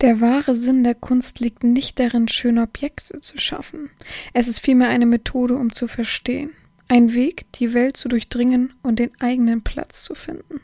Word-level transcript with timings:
Der 0.00 0.20
wahre 0.20 0.54
Sinn 0.54 0.84
der 0.84 0.94
Kunst 0.94 1.40
liegt 1.40 1.64
nicht 1.64 1.98
darin, 1.98 2.28
schöne 2.28 2.62
Objekte 2.62 3.20
zu 3.20 3.36
schaffen. 3.36 3.90
Es 4.32 4.46
ist 4.46 4.60
vielmehr 4.60 4.90
eine 4.90 5.06
Methode, 5.06 5.56
um 5.56 5.72
zu 5.72 5.88
verstehen. 5.88 6.52
Ein 6.86 7.14
Weg, 7.14 7.52
die 7.54 7.74
Welt 7.74 7.96
zu 7.96 8.08
durchdringen 8.08 8.74
und 8.84 9.00
den 9.00 9.10
eigenen 9.20 9.64
Platz 9.64 10.04
zu 10.04 10.14
finden. 10.14 10.60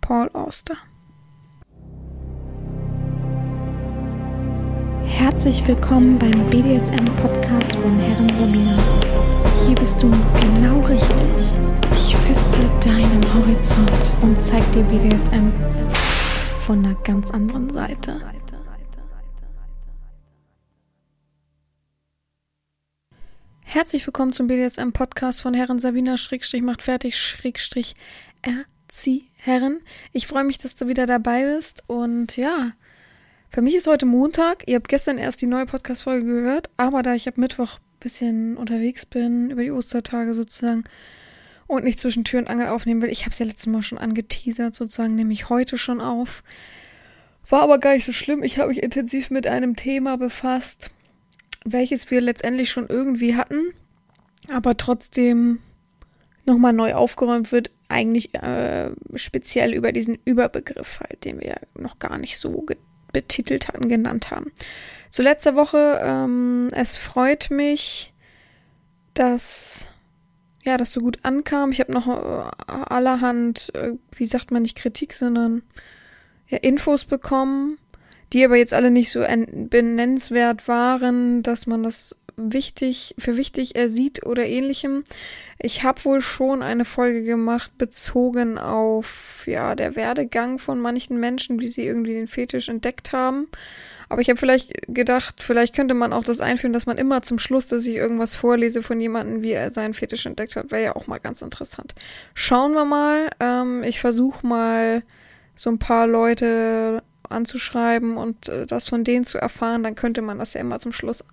Paul 0.00 0.30
Auster. 0.32 0.76
Herzlich 5.04 5.64
willkommen 5.68 6.18
beim 6.18 6.50
BDSM-Podcast 6.50 7.76
von 7.76 7.98
Herren 8.00 8.30
Romina. 8.30 8.82
Hier 9.64 9.76
bist 9.76 10.02
du 10.02 10.10
genau 10.10 10.80
richtig. 10.80 11.60
Ich 11.92 12.16
feste 12.16 12.58
deinen 12.84 13.32
Horizont 13.32 14.10
und 14.22 14.42
zeig 14.42 14.64
dir 14.72 14.82
BDSM 14.82 15.52
von 16.66 16.84
einer 16.84 16.96
ganz 17.04 17.30
anderen 17.30 17.70
Seite. 17.72 18.20
Herzlich 23.72 24.06
willkommen 24.06 24.34
zum 24.34 24.48
BDSM-Podcast 24.48 25.40
von 25.40 25.54
Herren 25.54 25.80
Sabina 25.80 26.18
Schrägstrich 26.18 26.60
macht 26.60 26.82
fertig 26.82 27.18
Schrägstrich 27.18 27.94
Erzieh. 28.42 29.30
Ich 30.12 30.26
freue 30.26 30.44
mich, 30.44 30.58
dass 30.58 30.74
du 30.74 30.88
wieder 30.88 31.06
dabei 31.06 31.54
bist 31.54 31.82
und 31.86 32.36
ja, 32.36 32.72
für 33.48 33.62
mich 33.62 33.74
ist 33.74 33.86
heute 33.86 34.04
Montag. 34.04 34.64
Ihr 34.66 34.74
habt 34.74 34.90
gestern 34.90 35.16
erst 35.16 35.40
die 35.40 35.46
neue 35.46 35.64
Podcast-Folge 35.64 36.26
gehört, 36.26 36.68
aber 36.76 37.02
da 37.02 37.14
ich 37.14 37.26
ab 37.26 37.38
Mittwoch 37.38 37.78
ein 37.78 38.00
bisschen 38.00 38.56
unterwegs 38.58 39.06
bin, 39.06 39.48
über 39.48 39.62
die 39.62 39.70
Ostertage 39.70 40.34
sozusagen, 40.34 40.84
und 41.66 41.82
nicht 41.82 41.98
zwischen 41.98 42.24
Tür 42.24 42.40
und 42.40 42.50
Angel 42.50 42.66
aufnehmen 42.66 43.00
will, 43.00 43.08
ich 43.08 43.22
habe 43.22 43.30
es 43.30 43.38
ja 43.38 43.46
letztes 43.46 43.68
Mal 43.68 43.82
schon 43.82 43.96
angeteasert, 43.96 44.74
sozusagen, 44.74 45.14
nehme 45.14 45.32
ich 45.32 45.48
heute 45.48 45.78
schon 45.78 46.02
auf. 46.02 46.42
War 47.48 47.62
aber 47.62 47.78
gar 47.78 47.94
nicht 47.94 48.04
so 48.04 48.12
schlimm. 48.12 48.42
Ich 48.42 48.58
habe 48.58 48.68
mich 48.68 48.82
intensiv 48.82 49.30
mit 49.30 49.46
einem 49.46 49.76
Thema 49.76 50.18
befasst, 50.18 50.90
welches 51.64 52.10
wir 52.10 52.20
letztendlich 52.20 52.70
schon 52.70 52.86
irgendwie 52.88 53.36
hatten, 53.36 53.72
aber 54.52 54.76
trotzdem 54.76 55.60
nochmal 56.44 56.72
neu 56.72 56.94
aufgeräumt 56.94 57.52
wird, 57.52 57.70
eigentlich 57.88 58.34
äh, 58.34 58.90
speziell 59.14 59.74
über 59.74 59.92
diesen 59.92 60.18
Überbegriff 60.24 61.00
halt, 61.00 61.24
den 61.24 61.40
wir 61.40 61.56
noch 61.74 61.98
gar 61.98 62.18
nicht 62.18 62.38
so 62.38 62.66
betitelt 63.12 63.68
hatten, 63.68 63.88
genannt 63.88 64.30
haben. 64.30 64.50
Zu 65.10 65.22
letzter 65.22 65.54
Woche, 65.54 66.00
ähm, 66.02 66.68
es 66.72 66.96
freut 66.96 67.50
mich, 67.50 68.12
dass 69.14 69.90
ja, 70.64 70.76
das 70.76 70.92
so 70.92 71.00
gut 71.00 71.18
ankam. 71.22 71.72
Ich 71.72 71.80
habe 71.80 71.92
noch 71.92 72.06
äh, 72.08 72.50
allerhand, 72.66 73.74
äh, 73.74 73.94
wie 74.14 74.26
sagt 74.26 74.50
man 74.52 74.62
nicht 74.62 74.78
Kritik, 74.78 75.12
sondern 75.12 75.62
ja, 76.48 76.58
Infos 76.58 77.04
bekommen 77.04 77.78
die 78.32 78.44
aber 78.44 78.56
jetzt 78.56 78.74
alle 78.74 78.90
nicht 78.90 79.10
so 79.10 79.20
benennenswert 79.20 80.68
waren, 80.68 81.42
dass 81.42 81.66
man 81.66 81.82
das 81.82 82.16
wichtig 82.36 83.14
für 83.18 83.36
wichtig 83.36 83.76
ersieht 83.76 84.24
oder 84.24 84.46
ähnlichem. 84.46 85.04
Ich 85.58 85.84
habe 85.84 86.04
wohl 86.04 86.20
schon 86.20 86.62
eine 86.62 86.84
Folge 86.84 87.22
gemacht 87.22 87.76
bezogen 87.78 88.58
auf 88.58 89.44
ja 89.46 89.74
der 89.74 89.96
Werdegang 89.96 90.58
von 90.58 90.80
manchen 90.80 91.20
Menschen, 91.20 91.60
wie 91.60 91.68
sie 91.68 91.84
irgendwie 91.84 92.14
den 92.14 92.26
Fetisch 92.26 92.68
entdeckt 92.68 93.12
haben. 93.12 93.48
Aber 94.08 94.20
ich 94.20 94.28
habe 94.28 94.38
vielleicht 94.38 94.72
gedacht, 94.88 95.42
vielleicht 95.42 95.74
könnte 95.74 95.94
man 95.94 96.12
auch 96.12 96.24
das 96.24 96.40
einführen, 96.40 96.74
dass 96.74 96.86
man 96.86 96.98
immer 96.98 97.22
zum 97.22 97.38
Schluss, 97.38 97.68
dass 97.68 97.86
ich 97.86 97.94
irgendwas 97.94 98.34
vorlese 98.34 98.82
von 98.82 99.00
jemandem, 99.00 99.42
wie 99.42 99.52
er 99.52 99.72
seinen 99.72 99.94
Fetisch 99.94 100.26
entdeckt 100.26 100.56
hat, 100.56 100.70
wäre 100.70 100.82
ja 100.82 100.96
auch 100.96 101.06
mal 101.06 101.18
ganz 101.18 101.40
interessant. 101.40 101.94
Schauen 102.34 102.72
wir 102.72 102.84
mal. 102.84 103.30
Ähm, 103.40 103.82
ich 103.84 104.00
versuche 104.00 104.46
mal 104.46 105.02
so 105.54 105.70
ein 105.70 105.78
paar 105.78 106.06
Leute 106.06 107.02
anzuschreiben 107.32 108.16
und 108.16 108.48
äh, 108.48 108.66
das 108.66 108.88
von 108.88 109.04
denen 109.04 109.24
zu 109.24 109.38
erfahren, 109.38 109.82
dann 109.82 109.94
könnte 109.94 110.22
man 110.22 110.38
das 110.38 110.54
ja 110.54 110.60
immer 110.60 110.78
zum 110.78 110.92
Schluss 110.92 111.24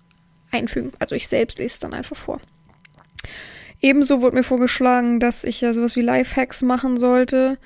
einfügen. 0.50 0.92
Also 0.98 1.14
ich 1.14 1.28
selbst 1.28 1.58
lese 1.58 1.74
es 1.74 1.78
dann 1.80 1.94
einfach 1.94 2.16
vor. 2.16 2.40
Ebenso 3.80 4.20
wurde 4.20 4.36
mir 4.36 4.42
vorgeschlagen, 4.42 5.20
dass 5.20 5.44
ich 5.44 5.60
ja 5.60 5.72
sowas 5.72 5.96
wie 5.96 6.02
Lifehacks 6.02 6.62
machen 6.62 6.98
sollte, 6.98 7.58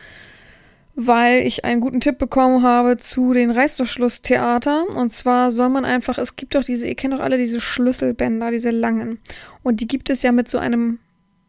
weil 0.95 1.45
ich 1.45 1.65
einen 1.65 1.81
guten 1.81 2.01
Tipp 2.01 2.19
bekommen 2.19 2.63
habe 2.63 2.97
zu 2.97 3.33
den 3.33 3.51
Reißverschlusstheater. 3.51 4.87
Und 4.95 5.11
zwar 5.11 5.51
soll 5.51 5.71
man 5.71 5.85
einfach, 5.85 6.19
es 6.19 6.37
gibt 6.37 6.55
doch 6.55 6.63
diese, 6.63 6.87
ihr 6.87 6.95
kennt 6.95 7.15
doch 7.15 7.21
alle 7.21 7.37
diese 7.37 7.61
Schlüsselbänder, 7.61 8.53
diese 8.53 8.71
langen. 8.71 9.19
Und 9.65 9.81
die 9.81 9.89
gibt 9.89 10.09
es 10.09 10.23
ja 10.23 10.31
mit 10.31 10.49
so 10.49 10.59
einem, 10.59 11.01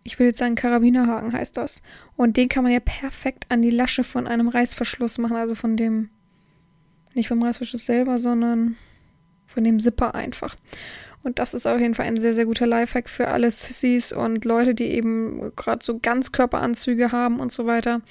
ich 0.03 0.17
will 0.17 0.27
jetzt 0.27 0.39
sagen, 0.39 0.55
Karabinerhaken 0.55 1.33
heißt 1.33 1.57
das. 1.57 1.83
Und 2.15 2.35
den 2.37 2.49
kann 2.49 2.63
man 2.63 2.73
ja 2.73 2.79
perfekt 2.79 3.45
an 3.49 3.61
die 3.61 3.69
Lasche 3.69 4.03
von 4.03 4.25
einem 4.25 4.47
Reißverschluss 4.47 5.19
machen, 5.19 5.35
also 5.35 5.53
von 5.53 5.77
dem 5.77 6.09
nicht 7.15 7.27
vom 7.27 7.41
Reißverschluss 7.41 7.85
selber, 7.85 8.17
sondern 8.17 8.75
von 9.45 9.63
dem 9.63 9.79
Zipper 9.79 10.15
einfach. 10.15 10.55
Und 11.25 11.39
das 11.39 11.55
ist 11.55 11.65
auf 11.65 11.79
jeden 11.79 11.95
Fall 11.95 12.05
ein 12.05 12.19
sehr, 12.19 12.35
sehr 12.35 12.45
guter 12.45 12.67
Lifehack 12.67 13.09
für 13.09 13.29
alle 13.29 13.49
Sissies 13.49 14.11
und 14.11 14.45
Leute, 14.45 14.75
die 14.75 14.91
eben 14.91 15.51
gerade 15.55 15.83
so 15.83 15.97
Ganzkörperanzüge 15.97 17.11
haben 17.11 17.39
und 17.39 17.51
so 17.51 17.65
weiter. 17.65 18.01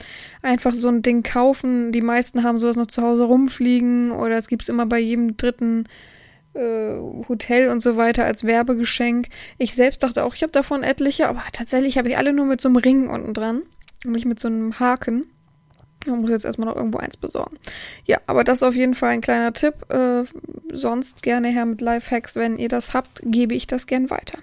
Einfach 0.43 0.75
so 0.75 0.89
ein 0.89 1.01
Ding 1.01 1.23
kaufen. 1.23 1.93
Die 1.93 2.01
meisten 2.01 2.43
haben 2.43 2.59
sowas 2.59 2.75
noch 2.75 2.89
zu 2.89 3.03
Hause 3.03 3.23
rumfliegen 3.23 4.11
oder 4.11 4.37
es 4.37 4.49
gibt 4.49 4.63
es 4.63 4.69
immer 4.69 4.87
bei 4.87 4.99
jedem 4.99 5.37
dritten 5.37 5.85
äh, 6.55 6.97
Hotel 7.29 7.69
und 7.69 7.83
so 7.83 7.97
weiter 7.97 8.25
als 8.25 8.43
Werbegeschenk. 8.43 9.29
Ich 9.59 9.77
selbst 9.77 10.03
dachte 10.03 10.25
auch, 10.25 10.35
ich 10.35 10.43
habe 10.43 10.53
davon 10.53 10.83
etliche, 10.83 11.29
aber 11.29 11.45
tatsächlich 11.53 11.99
habe 11.99 12.09
ich 12.09 12.19
alle 12.19 12.33
nur 12.33 12.47
mit 12.47 12.61
so 12.61 12.69
einem 12.69 12.79
Ring 12.79 13.09
unten 13.09 13.33
dran. 13.33 13.63
Nämlich 14.05 14.25
mit 14.25 14.41
so 14.41 14.49
einem 14.49 14.81
Haken. 14.81 15.27
Man 16.07 16.21
muss 16.21 16.31
jetzt 16.31 16.45
erstmal 16.45 16.69
noch 16.69 16.77
irgendwo 16.77 16.99
eins 16.99 17.17
besorgen. 17.17 17.57
Ja, 18.05 18.19
aber 18.27 18.45
das 18.45 18.59
ist 18.59 18.63
auf 18.63 18.75
jeden 18.75 18.95
Fall 18.95 19.11
ein 19.11 19.21
kleiner 19.21 19.53
Tipp. 19.53 19.75
Äh, 19.91 20.25
sonst 20.73 21.23
gerne 21.23 21.49
her 21.49 21.67
mit 21.67 21.81
Lifehacks. 21.81 22.37
Wenn 22.37 22.57
ihr 22.57 22.69
das 22.69 22.95
habt, 22.95 23.21
gebe 23.23 23.55
ich 23.55 23.67
das 23.67 23.87
gern 23.87 24.11
weiter. 24.11 24.39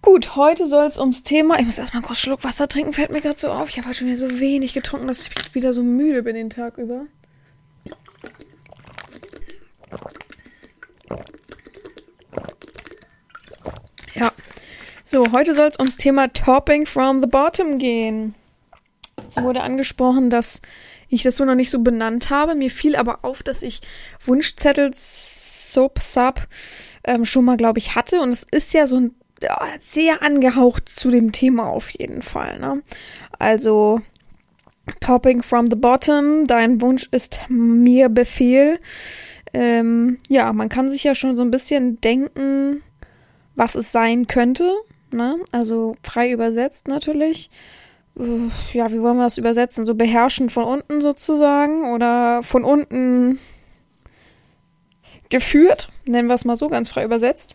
Gut, 0.00 0.36
heute 0.36 0.66
soll 0.66 0.86
es 0.86 0.98
ums 0.98 1.22
Thema. 1.24 1.58
Ich 1.58 1.66
muss 1.66 1.78
erstmal 1.78 2.00
einen 2.00 2.06
kurz 2.06 2.20
Schluck 2.20 2.44
Wasser 2.44 2.68
trinken, 2.68 2.92
fällt 2.92 3.10
mir 3.10 3.20
gerade 3.20 3.38
so 3.38 3.50
auf. 3.50 3.68
Ich 3.68 3.78
habe 3.78 3.88
heute 3.88 3.98
schon 3.98 4.06
wieder 4.06 4.16
so 4.16 4.40
wenig 4.40 4.72
getrunken, 4.72 5.08
dass 5.08 5.26
ich 5.26 5.54
wieder 5.54 5.72
so 5.72 5.82
müde 5.82 6.22
bin 6.22 6.34
den 6.34 6.50
Tag 6.50 6.78
über. 6.78 7.06
Ja. 14.14 14.32
So, 15.04 15.32
heute 15.32 15.54
soll 15.54 15.66
es 15.66 15.78
ums 15.78 15.96
Thema 15.96 16.32
Topping 16.32 16.86
from 16.86 17.20
the 17.20 17.26
Bottom 17.26 17.78
gehen. 17.78 18.34
Es 19.28 19.42
wurde 19.42 19.62
angesprochen, 19.62 20.30
dass 20.30 20.62
ich 21.08 21.22
das 21.22 21.36
so 21.36 21.44
noch 21.44 21.54
nicht 21.54 21.70
so 21.70 21.80
benannt 21.80 22.30
habe. 22.30 22.54
Mir 22.54 22.70
fiel 22.70 22.96
aber 22.96 23.20
auf, 23.22 23.42
dass 23.42 23.62
ich 23.62 23.80
Wunschzettel 24.24 24.90
Sub 24.94 26.00
Sub 26.02 26.46
ähm, 27.04 27.24
schon 27.24 27.44
mal, 27.44 27.56
glaube 27.56 27.78
ich, 27.78 27.94
hatte. 27.94 28.20
Und 28.20 28.30
es 28.30 28.44
ist 28.50 28.74
ja 28.74 28.86
so 28.86 28.96
ein 28.96 29.14
ja, 29.42 29.58
sehr 29.78 30.22
angehaucht 30.22 30.88
zu 30.88 31.10
dem 31.10 31.32
Thema 31.32 31.66
auf 31.66 31.90
jeden 31.90 32.22
Fall. 32.22 32.58
Ne? 32.58 32.82
Also 33.38 34.00
Topping 35.00 35.42
from 35.42 35.70
the 35.70 35.76
bottom, 35.76 36.46
dein 36.46 36.80
Wunsch 36.80 37.08
ist 37.10 37.40
mir 37.48 38.08
Befehl. 38.08 38.80
Ähm, 39.54 40.18
ja, 40.28 40.52
man 40.52 40.68
kann 40.68 40.90
sich 40.90 41.04
ja 41.04 41.14
schon 41.14 41.36
so 41.36 41.42
ein 41.42 41.50
bisschen 41.50 42.00
denken, 42.00 42.82
was 43.54 43.74
es 43.74 43.92
sein 43.92 44.26
könnte. 44.26 44.70
Ne? 45.10 45.36
Also 45.52 45.96
frei 46.02 46.30
übersetzt 46.30 46.88
natürlich. 46.88 47.50
Äh, 48.18 48.50
ja, 48.72 48.90
wie 48.92 49.00
wollen 49.00 49.16
wir 49.16 49.24
das 49.24 49.38
übersetzen? 49.38 49.86
So 49.86 49.94
beherrschen 49.94 50.50
von 50.50 50.64
unten 50.64 51.00
sozusagen 51.00 51.92
oder 51.92 52.42
von 52.42 52.64
unten 52.64 53.38
geführt, 55.28 55.88
nennen 56.04 56.28
wir 56.28 56.34
es 56.34 56.44
mal 56.44 56.56
so 56.56 56.68
ganz 56.68 56.88
frei 56.88 57.04
übersetzt. 57.04 57.54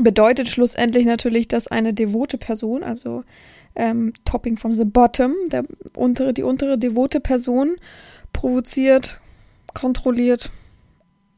Bedeutet 0.00 0.48
schlussendlich 0.48 1.04
natürlich, 1.04 1.48
dass 1.48 1.68
eine 1.68 1.92
devote 1.92 2.38
Person, 2.38 2.82
also 2.82 3.24
ähm, 3.74 4.12
Topping 4.24 4.56
from 4.56 4.74
the 4.74 4.84
Bottom, 4.84 5.34
der 5.48 5.64
untere, 5.94 6.32
die 6.32 6.42
untere 6.42 6.78
devote 6.78 7.20
Person 7.20 7.76
provoziert, 8.32 9.20
kontrolliert 9.74 10.50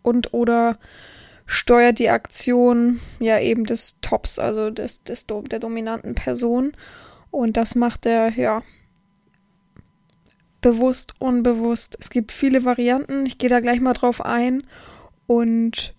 und 0.02 0.32
oder 0.32 0.78
steuert 1.46 1.98
die 1.98 2.10
Aktion 2.10 3.00
ja 3.18 3.38
eben 3.38 3.64
des 3.64 3.98
Tops, 4.00 4.38
also 4.38 4.70
des, 4.70 5.02
des 5.02 5.26
der 5.26 5.58
dominanten 5.58 6.14
Person 6.14 6.72
und 7.32 7.56
das 7.56 7.74
macht 7.74 8.06
er, 8.06 8.30
ja, 8.38 8.62
bewusst, 10.60 11.14
unbewusst. 11.18 11.96
Es 12.00 12.08
gibt 12.08 12.30
viele 12.30 12.64
Varianten. 12.64 13.26
Ich 13.26 13.38
gehe 13.38 13.50
da 13.50 13.58
gleich 13.58 13.80
mal 13.80 13.94
drauf 13.94 14.24
ein 14.24 14.62
und 15.26 15.94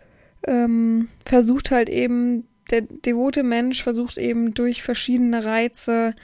ähm, 0.48 1.10
versucht 1.26 1.72
halt 1.72 1.90
eben, 1.90 2.48
der 2.72 2.82
devote 2.82 3.44
Mensch 3.44 3.84
versucht 3.84 4.18
eben 4.18 4.54
durch 4.54 4.82
verschiedene 4.82 5.44
Reize, 5.44 6.16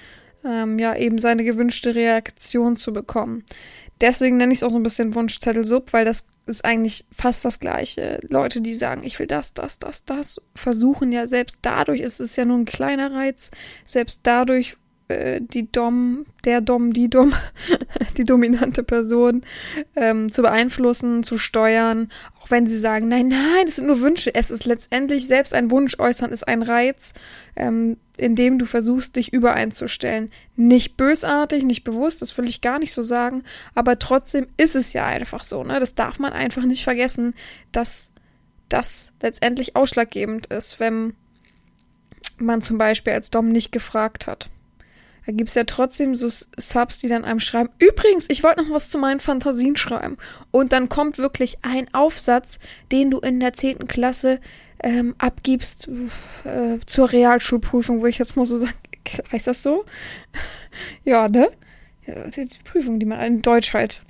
ähm, 0.46 0.80
ja, 0.80 0.96
eben 0.96 1.20
seine 1.20 1.44
gewünschte 1.44 1.96
Reaktion 1.96 2.78
zu 2.78 2.94
bekommen. 2.94 3.44
Deswegen 4.00 4.38
nenne 4.38 4.54
ich 4.54 4.60
es 4.60 4.64
auch 4.64 4.72
so 4.72 4.78
ein 4.78 4.84
bisschen 4.84 5.14
Wunschzettel 5.14 5.66
Sub, 5.66 5.92
weil 5.92 6.06
das 6.06 6.24
ist 6.46 6.64
eigentlich 6.64 7.04
fast 7.16 7.44
das 7.44 7.60
Gleiche. 7.60 8.20
Leute, 8.30 8.62
die 8.62 8.74
sagen, 8.74 9.04
ich 9.04 9.20
will 9.20 9.28
das, 9.28 9.54
das, 9.54 9.78
das, 9.80 10.06
das, 10.06 10.40
versuchen 10.56 11.12
ja 11.12 11.28
selbst 11.28 11.60
dadurch, 11.62 12.00
ist 12.00 12.22
es 12.22 12.38
ja 12.38 12.46
nur 12.46 12.58
ein 12.58 12.66
kleiner 12.66 13.12
Reiz, 13.12 13.52
selbst 13.86 14.22
dadurch 14.24 14.78
äh, 15.10 15.42
die 15.42 15.72
Dom, 15.72 16.26
der 16.46 16.62
Dom, 16.62 16.94
die 16.94 17.10
Dom, 17.10 17.34
die 18.18 18.24
dominante 18.24 18.84
Person 18.84 19.44
ähm, 19.96 20.32
zu 20.32 20.42
beeinflussen, 20.42 21.24
zu 21.24 21.38
steuern, 21.38 22.10
auch 22.40 22.50
wenn 22.52 22.68
sie 22.68 22.78
sagen, 22.78 23.08
nein, 23.08 23.28
nein, 23.28 23.66
das 23.66 23.78
sind 23.78 23.88
nur 23.88 24.02
Wünsche. 24.02 24.34
Es 24.34 24.52
ist 24.52 24.66
letztendlich 24.66 25.28
selbst 25.28 25.54
ein 25.54 25.72
Wunsch 25.72 26.00
äußern, 26.00 26.32
ist 26.32 26.48
ein 26.48 26.62
Reiz, 26.62 27.14
ähm, 27.56 27.98
in 28.18 28.36
dem 28.36 28.60
du 28.60 28.66
versuchst, 28.66 29.16
dich 29.16 29.34
übereinzustellen. 29.34 30.32
Nicht 30.56 30.96
bösartig, 30.96 31.64
nicht 31.64 31.84
bewusst, 31.84 32.22
das 32.22 32.38
will 32.38 32.48
ich 32.48 32.62
gar 32.62 32.80
nicht 32.80 32.94
so 32.94 33.02
sagen, 33.02 33.44
aber 33.76 33.98
trotzdem 33.98 34.48
ist 34.58 34.76
es 34.76 34.94
ja 34.94 35.06
einfach 35.06 35.44
so, 35.44 35.64
ne? 35.64 35.80
Das 35.80 35.96
darf 35.96 36.20
man 36.20 36.34
einfach 36.34 36.64
nicht 36.64 36.84
vergessen, 36.84 37.34
dass 37.72 38.12
das 38.70 39.12
letztendlich 39.22 39.76
ausschlaggebend 39.76 40.46
ist, 40.48 40.80
wenn 40.80 41.14
man 42.38 42.62
zum 42.62 42.78
Beispiel 42.78 43.14
als 43.14 43.32
Dom 43.32 43.50
nicht 43.50 43.72
gefragt 43.72 44.28
hat. 44.28 44.50
Da 45.30 45.36
gibt 45.36 45.50
es 45.50 45.56
ja 45.56 45.64
trotzdem 45.64 46.16
so 46.16 46.28
Subs, 46.28 46.98
die 46.98 47.08
dann 47.08 47.24
einem 47.24 47.40
schreiben, 47.40 47.70
übrigens, 47.78 48.26
ich 48.30 48.44
wollte 48.44 48.64
noch 48.64 48.72
was 48.72 48.90
zu 48.90 48.98
meinen 48.98 49.20
Fantasien 49.20 49.76
schreiben. 49.76 50.18
Und 50.50 50.72
dann 50.72 50.90
kommt 50.90 51.20
wirklich 51.20 51.60
ein 51.62 51.88
Aufsatz, 51.94 52.58
den 52.92 53.12
du 53.12 53.20
in 53.20 53.40
der 53.40 53.54
10. 53.54 53.88
Klasse 53.88 54.40
ähm, 54.81 55.14
abgibst 55.20 55.88
äh, 56.46 56.80
zur 56.84 57.12
Realschulprüfung, 57.12 58.02
wo 58.02 58.08
ich 58.08 58.18
jetzt 58.18 58.38
mal 58.38 58.48
so 58.48 58.58
sagen, 58.58 58.74
heißt 59.31 59.46
das 59.46 59.62
so? 59.62 59.86
ja, 61.04 61.28
ne? 61.28 61.52
Die 62.08 62.48
Prüfung, 62.64 63.00
die 63.00 63.06
man 63.06 63.20
in 63.20 63.44
Deutsch 63.44 63.76
halt 63.76 64.02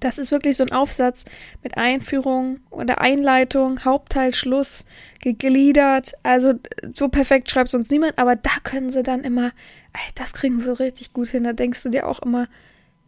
das 0.00 0.18
ist 0.18 0.32
wirklich 0.32 0.56
so 0.56 0.64
ein 0.64 0.72
Aufsatz 0.72 1.24
mit 1.62 1.76
Einführung 1.76 2.60
oder 2.70 3.00
Einleitung, 3.00 3.84
Hauptteil, 3.84 4.34
Schluss, 4.34 4.84
gegliedert. 5.20 6.12
Also 6.22 6.54
so 6.92 7.08
perfekt 7.08 7.50
schreibt 7.50 7.70
sonst 7.70 7.90
niemand, 7.90 8.18
aber 8.18 8.36
da 8.36 8.50
können 8.62 8.90
sie 8.90 9.02
dann 9.02 9.24
immer, 9.24 9.52
ey, 9.92 10.12
das 10.14 10.32
kriegen 10.32 10.60
sie 10.60 10.78
richtig 10.78 11.12
gut 11.12 11.28
hin. 11.28 11.44
Da 11.44 11.52
denkst 11.52 11.82
du 11.82 11.88
dir 11.90 12.06
auch 12.06 12.20
immer, 12.20 12.48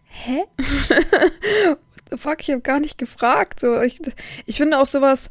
hä? 0.05 0.45
Fuck, 2.17 2.41
ich 2.41 2.51
habe 2.51 2.63
gar 2.63 2.81
nicht 2.81 2.99
gefragt. 2.99 3.61
So, 3.61 3.81
ich, 3.81 4.01
ich 4.47 4.57
finde 4.57 4.79
auch 4.79 4.87
sowas, 4.87 5.31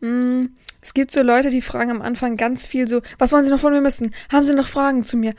mh, 0.00 0.08
hm, 0.08 0.56
es 0.82 0.94
gibt 0.94 1.10
so 1.10 1.22
Leute, 1.22 1.50
die 1.50 1.60
fragen 1.60 1.90
am 1.90 2.02
Anfang 2.02 2.36
ganz 2.36 2.66
viel 2.66 2.88
so, 2.88 3.02
was 3.18 3.32
wollen 3.32 3.44
Sie 3.44 3.50
noch 3.50 3.60
von 3.60 3.72
mir 3.72 3.84
wissen? 3.84 4.14
Haben 4.32 4.44
Sie 4.44 4.54
noch 4.54 4.66
Fragen 4.66 5.04
zu 5.04 5.16
mir? 5.16 5.34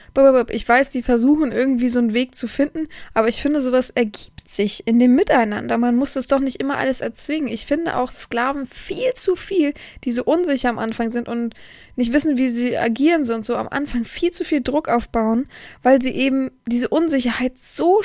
Ich 0.49 0.67
weiß, 0.67 0.89
die 0.89 1.01
versuchen 1.01 1.51
irgendwie 1.51 1.89
so 1.89 1.99
einen 1.99 2.13
Weg 2.13 2.35
zu 2.35 2.47
finden, 2.47 2.87
aber 3.13 3.27
ich 3.27 3.41
finde, 3.41 3.61
sowas 3.61 3.89
ergibt 3.89 4.49
sich 4.49 4.85
in 4.85 4.99
dem 4.99 5.15
Miteinander. 5.15 5.77
Man 5.77 5.95
muss 5.95 6.13
das 6.13 6.27
doch 6.27 6.39
nicht 6.39 6.59
immer 6.59 6.77
alles 6.77 7.01
erzwingen. 7.01 7.47
Ich 7.47 7.65
finde 7.65 7.97
auch 7.97 8.11
Sklaven 8.11 8.65
viel 8.65 9.13
zu 9.15 9.35
viel, 9.35 9.73
die 10.03 10.11
so 10.11 10.23
unsicher 10.23 10.69
am 10.69 10.79
Anfang 10.79 11.09
sind 11.09 11.27
und 11.27 11.55
nicht 11.95 12.13
wissen, 12.13 12.37
wie 12.37 12.49
sie 12.49 12.77
agieren 12.77 13.23
so 13.23 13.33
und 13.33 13.45
so 13.45 13.55
am 13.55 13.67
Anfang 13.67 14.05
viel 14.05 14.31
zu 14.31 14.43
viel 14.43 14.61
Druck 14.61 14.89
aufbauen, 14.89 15.47
weil 15.81 16.01
sie 16.01 16.11
eben 16.11 16.51
diese 16.67 16.89
Unsicherheit 16.89 17.57
so 17.57 18.03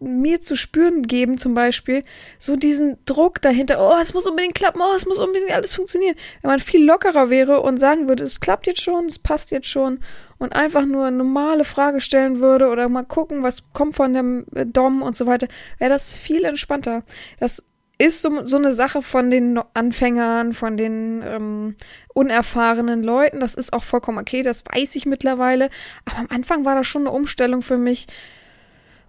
mir 0.00 0.40
zu 0.40 0.56
spüren 0.56 1.02
geben, 1.02 1.38
zum 1.38 1.54
Beispiel, 1.54 2.04
so 2.38 2.56
diesen 2.56 2.98
Druck 3.04 3.42
dahinter, 3.42 3.78
oh, 3.80 4.00
es 4.00 4.14
muss 4.14 4.26
unbedingt 4.26 4.54
klappen, 4.54 4.80
oh, 4.80 4.94
es 4.94 5.06
muss 5.06 5.18
unbedingt 5.18 5.52
alles 5.52 5.74
funktionieren. 5.74 6.14
Wenn 6.42 6.50
man 6.50 6.60
viel 6.60 6.84
lockerer 6.84 7.30
wäre 7.30 7.60
und 7.60 7.78
sagen 7.78 8.08
würde, 8.08 8.24
es 8.24 8.40
klappt 8.40 8.66
jetzt 8.66 8.82
schon, 8.82 9.06
es 9.06 9.18
passt 9.18 9.50
jetzt 9.50 9.68
schon 9.68 10.00
und 10.38 10.54
einfach 10.54 10.84
nur 10.84 11.06
eine 11.06 11.16
normale 11.16 11.64
Frage 11.64 12.00
stellen 12.00 12.40
würde 12.40 12.68
oder 12.68 12.88
mal 12.88 13.04
gucken, 13.04 13.42
was 13.42 13.72
kommt 13.72 13.96
von 13.96 14.14
dem 14.14 14.46
äh, 14.54 14.64
Dom 14.64 15.02
und 15.02 15.16
so 15.16 15.26
weiter, 15.26 15.48
wäre 15.78 15.90
das 15.90 16.12
viel 16.12 16.44
entspannter. 16.44 17.02
Das 17.40 17.64
ist 17.98 18.22
so, 18.22 18.44
so 18.44 18.56
eine 18.56 18.72
Sache 18.72 19.02
von 19.02 19.28
den 19.28 19.60
Anfängern, 19.74 20.52
von 20.52 20.76
den 20.76 21.22
ähm, 21.26 21.76
unerfahrenen 22.14 23.02
Leuten. 23.02 23.40
Das 23.40 23.56
ist 23.56 23.72
auch 23.72 23.82
vollkommen 23.82 24.18
okay, 24.18 24.42
das 24.42 24.62
weiß 24.72 24.94
ich 24.94 25.04
mittlerweile. 25.04 25.68
Aber 26.04 26.18
am 26.18 26.28
Anfang 26.30 26.64
war 26.64 26.76
das 26.76 26.86
schon 26.86 27.02
eine 27.02 27.10
Umstellung 27.10 27.60
für 27.60 27.76
mich 27.76 28.06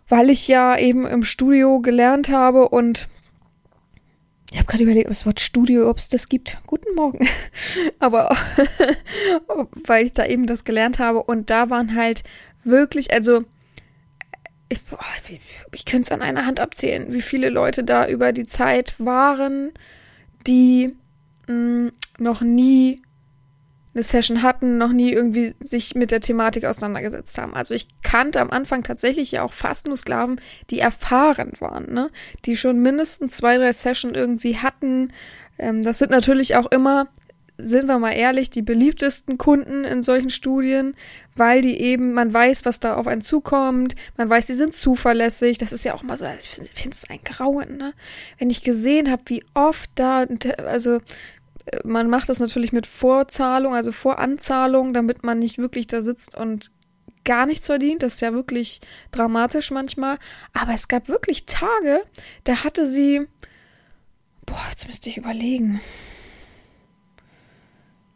weil 0.09 0.29
ich 0.29 0.47
ja 0.47 0.77
eben 0.77 1.05
im 1.07 1.23
Studio 1.23 1.79
gelernt 1.79 2.29
habe 2.29 2.67
und 2.67 3.07
ich 4.51 4.57
habe 4.57 4.65
gerade 4.65 4.83
überlegt, 4.83 5.05
ob 5.05 5.11
das 5.11 5.27
Wort 5.27 5.39
Studio, 5.39 5.87
ob 5.89 5.99
es 5.99 6.09
das 6.09 6.27
gibt. 6.27 6.57
Guten 6.65 6.95
Morgen. 6.95 7.27
Aber 7.99 8.35
weil 9.85 10.07
ich 10.07 10.11
da 10.13 10.25
eben 10.25 10.47
das 10.47 10.63
gelernt 10.63 10.97
habe 10.97 11.21
und 11.21 11.51
da 11.51 11.69
waren 11.69 11.95
halt 11.95 12.23
wirklich, 12.63 13.13
also 13.13 13.43
ich, 14.69 14.79
ich 15.71 15.85
könnte 15.85 16.05
es 16.05 16.11
an 16.11 16.21
einer 16.21 16.45
Hand 16.45 16.59
abzählen, 16.59 17.13
wie 17.13 17.21
viele 17.21 17.49
Leute 17.49 17.83
da 17.83 18.07
über 18.07 18.31
die 18.31 18.45
Zeit 18.45 18.95
waren, 18.99 19.71
die 20.47 20.95
mh, 21.47 21.53
mm, 21.53 21.91
noch 22.17 22.41
nie 22.41 23.01
eine 23.93 24.03
Session 24.03 24.43
hatten, 24.43 24.77
noch 24.77 24.91
nie 24.91 25.11
irgendwie 25.11 25.55
sich 25.61 25.95
mit 25.95 26.11
der 26.11 26.21
Thematik 26.21 26.65
auseinandergesetzt 26.65 27.37
haben. 27.37 27.55
Also 27.55 27.73
ich 27.73 27.87
kannte 28.03 28.39
am 28.39 28.51
Anfang 28.51 28.83
tatsächlich 28.83 29.31
ja 29.31 29.43
auch 29.43 29.53
fast 29.53 29.87
nur 29.87 29.97
Sklaven, 29.97 30.39
die 30.69 30.79
erfahren 30.79 31.53
waren, 31.59 31.91
ne? 31.91 32.11
Die 32.45 32.55
schon 32.55 32.79
mindestens 32.79 33.37
zwei, 33.37 33.57
drei 33.57 33.71
Sessions 33.71 34.15
irgendwie 34.15 34.57
hatten. 34.57 35.11
Ähm, 35.57 35.81
das 35.81 35.97
sind 35.97 36.11
natürlich 36.11 36.55
auch 36.55 36.67
immer, 36.67 37.07
sind 37.57 37.87
wir 37.87 37.97
mal 37.99 38.11
ehrlich, 38.11 38.51
die 38.51 38.61
beliebtesten 38.61 39.37
Kunden 39.37 39.83
in 39.83 40.03
solchen 40.03 40.29
Studien, 40.29 40.95
weil 41.35 41.61
die 41.61 41.81
eben, 41.81 42.13
man 42.13 42.33
weiß, 42.33 42.65
was 42.65 42.79
da 42.79 42.95
auf 42.95 43.07
einen 43.07 43.21
zukommt, 43.21 43.95
man 44.17 44.29
weiß, 44.29 44.45
die 44.45 44.53
sind 44.53 44.75
zuverlässig. 44.75 45.57
Das 45.57 45.73
ist 45.73 45.83
ja 45.83 45.95
auch 45.95 46.03
mal 46.03 46.17
so, 46.17 46.25
ich 46.25 46.47
finde 46.47 46.95
es 46.95 47.09
ein 47.09 47.19
Grauen, 47.23 47.77
ne? 47.77 47.93
Wenn 48.37 48.51
ich 48.51 48.63
gesehen 48.63 49.09
habe, 49.09 49.23
wie 49.25 49.43
oft 49.55 49.89
da, 49.95 50.25
also 50.67 50.99
man 51.83 52.09
macht 52.09 52.29
das 52.29 52.39
natürlich 52.39 52.71
mit 52.71 52.87
Vorzahlung, 52.87 53.73
also 53.75 53.91
Voranzahlung, 53.91 54.93
damit 54.93 55.23
man 55.23 55.39
nicht 55.39 55.57
wirklich 55.57 55.87
da 55.87 56.01
sitzt 56.01 56.35
und 56.35 56.71
gar 57.23 57.45
nichts 57.45 57.67
verdient. 57.67 58.03
Das 58.03 58.15
ist 58.15 58.21
ja 58.21 58.33
wirklich 58.33 58.81
dramatisch 59.11 59.71
manchmal. 59.71 60.17
Aber 60.53 60.73
es 60.73 60.87
gab 60.87 61.07
wirklich 61.07 61.45
Tage, 61.45 62.03
da 62.43 62.63
hatte 62.63 62.87
sie, 62.87 63.27
boah, 64.45 64.65
jetzt 64.69 64.87
müsste 64.87 65.09
ich 65.09 65.17
überlegen. 65.17 65.79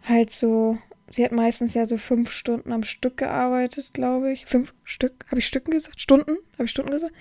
Halt 0.03 0.31
so, 0.31 0.77
sie 1.09 1.23
hat 1.23 1.31
meistens 1.31 1.73
ja 1.73 1.85
so 1.85 1.97
fünf 1.97 2.31
Stunden 2.31 2.71
am 2.71 2.83
Stück 2.83 3.17
gearbeitet, 3.17 3.93
glaube 3.93 4.33
ich. 4.33 4.45
Fünf 4.45 4.73
Stück, 4.83 5.25
habe 5.27 5.39
ich 5.39 5.47
Stücken 5.47 5.71
gesagt? 5.71 6.01
Stunden? 6.01 6.37
Habe 6.53 6.65
ich 6.65 6.71
Stunden 6.71 6.91
gesagt? 6.91 7.13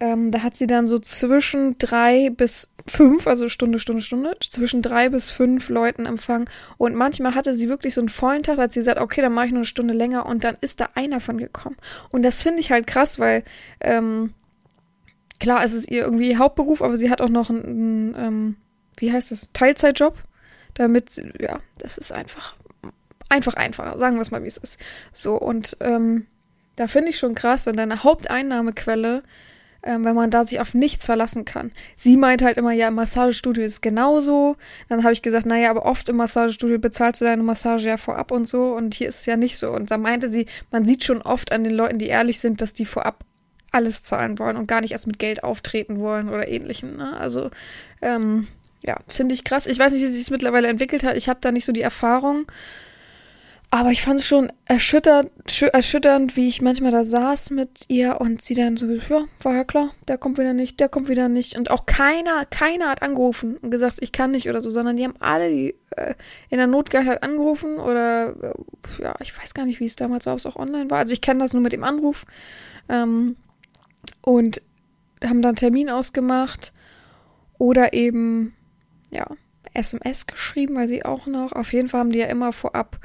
Ähm, 0.00 0.30
da 0.30 0.42
hat 0.42 0.56
sie 0.56 0.66
dann 0.66 0.86
so 0.86 0.98
zwischen 0.98 1.76
drei 1.76 2.30
bis 2.30 2.72
fünf, 2.90 3.26
also 3.26 3.48
Stunde, 3.48 3.78
Stunde, 3.78 4.02
Stunde, 4.02 4.36
zwischen 4.40 4.82
drei 4.82 5.08
bis 5.08 5.30
fünf 5.30 5.68
Leuten 5.68 6.06
empfangen. 6.06 6.48
Und 6.76 6.94
manchmal 6.94 7.34
hatte 7.34 7.54
sie 7.54 7.68
wirklich 7.68 7.94
so 7.94 8.00
einen 8.00 8.08
vollen 8.08 8.42
Tag, 8.42 8.56
da 8.56 8.62
hat 8.62 8.72
sie 8.72 8.80
gesagt, 8.80 8.98
okay, 8.98 9.22
dann 9.22 9.32
mache 9.32 9.46
ich 9.46 9.52
nur 9.52 9.60
eine 9.60 9.66
Stunde 9.66 9.94
länger 9.94 10.26
und 10.26 10.44
dann 10.44 10.56
ist 10.60 10.80
da 10.80 10.88
einer 10.94 11.20
von 11.20 11.38
gekommen. 11.38 11.76
Und 12.10 12.22
das 12.22 12.42
finde 12.42 12.60
ich 12.60 12.70
halt 12.70 12.86
krass, 12.86 13.18
weil 13.18 13.44
ähm, 13.80 14.34
klar, 15.38 15.64
es 15.64 15.72
ist 15.72 15.90
ihr 15.90 16.02
irgendwie 16.02 16.36
Hauptberuf, 16.36 16.82
aber 16.82 16.96
sie 16.96 17.10
hat 17.10 17.20
auch 17.20 17.28
noch 17.28 17.50
einen, 17.50 18.14
einen 18.14 18.14
ähm, 18.16 18.56
wie 18.96 19.12
heißt 19.12 19.30
das, 19.30 19.48
Teilzeitjob. 19.52 20.16
Damit, 20.74 21.20
ja, 21.40 21.58
das 21.78 21.98
ist 21.98 22.12
einfach, 22.12 22.54
einfach 23.28 23.54
einfacher, 23.54 23.98
sagen 23.98 24.16
wir 24.16 24.22
es 24.22 24.30
mal, 24.30 24.42
wie 24.42 24.48
es 24.48 24.56
ist. 24.56 24.78
So, 25.12 25.34
und 25.34 25.76
ähm, 25.80 26.26
da 26.76 26.86
finde 26.86 27.10
ich 27.10 27.18
schon 27.18 27.34
krass, 27.34 27.66
wenn 27.66 27.76
deine 27.76 28.04
Haupteinnahmequelle 28.04 29.22
ähm, 29.82 30.04
wenn 30.04 30.14
man 30.14 30.30
da 30.30 30.44
sich 30.44 30.60
auf 30.60 30.74
nichts 30.74 31.06
verlassen 31.06 31.44
kann. 31.44 31.72
Sie 31.96 32.16
meint 32.16 32.42
halt 32.42 32.56
immer, 32.56 32.72
ja, 32.72 32.88
im 32.88 32.94
Massagestudio 32.94 33.64
ist 33.64 33.72
es 33.72 33.80
genauso. 33.80 34.56
Dann 34.88 35.02
habe 35.02 35.12
ich 35.12 35.22
gesagt, 35.22 35.46
naja, 35.46 35.70
aber 35.70 35.86
oft 35.86 36.08
im 36.08 36.16
Massagestudio 36.16 36.78
bezahlst 36.78 37.20
du 37.20 37.24
deine 37.24 37.42
Massage 37.42 37.88
ja 37.88 37.96
vorab 37.96 38.30
und 38.30 38.46
so 38.46 38.74
und 38.74 38.94
hier 38.94 39.08
ist 39.08 39.20
es 39.20 39.26
ja 39.26 39.36
nicht 39.36 39.56
so. 39.56 39.70
Und 39.70 39.90
da 39.90 39.98
meinte 39.98 40.28
sie, 40.28 40.46
man 40.70 40.84
sieht 40.84 41.04
schon 41.04 41.22
oft 41.22 41.52
an 41.52 41.64
den 41.64 41.74
Leuten, 41.74 41.98
die 41.98 42.08
ehrlich 42.08 42.40
sind, 42.40 42.60
dass 42.60 42.72
die 42.72 42.86
vorab 42.86 43.24
alles 43.72 44.02
zahlen 44.02 44.38
wollen 44.38 44.56
und 44.56 44.66
gar 44.66 44.80
nicht 44.80 44.92
erst 44.92 45.06
mit 45.06 45.18
Geld 45.18 45.44
auftreten 45.44 46.00
wollen 46.00 46.28
oder 46.28 46.48
ähnlichem. 46.48 46.96
Ne? 46.96 47.16
Also, 47.16 47.50
ähm, 48.02 48.48
ja, 48.82 48.96
finde 49.08 49.34
ich 49.34 49.44
krass. 49.44 49.66
Ich 49.66 49.78
weiß 49.78 49.92
nicht, 49.92 50.02
wie 50.02 50.06
sich 50.06 50.22
es 50.22 50.30
mittlerweile 50.30 50.68
entwickelt 50.68 51.04
hat. 51.04 51.16
Ich 51.16 51.28
habe 51.28 51.40
da 51.40 51.52
nicht 51.52 51.64
so 51.64 51.72
die 51.72 51.82
Erfahrung. 51.82 52.46
Aber 53.72 53.92
ich 53.92 54.02
fand 54.02 54.18
es 54.18 54.26
schon 54.26 54.52
erschütternd, 54.64 56.36
wie 56.36 56.48
ich 56.48 56.60
manchmal 56.60 56.90
da 56.90 57.04
saß 57.04 57.50
mit 57.50 57.84
ihr 57.86 58.20
und 58.20 58.42
sie 58.42 58.56
dann 58.56 58.76
so, 58.76 58.86
ja, 58.86 59.24
war 59.42 59.54
ja 59.54 59.62
klar, 59.62 59.90
der 60.08 60.18
kommt 60.18 60.38
wieder 60.38 60.52
nicht, 60.54 60.80
der 60.80 60.88
kommt 60.88 61.08
wieder 61.08 61.28
nicht. 61.28 61.56
Und 61.56 61.70
auch 61.70 61.86
keiner, 61.86 62.46
keiner 62.46 62.88
hat 62.88 63.02
angerufen 63.02 63.58
und 63.58 63.70
gesagt, 63.70 63.98
ich 64.00 64.10
kann 64.10 64.32
nicht 64.32 64.48
oder 64.48 64.60
so, 64.60 64.70
sondern 64.70 64.96
die 64.96 65.04
haben 65.04 65.14
alle 65.20 65.50
die 65.50 65.76
äh, 65.90 66.14
in 66.48 66.58
der 66.58 66.66
Notgeilheit 66.66 67.22
angerufen 67.22 67.78
oder 67.78 68.34
äh, 68.42 69.02
ja, 69.04 69.14
ich 69.20 69.38
weiß 69.38 69.54
gar 69.54 69.66
nicht, 69.66 69.78
wie 69.78 69.86
es 69.86 69.94
damals 69.94 70.26
war, 70.26 70.32
ob 70.32 70.40
es 70.40 70.46
auch 70.46 70.56
online 70.56 70.90
war. 70.90 70.98
Also 70.98 71.12
ich 71.12 71.20
kenne 71.20 71.38
das 71.38 71.52
nur 71.52 71.62
mit 71.62 71.72
dem 71.72 71.84
Anruf. 71.84 72.26
Ähm, 72.88 73.36
und 74.20 74.62
haben 75.24 75.42
dann 75.42 75.54
Termin 75.54 75.90
ausgemacht 75.90 76.72
oder 77.58 77.92
eben, 77.92 78.54
ja, 79.10 79.26
SMS 79.74 80.26
geschrieben, 80.26 80.74
weil 80.74 80.88
sie 80.88 81.04
auch 81.04 81.26
noch, 81.26 81.52
auf 81.52 81.72
jeden 81.72 81.88
Fall 81.88 82.00
haben 82.00 82.10
die 82.10 82.18
ja 82.18 82.26
immer 82.26 82.52
vorab 82.52 82.98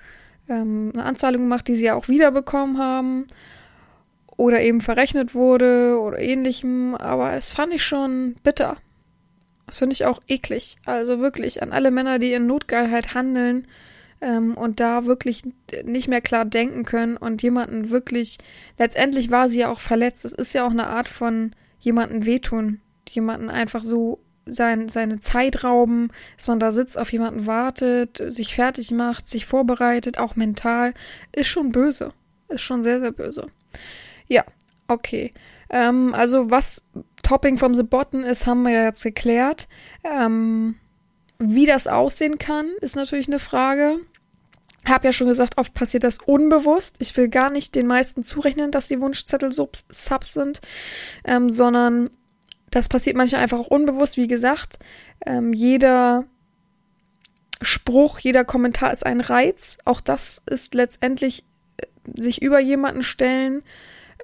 ähm, 0.50 0.92
eine 0.94 1.04
Anzahlung 1.06 1.44
gemacht, 1.44 1.68
die 1.68 1.76
sie 1.76 1.86
ja 1.86 1.96
auch 1.96 2.08
wiederbekommen 2.08 2.78
haben 2.78 3.28
oder 4.38 4.62
eben 4.62 4.82
verrechnet 4.82 5.34
wurde 5.34 6.00
oder 6.00 6.20
ähnlichem. 6.20 6.96
Aber 6.96 7.34
es 7.34 7.54
fand 7.54 7.74
ich 7.74 7.84
schon 7.84 8.36
bitter. 8.44 8.78
Das 9.66 9.80
finde 9.80 9.94
ich 9.94 10.06
auch 10.06 10.22
eklig. 10.28 10.78
Also 10.86 11.20
wirklich 11.20 11.62
an 11.64 11.72
alle 11.72 11.92
Männer, 11.92 12.20
die 12.20 12.34
in 12.34 12.48
Notgeilheit 12.48 13.14
handeln. 13.14 13.68
ähm, 14.22 14.56
und 14.58 14.80
da 14.80 15.06
wirklich 15.06 15.44
nicht 15.84 16.08
mehr 16.08 16.22
klar 16.22 16.46
denken 16.46 16.84
können 16.84 17.18
und 17.18 17.44
jemanden 17.44 17.90
wirklich, 17.90 18.38
letztendlich 18.78 19.30
war 19.30 19.50
sie 19.50 19.60
ja 19.60 19.70
auch 19.70 19.80
verletzt. 19.80 20.26
Das 20.26 20.34
ist 20.34 20.54
ja 20.54 20.66
auch 20.66 20.72
eine 20.72 20.88
Art 20.88 21.08
von 21.08 21.52
jemanden 21.80 22.26
wehtun, 22.26 22.80
jemanden 23.10 23.50
einfach 23.50 23.84
so 23.84 24.20
sein, 24.46 24.90
seine 24.90 25.20
Zeit 25.20 25.64
rauben, 25.64 26.10
dass 26.38 26.48
man 26.48 26.60
da 26.60 26.72
sitzt, 26.72 26.98
auf 26.98 27.12
jemanden 27.12 27.46
wartet, 27.46 28.22
sich 28.28 28.56
fertig 28.56 28.92
macht, 28.92 29.28
sich 29.28 29.46
vorbereitet, 29.46 30.18
auch 30.18 30.36
mental, 30.36 30.94
ist 31.32 31.48
schon 31.48 31.72
böse. 31.72 32.14
Ist 32.48 32.62
schon 32.62 32.84
sehr, 32.84 33.00
sehr 33.00 33.12
böse. 33.12 33.48
Ja, 34.28 34.44
okay. 34.88 35.34
Ähm, 35.70 36.14
also 36.14 36.52
was 36.52 36.84
Topping 37.24 37.58
from 37.58 37.76
the 37.76 37.84
Bottom 37.84 38.24
ist, 38.24 38.46
haben 38.46 38.64
wir 38.64 38.72
ja 38.72 38.84
jetzt 38.84 39.04
geklärt. 39.04 39.68
Ähm, 40.04 40.76
wie 41.40 41.66
das 41.66 41.88
aussehen 41.88 42.38
kann, 42.38 42.70
ist 42.82 42.96
natürlich 42.96 43.28
eine 43.28 43.40
Frage. 43.40 44.00
Hab 44.86 45.04
ja 45.04 45.12
schon 45.12 45.28
gesagt, 45.28 45.58
oft 45.58 45.74
passiert 45.74 46.04
das 46.04 46.20
unbewusst. 46.20 46.98
Ich 47.00 47.18
will 47.18 47.28
gar 47.28 47.50
nicht 47.50 47.74
den 47.74 47.88
meisten 47.88 48.22
zurechnen, 48.22 48.70
dass 48.70 48.88
die 48.88 49.02
Wunschzettel 49.02 49.52
Subs, 49.52 49.88
sind, 50.22 50.62
ähm, 51.26 51.50
sondern 51.50 52.12
das 52.76 52.90
passiert 52.90 53.16
manchmal 53.16 53.42
einfach 53.42 53.60
auch 53.60 53.68
unbewusst. 53.68 54.18
Wie 54.18 54.28
gesagt, 54.28 54.80
ähm, 55.26 55.54
jeder 55.54 56.26
Spruch, 57.62 58.20
jeder 58.20 58.44
Kommentar 58.44 58.92
ist 58.92 59.06
ein 59.06 59.22
Reiz. 59.22 59.78
Auch 59.86 60.02
das 60.02 60.44
ist 60.46 60.74
letztendlich 60.74 61.46
äh, 61.78 61.86
sich 62.22 62.42
über 62.42 62.60
jemanden 62.60 63.02
stellen. 63.02 63.64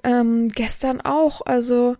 Ähm, 0.04 0.48
gestern 0.48 1.00
auch, 1.00 1.40
also 1.46 1.96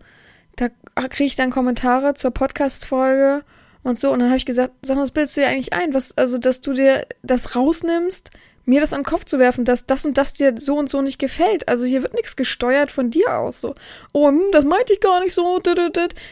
da 0.57 0.69
kriege 1.09 1.25
ich 1.25 1.37
dann 1.37 1.51
Kommentare 1.51 2.13
zur 2.13 2.33
Podcast-Folge 2.33 3.45
und 3.83 3.99
so. 3.99 4.13
Und 4.13 4.19
dann 4.19 4.29
habe 4.29 4.37
ich 4.37 4.45
gesagt, 4.45 4.75
sag 4.83 4.97
mal, 4.97 5.03
was 5.03 5.13
bildest 5.13 5.39
du 5.39 5.41
dir 5.41 5.49
eigentlich 5.49 5.73
ein? 5.73 5.95
Was, 5.95 6.19
also, 6.19 6.37
dass 6.37 6.61
du 6.61 6.75
dir 6.75 7.07
das 7.23 7.57
rausnimmst, 7.57 8.31
mir 8.65 8.81
das 8.81 8.93
an 8.93 9.01
den 9.01 9.07
Kopf 9.07 9.25
zu 9.25 9.39
werfen, 9.39 9.65
dass 9.65 9.87
das 9.87 10.05
und 10.05 10.17
das 10.19 10.35
dir 10.35 10.55
so 10.57 10.77
und 10.77 10.89
so 10.89 11.03
nicht 11.03 11.19
gefällt. 11.19 11.69
Also 11.69 11.85
hier 11.85 12.03
wird 12.03 12.15
nichts 12.15 12.37
gesteuert 12.37 12.91
von 12.91 13.11
dir 13.11 13.39
aus. 13.39 13.61
So, 13.61 13.75
oh, 14.13 14.29
hm, 14.29 14.41
das 14.53 14.65
meinte 14.65 14.93
ich 14.93 15.01
gar 15.01 15.21
nicht 15.21 15.35
so. 15.35 15.61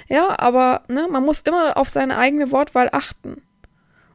Ja, 0.09 0.39
aber 0.39 0.83
ne, 0.89 1.09
man 1.11 1.25
muss 1.25 1.43
immer 1.43 1.77
auf 1.77 1.89
seine 1.89 2.19
eigene 2.19 2.53
Wortwahl 2.53 2.89
achten. 2.93 3.43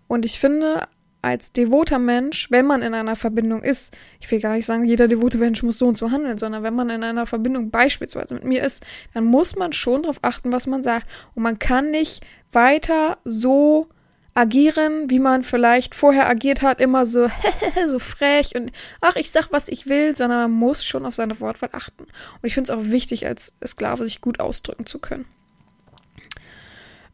Und 0.08 0.26
ich 0.26 0.40
finde, 0.40 0.88
als 1.26 1.52
devoter 1.52 1.98
Mensch, 1.98 2.52
wenn 2.52 2.68
man 2.68 2.84
in 2.84 2.94
einer 2.94 3.16
Verbindung 3.16 3.64
ist, 3.64 3.98
ich 4.20 4.30
will 4.30 4.40
gar 4.40 4.54
nicht 4.54 4.68
sagen, 4.68 4.86
jeder 4.86 5.08
devote 5.08 5.40
Mensch 5.40 5.64
muss 5.64 5.80
so 5.80 5.88
und 5.88 5.98
so 5.98 6.12
handeln, 6.12 6.38
sondern 6.38 6.62
wenn 6.62 6.76
man 6.76 6.92
in 6.92 7.04
einer 7.04 7.26
Verbindung 7.26 7.72
beispielsweise 7.72 8.36
mit 8.36 8.44
mir 8.44 8.64
ist, 8.64 8.86
dann 9.16 9.26
muss 9.26 9.56
man 9.56 9.74
schon 9.74 10.04
darauf 10.04 10.20
achten, 10.22 10.52
was 10.52 10.68
man 10.68 10.84
sagt. 10.84 11.08
Und 11.34 11.42
man 11.42 11.58
kann 11.58 11.90
nicht 11.90 12.24
weiter 12.52 13.18
so 13.26 13.88
agieren, 14.36 15.10
wie 15.10 15.20
man 15.20 15.44
vielleicht 15.44 15.96
vorher 15.96 16.27
agiert 16.27 16.62
hat, 16.62 16.82
immer 16.82 17.06
so, 17.06 17.30
so 17.88 18.00
frech 18.00 18.54
und 18.56 18.72
ach, 19.00 19.15
ich 19.15 19.32
sag, 19.32 19.51
was 19.51 19.70
ich 19.70 19.88
will, 19.88 20.15
sondern 20.15 20.39
man 20.39 20.51
muss 20.51 20.86
schon 20.86 21.06
auf 21.06 21.15
seine 21.15 21.39
Wortwahl 21.39 21.70
achten. 21.72 22.04
Und 22.04 22.44
ich 22.44 22.54
finde 22.54 22.72
es 22.72 22.77
auch 22.77 22.84
wichtig, 22.84 23.25
als 23.25 23.54
Sklave 23.65 24.04
sich 24.04 24.22
gut 24.22 24.42
ausdrücken 24.42 24.86
zu 24.86 25.00
können. 25.00 25.25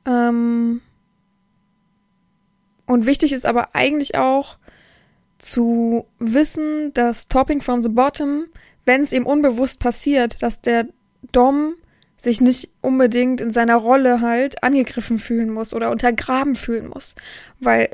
Ähm, 0.05 0.81
und 2.87 3.05
wichtig 3.05 3.33
ist 3.33 3.45
aber 3.45 3.75
eigentlich 3.75 4.15
auch 4.15 4.57
zu 5.37 6.07
wissen, 6.17 6.91
dass 6.93 7.27
Topping 7.27 7.61
from 7.61 7.83
the 7.83 7.89
Bottom, 7.89 8.45
wenn 8.85 9.01
es 9.01 9.13
eben 9.13 9.25
unbewusst 9.27 9.79
passiert, 9.79 10.41
dass 10.41 10.61
der 10.61 10.87
Dom 11.31 11.75
sich 12.21 12.39
nicht 12.39 12.69
unbedingt 12.81 13.41
in 13.41 13.51
seiner 13.51 13.77
Rolle 13.77 14.21
halt 14.21 14.63
angegriffen 14.63 15.17
fühlen 15.17 15.49
muss 15.49 15.73
oder 15.73 15.89
untergraben 15.89 16.55
fühlen 16.55 16.87
muss. 16.87 17.15
Weil 17.59 17.89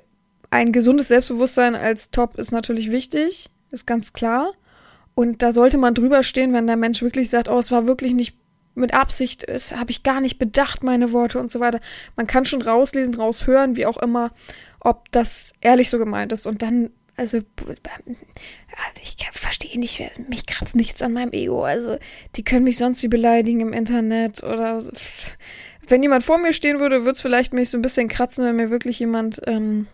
ein 0.49 0.73
gesundes 0.73 1.07
Selbstbewusstsein 1.07 1.75
als 1.75 2.11
Top 2.11 2.37
ist 2.37 2.51
natürlich 2.51 2.91
wichtig, 2.91 3.49
ist 3.71 3.87
ganz 3.87 4.11
klar. 4.11 4.51
Und 5.15 5.41
da 5.41 5.51
sollte 5.53 5.77
man 5.77 5.93
drüber 5.93 6.23
stehen, 6.23 6.51
wenn 6.53 6.67
der 6.67 6.75
Mensch 6.75 7.01
wirklich 7.01 7.29
sagt, 7.29 7.47
oh, 7.47 7.57
es 7.57 7.71
war 7.71 7.87
wirklich 7.87 8.13
nicht 8.13 8.37
mit 8.75 8.93
Absicht, 8.93 9.43
es 9.47 9.75
habe 9.75 9.91
ich 9.91 10.03
gar 10.03 10.19
nicht 10.19 10.37
bedacht, 10.37 10.83
meine 10.83 11.11
Worte 11.13 11.39
und 11.39 11.49
so 11.49 11.59
weiter. 11.59 11.79
Man 12.15 12.27
kann 12.27 12.45
schon 12.45 12.61
rauslesen, 12.61 13.15
raushören, 13.15 13.77
wie 13.77 13.85
auch 13.85 13.97
immer 13.97 14.31
ob 14.79 15.11
das 15.11 15.53
ehrlich 15.61 15.89
so 15.89 15.97
gemeint 15.97 16.31
ist. 16.31 16.45
Und 16.45 16.61
dann, 16.61 16.91
also, 17.17 17.39
ich 19.01 19.17
verstehe 19.31 19.79
nicht, 19.79 20.01
mich 20.29 20.45
kratzt 20.45 20.75
nichts 20.75 21.01
an 21.01 21.13
meinem 21.13 21.33
Ego. 21.33 21.63
Also, 21.63 21.97
die 22.35 22.43
können 22.43 22.63
mich 22.63 22.77
sonst 22.77 23.01
wie 23.01 23.07
beleidigen 23.07 23.59
im 23.59 23.73
Internet 23.73 24.43
oder 24.43 24.79
wenn 25.87 26.03
jemand 26.03 26.23
vor 26.23 26.37
mir 26.37 26.53
stehen 26.53 26.79
würde, 26.79 27.01
würde 27.01 27.11
es 27.11 27.21
vielleicht 27.21 27.53
mich 27.53 27.69
so 27.69 27.77
ein 27.77 27.81
bisschen 27.81 28.07
kratzen, 28.07 28.45
wenn 28.45 28.55
mir 28.55 28.69
wirklich 28.69 28.99
jemand 28.99 29.41
ähm, 29.47 29.87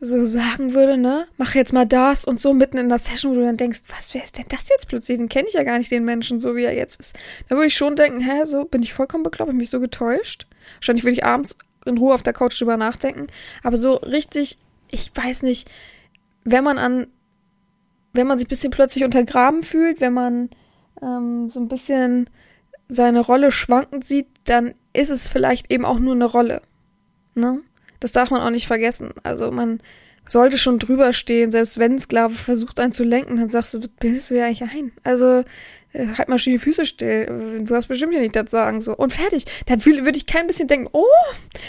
so 0.00 0.24
sagen 0.24 0.72
würde, 0.72 0.96
ne, 0.96 1.26
mach 1.36 1.54
jetzt 1.54 1.72
mal 1.72 1.86
das 1.86 2.24
und 2.24 2.40
so 2.40 2.52
mitten 2.52 2.78
in 2.78 2.88
der 2.88 2.98
Session, 2.98 3.32
wo 3.32 3.36
du 3.36 3.44
dann 3.44 3.56
denkst, 3.56 3.80
was, 3.88 4.14
ist 4.14 4.38
denn 4.38 4.46
das 4.48 4.68
jetzt 4.68 4.88
plötzlich? 4.88 5.18
Den 5.18 5.28
kenne 5.28 5.48
ich 5.48 5.54
ja 5.54 5.62
gar 5.62 5.78
nicht, 5.78 5.90
den 5.90 6.04
Menschen, 6.04 6.40
so 6.40 6.56
wie 6.56 6.64
er 6.64 6.74
jetzt 6.74 7.00
ist. 7.00 7.16
Da 7.48 7.56
würde 7.56 7.66
ich 7.66 7.76
schon 7.76 7.96
denken, 7.96 8.20
hä, 8.20 8.44
so 8.44 8.64
bin 8.64 8.82
ich 8.82 8.92
vollkommen 8.92 9.24
bekloppt, 9.24 9.50
bin 9.50 9.58
mich 9.58 9.70
so 9.70 9.80
getäuscht. 9.80 10.46
Wahrscheinlich 10.76 11.04
würde 11.04 11.14
ich 11.14 11.24
abends 11.24 11.56
in 11.84 11.98
Ruhe 11.98 12.14
auf 12.14 12.22
der 12.22 12.32
Couch 12.32 12.58
drüber 12.60 12.76
nachdenken. 12.76 13.26
Aber 13.62 13.76
so 13.76 13.94
richtig, 13.94 14.58
ich 14.90 15.10
weiß 15.14 15.42
nicht, 15.42 15.70
wenn 16.44 16.64
man 16.64 16.78
an, 16.78 17.06
wenn 18.12 18.26
man 18.26 18.38
sich 18.38 18.46
ein 18.46 18.50
bisschen 18.50 18.70
plötzlich 18.70 19.04
untergraben 19.04 19.62
fühlt, 19.62 20.00
wenn 20.00 20.12
man 20.14 20.50
ähm, 21.02 21.50
so 21.50 21.60
ein 21.60 21.68
bisschen 21.68 22.30
seine 22.88 23.20
Rolle 23.20 23.50
schwankend 23.50 24.04
sieht, 24.04 24.28
dann 24.44 24.74
ist 24.92 25.10
es 25.10 25.28
vielleicht 25.28 25.72
eben 25.72 25.84
auch 25.84 25.98
nur 25.98 26.14
eine 26.14 26.26
Rolle. 26.26 26.62
Ne? 27.34 27.60
Das 28.00 28.12
darf 28.12 28.30
man 28.30 28.42
auch 28.42 28.50
nicht 28.50 28.66
vergessen. 28.66 29.12
Also 29.22 29.50
man 29.50 29.80
sollte 30.26 30.58
schon 30.58 30.78
drüber 30.78 31.12
stehen, 31.12 31.50
selbst 31.50 31.78
wenn 31.78 32.00
Sklave 32.00 32.34
versucht 32.34 32.80
einen 32.80 32.92
zu 32.92 33.04
lenken, 33.04 33.36
dann 33.36 33.48
sagst 33.48 33.74
du, 33.74 33.80
was 33.80 33.88
bildest 33.88 34.30
du 34.30 34.36
ja 34.36 34.46
eigentlich 34.46 34.62
ein? 34.62 34.92
Also 35.02 35.44
äh, 35.92 36.06
halt 36.18 36.28
mal 36.28 36.38
schön 36.38 36.54
die 36.54 36.58
Füße 36.58 36.86
still. 36.86 37.64
Du 37.64 37.74
hast 37.74 37.86
bestimmt 37.86 38.14
ja 38.14 38.20
nicht 38.20 38.36
das 38.36 38.50
sagen 38.50 38.80
so. 38.80 38.96
Und 38.96 39.12
fertig. 39.12 39.44
Dann 39.66 39.84
würde 39.84 40.16
ich 40.16 40.26
kein 40.26 40.46
bisschen 40.46 40.68
denken, 40.68 40.88
oh, 40.92 41.06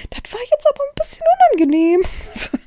das 0.09 0.33
war 0.33 0.39
jetzt 0.39 0.67
aber 0.69 0.83
ein 0.83 0.95
bisschen 0.95 1.25
unangenehm. 1.49 2.01
So. 2.33 2.57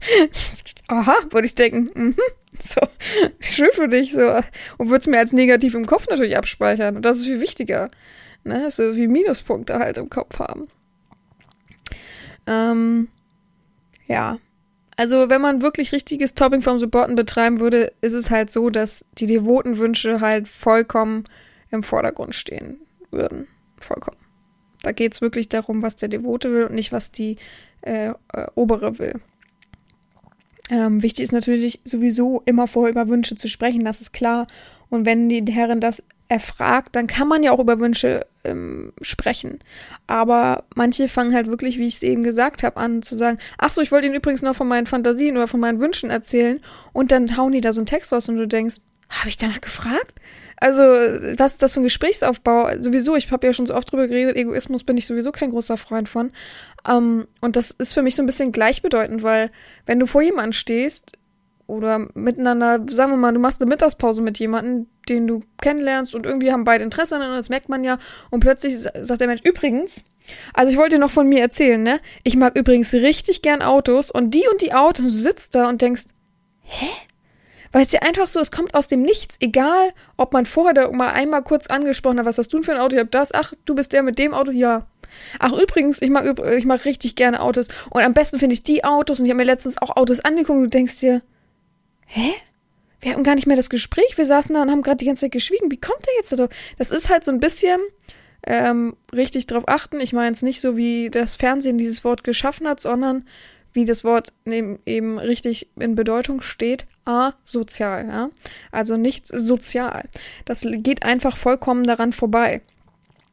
Aha, 0.88 1.16
würde 1.30 1.46
ich 1.46 1.54
denken. 1.54 1.90
Mhm. 1.94 2.16
So, 2.60 2.80
schön 3.40 3.68
für 3.72 3.88
dich. 3.88 4.12
So. 4.12 4.40
Und 4.78 4.88
würde 4.88 5.00
es 5.00 5.06
mir 5.06 5.18
als 5.18 5.32
negativ 5.32 5.74
im 5.74 5.86
Kopf 5.86 6.06
natürlich 6.08 6.36
abspeichern. 6.36 6.96
Und 6.96 7.02
das 7.02 7.18
ist 7.18 7.26
viel 7.26 7.40
wichtiger. 7.40 7.90
Ne? 8.44 8.70
So 8.70 8.96
wie 8.96 9.06
Minuspunkte 9.06 9.78
halt 9.78 9.98
im 9.98 10.08
Kopf 10.08 10.38
haben. 10.38 10.68
Ähm, 12.46 13.08
ja. 14.06 14.38
Also, 14.98 15.30
wenn 15.30 15.40
man 15.40 15.62
wirklich 15.62 15.92
richtiges 15.92 16.34
Topping 16.34 16.60
vom 16.60 16.80
Supporten 16.80 17.14
betreiben 17.14 17.60
würde, 17.60 17.92
ist 18.00 18.14
es 18.14 18.30
halt 18.30 18.50
so, 18.50 18.68
dass 18.68 19.06
die 19.16 19.28
devoten 19.28 19.78
Wünsche 19.78 20.20
halt 20.20 20.48
vollkommen 20.48 21.22
im 21.70 21.84
Vordergrund 21.84 22.34
stehen 22.34 22.80
würden. 23.12 23.46
Vollkommen. 23.78 24.16
Da 24.82 24.90
geht 24.90 25.12
es 25.12 25.20
wirklich 25.20 25.48
darum, 25.48 25.82
was 25.82 25.94
der 25.94 26.08
Devote 26.08 26.52
will 26.52 26.64
und 26.64 26.74
nicht, 26.74 26.90
was 26.90 27.12
die 27.12 27.36
äh, 27.82 28.08
äh, 28.08 28.14
Obere 28.56 28.98
will. 28.98 29.20
Ähm, 30.68 31.00
wichtig 31.00 31.22
ist 31.22 31.32
natürlich 31.32 31.78
sowieso 31.84 32.42
immer 32.44 32.66
vorher 32.66 32.90
über 32.90 33.06
Wünsche 33.06 33.36
zu 33.36 33.48
sprechen, 33.48 33.84
das 33.84 34.00
ist 34.00 34.12
klar. 34.12 34.48
Und 34.90 35.06
wenn 35.06 35.28
die 35.28 35.44
Herren 35.52 35.80
das 35.80 36.02
erfragt, 36.28 36.94
dann 36.94 37.06
kann 37.06 37.28
man 37.28 37.42
ja 37.42 37.52
auch 37.52 37.58
über 37.58 37.78
Wünsche 37.78 38.26
ähm, 38.44 38.92
sprechen. 39.00 39.58
Aber 40.06 40.64
manche 40.74 41.08
fangen 41.08 41.34
halt 41.34 41.48
wirklich, 41.48 41.78
wie 41.78 41.86
ich 41.86 41.94
es 41.94 42.02
eben 42.02 42.22
gesagt 42.22 42.62
habe, 42.62 42.76
an 42.76 43.02
zu 43.02 43.16
sagen, 43.16 43.38
ach 43.56 43.70
so, 43.70 43.80
ich 43.80 43.90
wollte 43.90 44.06
Ihnen 44.06 44.16
übrigens 44.16 44.42
noch 44.42 44.54
von 44.54 44.68
meinen 44.68 44.86
Fantasien 44.86 45.36
oder 45.36 45.48
von 45.48 45.60
meinen 45.60 45.80
Wünschen 45.80 46.10
erzählen. 46.10 46.60
Und 46.92 47.12
dann 47.12 47.36
hauen 47.36 47.52
die 47.52 47.60
da 47.60 47.72
so 47.72 47.80
einen 47.80 47.86
Text 47.86 48.12
raus 48.12 48.28
und 48.28 48.36
du 48.36 48.46
denkst, 48.46 48.76
habe 49.08 49.30
ich 49.30 49.38
danach 49.38 49.60
gefragt? 49.60 50.20
Also, 50.60 50.82
was 50.82 51.52
ist 51.52 51.62
das 51.62 51.74
für 51.74 51.80
ein 51.80 51.84
Gesprächsaufbau? 51.84 52.68
Sowieso, 52.80 53.14
ich 53.16 53.30
habe 53.30 53.46
ja 53.46 53.52
schon 53.52 53.66
so 53.66 53.74
oft 53.74 53.90
drüber 53.90 54.08
geredet, 54.08 54.36
Egoismus 54.36 54.82
bin 54.82 54.96
ich 54.96 55.06
sowieso 55.06 55.30
kein 55.30 55.50
großer 55.50 55.76
Freund 55.76 56.08
von. 56.08 56.32
Ähm, 56.86 57.28
und 57.40 57.56
das 57.56 57.70
ist 57.70 57.94
für 57.94 58.02
mich 58.02 58.16
so 58.16 58.22
ein 58.22 58.26
bisschen 58.26 58.52
gleichbedeutend, 58.52 59.22
weil 59.22 59.50
wenn 59.86 60.00
du 60.00 60.06
vor 60.06 60.20
jemandem 60.20 60.52
stehst 60.52 61.12
oder 61.68 62.08
miteinander, 62.14 62.80
sagen 62.90 63.12
wir 63.12 63.16
mal, 63.18 63.32
du 63.32 63.38
machst 63.38 63.60
eine 63.60 63.68
Mittagspause 63.68 64.22
mit 64.22 64.38
jemandem, 64.38 64.86
den 65.08 65.26
du 65.26 65.42
kennenlernst 65.60 66.14
und 66.14 66.26
irgendwie 66.26 66.50
haben 66.50 66.64
beide 66.64 66.82
Interesse 66.82 67.16
an, 67.16 67.20
das 67.20 67.50
merkt 67.50 67.68
man 67.68 67.84
ja, 67.84 67.98
und 68.30 68.40
plötzlich 68.40 68.78
sagt 68.78 69.20
der 69.20 69.28
Mensch, 69.28 69.42
übrigens, 69.44 70.04
also 70.54 70.72
ich 70.72 70.78
wollte 70.78 70.96
dir 70.96 71.00
noch 71.00 71.10
von 71.10 71.28
mir 71.28 71.40
erzählen, 71.40 71.82
ne? 71.82 72.00
Ich 72.24 72.36
mag 72.36 72.56
übrigens 72.56 72.92
richtig 72.94 73.42
gern 73.42 73.62
Autos 73.62 74.10
und 74.10 74.30
die 74.32 74.46
und 74.50 74.62
die 74.62 74.72
Autos, 74.72 75.04
du 75.04 75.10
sitzt 75.10 75.54
da 75.54 75.68
und 75.68 75.82
denkst, 75.82 76.06
hä? 76.62 76.88
Weil 77.70 77.82
es 77.82 77.92
ja 77.92 78.00
einfach 78.00 78.28
so, 78.28 78.40
es 78.40 78.50
kommt 78.50 78.72
aus 78.72 78.88
dem 78.88 79.02
Nichts, 79.02 79.36
egal, 79.40 79.92
ob 80.16 80.32
man 80.32 80.46
vorher 80.46 80.72
da 80.72 80.90
mal 80.90 81.08
einmal 81.08 81.42
kurz 81.42 81.66
angesprochen 81.66 82.18
hat, 82.18 82.24
was 82.24 82.38
hast 82.38 82.50
du 82.50 82.56
denn 82.56 82.64
für 82.64 82.72
ein 82.72 82.80
Auto? 82.80 82.96
Ich 82.96 83.00
hab 83.00 83.10
das, 83.10 83.32
ach, 83.34 83.52
du 83.66 83.74
bist 83.74 83.92
der 83.92 84.02
mit 84.02 84.18
dem 84.18 84.32
Auto, 84.32 84.52
ja. 84.52 84.86
Ach, 85.38 85.52
übrigens, 85.52 86.00
ich 86.00 86.08
mag, 86.08 86.38
ich 86.56 86.64
mag 86.64 86.86
richtig 86.86 87.14
gerne 87.14 87.42
Autos. 87.42 87.68
Und 87.90 88.02
am 88.02 88.14
besten 88.14 88.38
finde 88.38 88.54
ich 88.54 88.62
die 88.62 88.84
Autos 88.84 89.20
und 89.20 89.26
ich 89.26 89.30
habe 89.30 89.38
mir 89.38 89.44
letztens 89.44 89.76
auch 89.76 89.96
Autos 89.96 90.20
angeguckt 90.20 90.56
und 90.56 90.64
du 90.64 90.70
denkst 90.70 91.00
dir, 91.00 91.20
hä? 92.08 92.32
Wir 93.00 93.12
hatten 93.12 93.22
gar 93.22 93.36
nicht 93.36 93.46
mehr 93.46 93.56
das 93.56 93.70
Gespräch, 93.70 94.18
wir 94.18 94.26
saßen 94.26 94.54
da 94.54 94.62
und 94.62 94.70
haben 94.70 94.82
gerade 94.82 94.96
die 94.96 95.04
ganze 95.04 95.26
Zeit 95.26 95.32
geschwiegen. 95.32 95.70
Wie 95.70 95.80
kommt 95.80 96.04
der 96.04 96.14
jetzt 96.16 96.32
da? 96.32 96.48
Das 96.78 96.90
ist 96.90 97.10
halt 97.10 97.24
so 97.24 97.30
ein 97.30 97.38
bisschen 97.38 97.80
ähm, 98.44 98.96
richtig 99.14 99.46
drauf 99.46 99.64
achten. 99.68 100.00
Ich 100.00 100.12
meine 100.12 100.32
es 100.32 100.42
nicht 100.42 100.60
so, 100.60 100.76
wie 100.76 101.10
das 101.10 101.36
Fernsehen 101.36 101.78
dieses 101.78 102.02
Wort 102.02 102.24
geschaffen 102.24 102.66
hat, 102.66 102.80
sondern 102.80 103.24
wie 103.72 103.84
das 103.84 104.02
Wort 104.02 104.32
eben 104.46 105.18
richtig 105.18 105.68
in 105.78 105.94
Bedeutung 105.94 106.40
steht, 106.40 106.86
asozial, 107.04 108.06
ja. 108.08 108.28
Also 108.72 108.96
nicht 108.96 109.26
sozial. 109.26 110.08
Das 110.44 110.66
geht 110.68 111.04
einfach 111.04 111.36
vollkommen 111.36 111.84
daran 111.84 112.12
vorbei. 112.12 112.62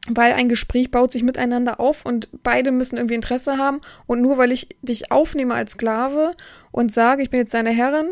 Weil 0.08 0.34
ein 0.34 0.48
Gespräch 0.48 0.92
baut 0.92 1.10
sich 1.10 1.24
miteinander 1.24 1.80
auf 1.80 2.06
und 2.06 2.28
beide 2.44 2.70
müssen 2.70 2.96
irgendwie 2.96 3.16
Interesse 3.16 3.58
haben. 3.58 3.80
Und 4.06 4.20
nur 4.22 4.38
weil 4.38 4.52
ich 4.52 4.68
dich 4.82 5.10
aufnehme 5.10 5.54
als 5.54 5.72
Sklave 5.72 6.32
und 6.70 6.92
sage, 6.92 7.24
ich 7.24 7.30
bin 7.30 7.40
jetzt 7.40 7.54
deine 7.54 7.70
Herrin, 7.70 8.06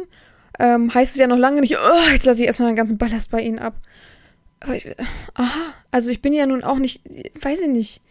ähm, 0.58 0.92
heißt 0.92 1.14
es 1.14 1.20
ja 1.20 1.26
noch 1.26 1.36
lange 1.36 1.60
nicht, 1.60 1.76
oh, 1.76 2.10
jetzt 2.12 2.26
lasse 2.26 2.40
ich 2.42 2.46
erstmal 2.46 2.68
meinen 2.68 2.76
ganzen 2.76 2.98
Ballast 2.98 3.30
bei 3.30 3.40
ihnen 3.40 3.58
ab. 3.58 3.74
Ich, 4.72 4.88
aha, 5.34 5.74
also 5.90 6.10
ich 6.10 6.22
bin 6.22 6.32
ja 6.32 6.46
nun 6.46 6.64
auch 6.64 6.78
nicht, 6.78 7.02
weiß 7.40 7.60
ich 7.62 7.68
nicht, 7.68 8.02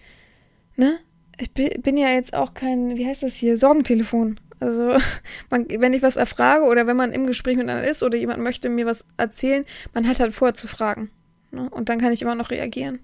ne? 0.75 0.99
Ich 1.39 1.51
bin 1.51 1.97
ja 1.97 2.09
jetzt 2.09 2.35
auch 2.35 2.53
kein, 2.53 2.95
wie 2.95 3.07
heißt 3.07 3.23
das 3.23 3.33
hier, 3.33 3.57
Sorgentelefon. 3.57 4.39
Also, 4.59 4.97
man, 5.49 5.65
wenn 5.67 5.93
ich 5.93 6.03
was 6.03 6.15
erfrage 6.15 6.65
oder 6.65 6.85
wenn 6.85 6.95
man 6.95 7.11
im 7.11 7.25
Gespräch 7.25 7.57
miteinander 7.57 7.89
ist 7.89 8.03
oder 8.03 8.17
jemand 8.17 8.43
möchte 8.43 8.69
mir 8.69 8.85
was 8.85 9.07
erzählen, 9.17 9.65
man 9.95 10.07
hat 10.07 10.19
halt 10.19 10.33
vorher 10.33 10.53
zu 10.53 10.67
fragen. 10.67 11.09
Ne? 11.49 11.67
Und 11.71 11.89
dann 11.89 11.99
kann 11.99 12.13
ich 12.13 12.21
immer 12.21 12.35
noch 12.35 12.51
reagieren. 12.51 12.99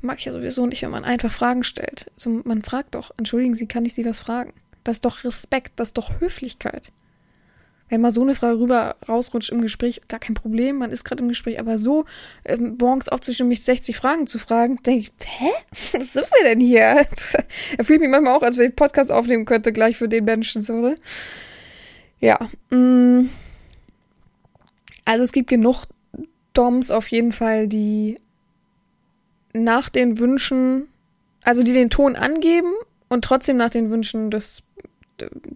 Mag 0.00 0.18
ich 0.18 0.24
ja 0.24 0.32
sowieso 0.32 0.66
nicht, 0.66 0.82
wenn 0.82 0.90
man 0.90 1.04
einfach 1.04 1.32
Fragen 1.32 1.62
stellt. 1.62 2.10
Also, 2.16 2.42
man 2.44 2.62
fragt 2.62 2.96
doch, 2.96 3.12
entschuldigen 3.16 3.54
Sie, 3.54 3.68
kann 3.68 3.84
ich 3.84 3.94
Sie 3.94 4.04
was 4.04 4.18
fragen? 4.18 4.52
Das 4.82 4.96
ist 4.96 5.04
doch 5.04 5.22
Respekt, 5.22 5.74
das 5.76 5.90
ist 5.90 5.98
doch 5.98 6.20
Höflichkeit 6.20 6.92
wenn 7.94 8.00
mal 8.00 8.10
so 8.10 8.22
eine 8.22 8.34
Frage 8.34 8.58
rüber 8.58 8.96
rausrutscht 9.08 9.50
im 9.50 9.62
Gespräch, 9.62 10.00
gar 10.08 10.18
kein 10.18 10.34
Problem, 10.34 10.78
man 10.78 10.90
ist 10.90 11.04
gerade 11.04 11.22
im 11.22 11.28
Gespräch, 11.28 11.60
aber 11.60 11.78
so 11.78 12.06
ähm, 12.44 12.76
morgens 12.80 13.08
aufzustehen, 13.08 13.48
mich 13.48 13.62
60 13.62 13.96
Fragen 13.96 14.26
zu 14.26 14.40
fragen, 14.40 14.82
denke 14.82 15.06
ich, 15.06 15.12
hä? 15.24 15.50
Was 15.92 16.12
sind 16.12 16.26
wir 16.32 16.42
denn 16.42 16.58
hier? 16.58 16.82
er 17.78 17.84
fühlt 17.84 18.00
mich 18.00 18.10
manchmal 18.10 18.34
auch, 18.34 18.42
als 18.42 18.56
wenn 18.56 18.70
ich 18.70 18.76
Podcast 18.76 19.12
aufnehmen 19.12 19.44
könnte, 19.44 19.72
gleich 19.72 19.96
für 19.96 20.08
den 20.08 20.24
Menschen, 20.24 20.62
so, 20.62 20.74
oder? 20.74 20.96
Ja. 22.18 22.40
Mh. 22.70 22.78
Mm. 22.78 23.30
Also 25.04 25.22
es 25.22 25.30
gibt 25.30 25.50
genug 25.50 25.84
Doms 26.52 26.90
auf 26.90 27.08
jeden 27.08 27.32
Fall, 27.32 27.68
die 27.68 28.18
nach 29.52 29.88
den 29.88 30.18
Wünschen, 30.18 30.88
also 31.42 31.62
die 31.62 31.74
den 31.74 31.90
Ton 31.90 32.16
angeben 32.16 32.72
und 33.08 33.24
trotzdem 33.24 33.56
nach 33.56 33.70
den 33.70 33.90
Wünschen 33.90 34.32
des 34.32 34.64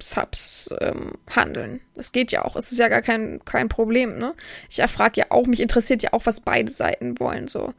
Subs 0.01 0.71
ähm, 0.81 1.13
handeln. 1.29 1.81
Das 1.95 2.13
geht 2.13 2.33
ja 2.33 2.45
auch. 2.45 2.57
Es 2.57 2.73
ist 2.73 2.79
ja 2.79 2.89
gar 2.89 3.03
kein, 3.03 3.41
kein 3.45 3.69
Problem, 3.69 4.19
ne? 4.19 4.35
Ich 4.71 4.79
erfrage 4.79 5.21
ja 5.21 5.27
auch, 5.31 5.47
mich 5.47 5.61
interessiert 5.61 6.03
ja 6.03 6.13
auch, 6.13 6.27
was 6.27 6.41
beide 6.41 6.71
Seiten 6.71 7.19
wollen, 7.19 7.49
so. 7.49 7.75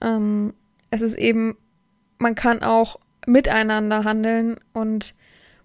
Ähm, 0.00 0.54
es 0.90 1.02
ist 1.02 1.16
eben, 1.18 1.56
man 2.18 2.34
kann 2.34 2.62
auch 2.62 2.98
miteinander 3.26 4.04
handeln 4.04 4.58
und 4.72 5.14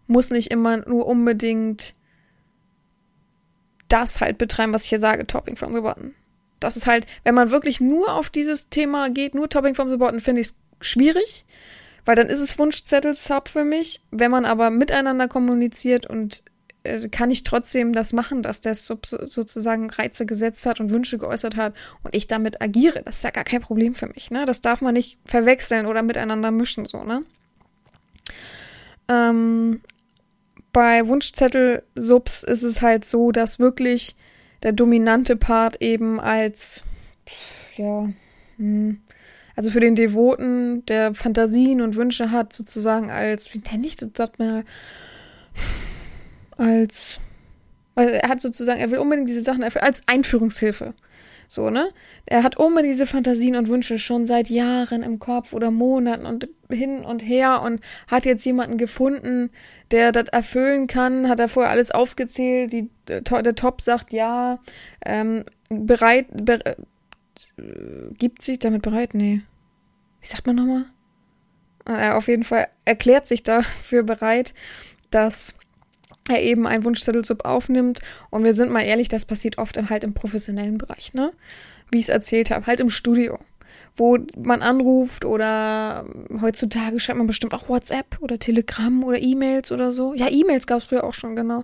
muss 0.08 0.30
nicht 0.30 0.52
immer 0.52 0.78
nur 0.78 1.08
unbedingt 1.08 1.94
das 3.88 4.22
halt 4.22 4.38
betreiben, 4.38 4.74
was 4.74 4.84
ich 4.84 4.90
hier 4.90 5.00
sage, 5.00 5.28
Topping 5.28 5.56
from 5.56 5.74
the 5.74 5.82
Button. 5.82 6.16
Das 6.60 6.78
ist 6.78 6.88
halt, 6.88 7.06
wenn 7.24 7.36
man 7.36 7.52
wirklich 7.52 7.80
nur 7.80 8.14
auf 8.14 8.30
dieses 8.30 8.70
Thema 8.70 9.10
geht, 9.10 9.36
nur 9.36 9.50
Topping 9.50 9.76
from 9.76 9.90
the 9.90 9.98
Button, 9.98 10.20
finde 10.20 10.42
ich 10.42 10.48
es 10.48 10.56
schwierig. 10.82 11.46
Weil 12.06 12.16
dann 12.16 12.28
ist 12.28 12.40
es 12.40 12.58
Wunschzettel-Sub 12.58 13.50
für 13.50 13.64
mich. 13.64 14.02
Wenn 14.12 14.32
man 14.32 14.46
aber 14.46 14.70
miteinander 14.70 15.28
kommuniziert 15.28 16.06
und 16.06 16.44
äh, 16.86 17.10
kann 17.10 17.32
ich 17.32 17.44
trotzdem 17.44 17.94
das 17.94 18.14
machen, 18.14 18.44
dass 18.44 18.62
der 18.62 18.76
Sub 18.76 19.06
so, 19.06 19.26
sozusagen 19.26 19.90
Reize 19.90 20.26
gesetzt 20.26 20.66
hat 20.66 20.80
und 20.80 20.92
Wünsche 20.92 21.18
geäußert 21.18 21.56
hat 21.56 21.74
und 22.04 22.14
ich 22.16 22.28
damit 22.28 22.62
agiere. 22.62 23.02
Das 23.04 23.18
ist 23.18 23.24
ja 23.24 23.32
gar 23.32 23.44
kein 23.44 23.62
Problem 23.62 23.96
für 23.96 24.08
mich, 24.08 24.32
ne? 24.32 24.46
Das 24.46 24.62
darf 24.62 24.82
man 24.82 24.94
nicht 24.94 25.20
verwechseln 25.26 25.88
oder 25.88 26.04
miteinander 26.04 26.52
mischen, 26.52 26.86
so, 26.86 27.04
ne? 27.04 27.24
Ähm, 29.08 29.82
bei 30.72 31.08
Wunschzettel-Subs 31.08 32.44
ist 32.44 32.64
es 32.64 32.82
halt 32.82 33.06
so, 33.06 33.32
dass 33.32 33.60
wirklich 33.60 34.16
der 34.64 34.74
dominante 34.74 35.36
Part 35.36 35.82
eben 35.82 36.20
als, 36.20 36.84
ja, 37.78 38.10
hm, 38.58 39.02
also 39.56 39.70
für 39.70 39.80
den 39.80 39.96
Devoten, 39.96 40.86
der 40.86 41.14
Fantasien 41.14 41.82
und 41.82 41.96
Wünsche 41.96 42.32
hat, 42.32 42.54
sozusagen 42.54 43.10
als, 43.10 43.54
wie 43.54 43.62
nenne 43.72 43.88
ich 43.88 43.98
das, 43.98 44.32
man, 44.38 44.64
als, 46.58 47.20
weil 47.96 48.10
er 48.10 48.30
hat 48.30 48.42
sozusagen, 48.42 48.80
er 48.80 48.92
will 48.92 49.00
unbedingt 49.00 49.30
diese 49.30 49.42
Sachen 49.42 49.64
erfüllen, 49.64 49.86
als 49.86 50.04
Einführungshilfe. 50.08 50.94
So, 51.48 51.70
ne? 51.70 51.90
Er 52.26 52.44
hat 52.44 52.58
unbedingt 52.58 52.94
diese 52.94 53.06
Fantasien 53.06 53.56
und 53.56 53.68
Wünsche 53.68 54.00
schon 54.00 54.26
seit 54.26 54.50
Jahren 54.50 55.04
im 55.04 55.20
Kopf 55.20 55.54
oder 55.54 55.70
Monaten 55.70 56.26
und 56.26 56.48
hin 56.70 57.06
und 57.06 57.22
her 57.22 57.62
und 57.62 57.82
hat 58.08 58.26
jetzt 58.26 58.46
jemanden 58.46 58.78
gefunden, 58.78 59.52
der 59.92 60.12
das 60.12 60.30
erfüllen 60.30 60.88
kann. 60.88 61.30
Hat 61.30 61.40
er 61.40 61.48
vorher 61.48 61.72
alles 61.72 61.92
aufgezählt. 61.92 62.74
Die, 62.74 62.90
der, 63.08 63.24
Top 63.24 63.82
sagt 63.82 64.12
ja, 64.12 64.60
ähm, 65.06 65.46
bereit, 65.70 66.26
ber, 67.58 68.12
gibt 68.18 68.42
sich 68.42 68.60
damit 68.60 68.82
bereit? 68.82 69.14
Nee. 69.14 69.42
Wie 70.22 70.28
sagt 70.28 70.48
man 70.48 70.56
nochmal? 70.56 70.86
Äh, 71.86 72.12
auf 72.12 72.28
jeden 72.28 72.44
Fall 72.44 72.68
erklärt 72.84 73.28
sich 73.28 73.44
dafür 73.44 74.04
bereit, 74.04 74.54
dass 75.12 75.54
er 76.30 76.42
eben 76.42 76.66
einen 76.66 76.84
Wunschzettelsub 76.84 77.46
aufnimmt. 77.46 78.00
Und 78.30 78.44
wir 78.44 78.54
sind 78.54 78.72
mal 78.72 78.82
ehrlich, 78.82 79.10
das 79.10 79.26
passiert 79.26 79.58
oft 79.58 79.78
halt 79.90 80.04
im 80.04 80.14
professionellen 80.14 80.78
Bereich, 80.78 81.14
ne? 81.14 81.32
Wie 81.92 82.00
ich 82.00 82.06
es 82.06 82.10
erzählt 82.10 82.50
habe, 82.50 82.66
halt 82.66 82.80
im 82.80 82.90
Studio. 82.90 83.38
Wo 83.96 84.18
man 84.36 84.62
anruft 84.62 85.24
oder 85.24 86.06
heutzutage 86.42 87.00
schreibt 87.00 87.18
man 87.18 87.28
bestimmt 87.28 87.54
auch 87.54 87.70
WhatsApp 87.70 88.18
oder 88.20 88.40
Telegram 88.40 89.04
oder 89.04 89.22
E-Mails 89.22 89.72
oder 89.72 89.94
so. 89.94 90.14
Ja, 90.14 90.28
E-Mails 90.30 90.68
gab 90.68 90.80
es 90.80 90.86
früher 90.86 91.04
auch 91.04 91.14
schon, 91.14 91.36
genau. 91.36 91.64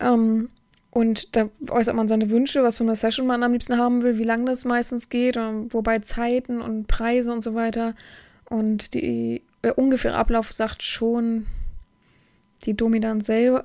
Ähm, 0.00 0.50
und 0.92 1.34
da 1.36 1.48
äußert 1.70 1.96
man 1.96 2.06
seine 2.06 2.28
Wünsche, 2.28 2.62
was 2.62 2.76
für 2.76 2.84
eine 2.84 2.96
Session 2.96 3.26
man 3.26 3.42
am 3.42 3.52
liebsten 3.52 3.78
haben 3.78 4.02
will, 4.02 4.18
wie 4.18 4.24
lang 4.24 4.44
das 4.44 4.66
meistens 4.66 5.08
geht, 5.08 5.38
und 5.38 5.72
wobei 5.72 6.00
Zeiten 6.00 6.60
und 6.60 6.86
Preise 6.86 7.32
und 7.32 7.40
so 7.40 7.54
weiter. 7.54 7.94
Und 8.50 8.92
die, 8.92 9.42
der 9.64 9.78
ungefähre 9.78 10.16
Ablauf 10.16 10.52
sagt 10.52 10.82
schon 10.82 11.46
die 12.64 12.74
Domi 12.74 13.00
dann 13.00 13.22
selber, 13.22 13.64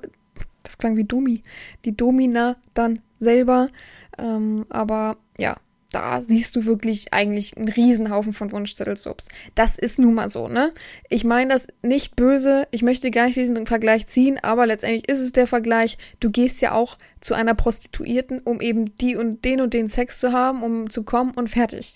das 0.62 0.78
klang 0.78 0.96
wie 0.96 1.04
Domi, 1.04 1.42
die 1.84 1.94
Domina 1.94 2.56
dann 2.72 3.00
selber. 3.20 3.68
Ähm, 4.16 4.64
aber 4.70 5.18
ja, 5.36 5.58
da 5.90 6.20
siehst 6.20 6.54
du 6.54 6.66
wirklich 6.66 7.14
eigentlich 7.14 7.56
einen 7.56 7.68
Riesenhaufen 7.68 8.34
von 8.34 8.52
Wunschzettelsubs. 8.52 9.26
Das 9.54 9.78
ist 9.78 9.98
nun 9.98 10.14
mal 10.14 10.28
so, 10.28 10.46
ne? 10.48 10.70
Ich 11.08 11.24
meine 11.24 11.54
das 11.54 11.68
nicht 11.82 12.14
böse, 12.14 12.68
ich 12.70 12.82
möchte 12.82 13.10
gar 13.10 13.26
nicht 13.26 13.36
diesen 13.36 13.66
Vergleich 13.66 14.06
ziehen, 14.06 14.38
aber 14.42 14.66
letztendlich 14.66 15.08
ist 15.08 15.20
es 15.20 15.32
der 15.32 15.46
Vergleich, 15.46 15.96
du 16.20 16.30
gehst 16.30 16.60
ja 16.60 16.72
auch 16.72 16.98
zu 17.20 17.34
einer 17.34 17.54
Prostituierten, 17.54 18.40
um 18.40 18.60
eben 18.60 18.96
die 18.96 19.16
und 19.16 19.44
den 19.46 19.62
und 19.62 19.72
den 19.72 19.88
Sex 19.88 20.20
zu 20.20 20.32
haben, 20.32 20.62
um 20.62 20.90
zu 20.90 21.04
kommen 21.04 21.30
und 21.30 21.48
fertig. 21.48 21.94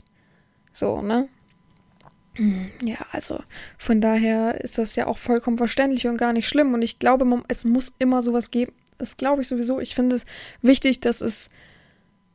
So, 0.73 1.03
ne? 1.03 1.29
Ja, 2.83 2.97
also 3.11 3.41
von 3.77 4.01
daher 4.01 4.63
ist 4.63 4.79
das 4.79 4.97
ja 4.97 5.07
auch 5.07 5.19
vollkommen 5.19 5.59
verständlich 5.59 6.07
und 6.07 6.17
gar 6.17 6.33
nicht 6.33 6.49
schlimm. 6.49 6.73
Und 6.73 6.81
ich 6.81 6.99
glaube, 6.99 7.27
es 7.49 7.67
muss 7.67 7.93
immer 7.99 8.23
sowas 8.23 8.51
geben. 8.51 8.73
Das 8.97 9.19
glaube 9.19 9.43
ich 9.43 9.49
sowieso. 9.49 9.81
Ich 9.81 9.95
finde 9.95 10.17
es 10.17 10.25
wichtig, 10.63 11.01
dass 11.01 11.21
es 11.21 11.51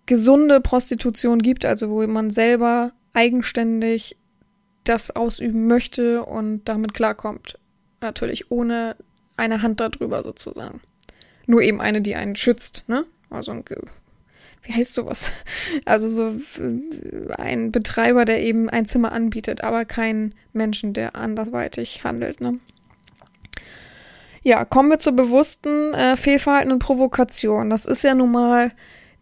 gesunde 0.08 0.60
Prostitution 0.60 1.42
gibt, 1.42 1.66
also 1.66 1.90
wo 1.92 2.06
man 2.08 2.32
selber 2.32 2.94
eigenständig 3.14 4.18
das 4.84 5.16
ausüben 5.16 5.68
möchte 5.68 6.24
und 6.24 6.66
damit 6.66 6.94
klarkommt. 6.94 7.60
Natürlich 8.02 8.50
ohne 8.52 8.96
eine 9.36 9.62
Hand 9.62 9.80
darüber 9.80 10.24
sozusagen. 10.24 10.82
Nur 11.46 11.62
eben 11.62 11.82
eine, 11.82 12.02
die 12.02 12.16
einen 12.16 12.36
schützt, 12.36 12.84
ne? 12.88 13.06
Also 13.30 13.52
ein, 13.52 13.64
wie 14.64 14.74
heißt 14.74 14.94
sowas? 14.94 15.32
Also 15.86 16.10
so 16.10 16.62
äh, 16.62 17.34
ein 17.34 17.72
Betreiber, 17.72 18.26
der 18.26 18.42
eben 18.42 18.70
ein 18.70 18.86
Zimmer 18.86 19.12
anbietet, 19.12 19.64
aber 19.64 19.86
kein 19.86 20.34
Menschen, 20.54 20.94
der 20.94 21.16
andersweitig 21.16 22.04
handelt, 22.04 22.42
ne? 22.42 22.60
Ja, 24.44 24.64
kommen 24.64 24.90
wir 24.90 25.00
zur 25.00 25.14
bewussten 25.14 25.94
äh, 25.94 26.16
Fehlverhalten 26.16 26.72
und 26.72 26.80
Provokation. 26.80 27.70
Das 27.70 27.86
ist 27.86 28.04
ja 28.04 28.16
nun 28.16 28.32
mal 28.32 28.72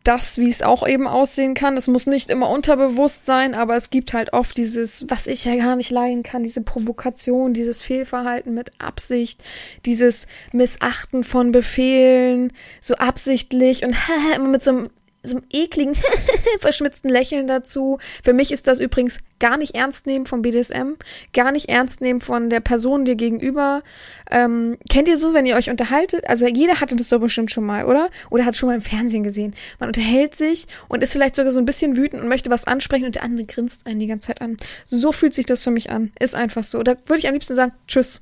das, 0.08 0.38
wie 0.38 0.50
es 0.50 0.62
auch 0.62 0.88
eben 0.88 1.08
aussehen 1.08 1.54
kann. 1.54 1.78
Es 1.78 1.88
muss 1.88 2.08
nicht 2.08 2.30
immer 2.30 2.50
unterbewusst 2.50 3.26
sein, 3.26 3.54
aber 3.54 3.76
es 3.76 3.90
gibt 3.90 4.14
halt 4.14 4.34
oft 4.34 4.56
dieses, 4.56 5.06
was 5.10 5.28
ich 5.28 5.46
ja 5.46 5.56
gar 5.56 5.76
nicht 5.76 5.92
leiden 5.92 6.24
kann, 6.24 6.44
diese 6.44 6.62
Provokation, 6.62 7.54
dieses 7.54 7.82
Fehlverhalten 7.82 8.54
mit 8.54 8.72
Absicht, 8.80 9.44
dieses 9.86 10.28
Missachten 10.52 11.24
von 11.24 11.52
Befehlen, 11.52 12.54
so 12.82 12.96
absichtlich 12.96 13.84
und 13.84 13.96
immer 14.36 14.50
mit 14.50 14.64
so 14.64 14.72
einem 14.72 14.90
so 15.26 15.38
einem 15.38 15.46
ekligen, 15.52 15.96
verschmitzten 16.60 17.10
Lächeln 17.10 17.48
dazu. 17.48 18.00
Für 18.24 18.34
mich 18.34 18.52
ist 18.52 18.68
das 18.68 18.80
übrigens 18.80 19.20
gar 19.40 19.58
nicht 19.58 19.76
ernst 19.76 20.06
nehmen 20.06 20.26
vom 20.26 20.42
BDSM, 20.42 20.94
gar 21.34 21.52
nicht 21.52 21.70
ernst 21.70 22.02
nehmen 22.02 22.22
von 22.22 22.50
der 22.50 22.62
Person 22.62 23.06
dir 23.06 23.16
gegenüber. 23.16 23.84
Ähm, 24.32 24.78
kennt 24.90 25.08
ihr 25.08 25.18
so, 25.18 25.34
wenn 25.34 25.46
ihr 25.46 25.56
euch 25.56 25.70
unterhaltet? 25.70 26.28
Also 26.30 26.48
jeder 26.48 26.80
hatte 26.80 26.96
das 26.96 27.10
doch 27.10 27.20
bestimmt 27.20 27.52
schon 27.52 27.66
mal, 27.66 27.86
oder? 27.86 28.10
Oder 28.30 28.46
hat 28.46 28.56
schon 28.56 28.70
mal 28.70 28.76
im 28.76 28.82
Fernsehen 28.82 29.24
gesehen. 29.24 29.54
Man 29.80 29.90
unterhält 29.90 30.36
sich 30.36 30.68
und 30.88 31.04
ist 31.04 31.12
vielleicht 31.12 31.36
sogar 31.36 31.52
so 31.52 31.60
ein 31.60 31.66
bisschen 31.66 31.98
wütend 31.98 32.22
und 32.22 32.30
möchte 32.30 32.50
was 32.50 32.66
ansprechen 32.66 33.06
und 33.06 33.16
der 33.16 33.24
andere 33.24 33.46
grinst 33.46 33.86
einen 33.86 34.00
die 34.00 34.08
ganze 34.08 34.28
Zeit 34.28 34.42
an. 34.42 34.58
So 34.86 35.12
fühlt 35.12 35.34
sich 35.34 35.46
das 35.46 35.64
für 35.64 35.72
mich 35.72 35.90
an. 35.90 36.12
Ist 36.20 36.36
einfach 36.36 36.64
so. 36.64 36.82
Da 36.84 36.96
würde 37.06 37.20
ich 37.20 37.28
am 37.28 37.34
liebsten 37.34 37.56
sagen, 37.56 37.74
tschüss. 37.88 38.22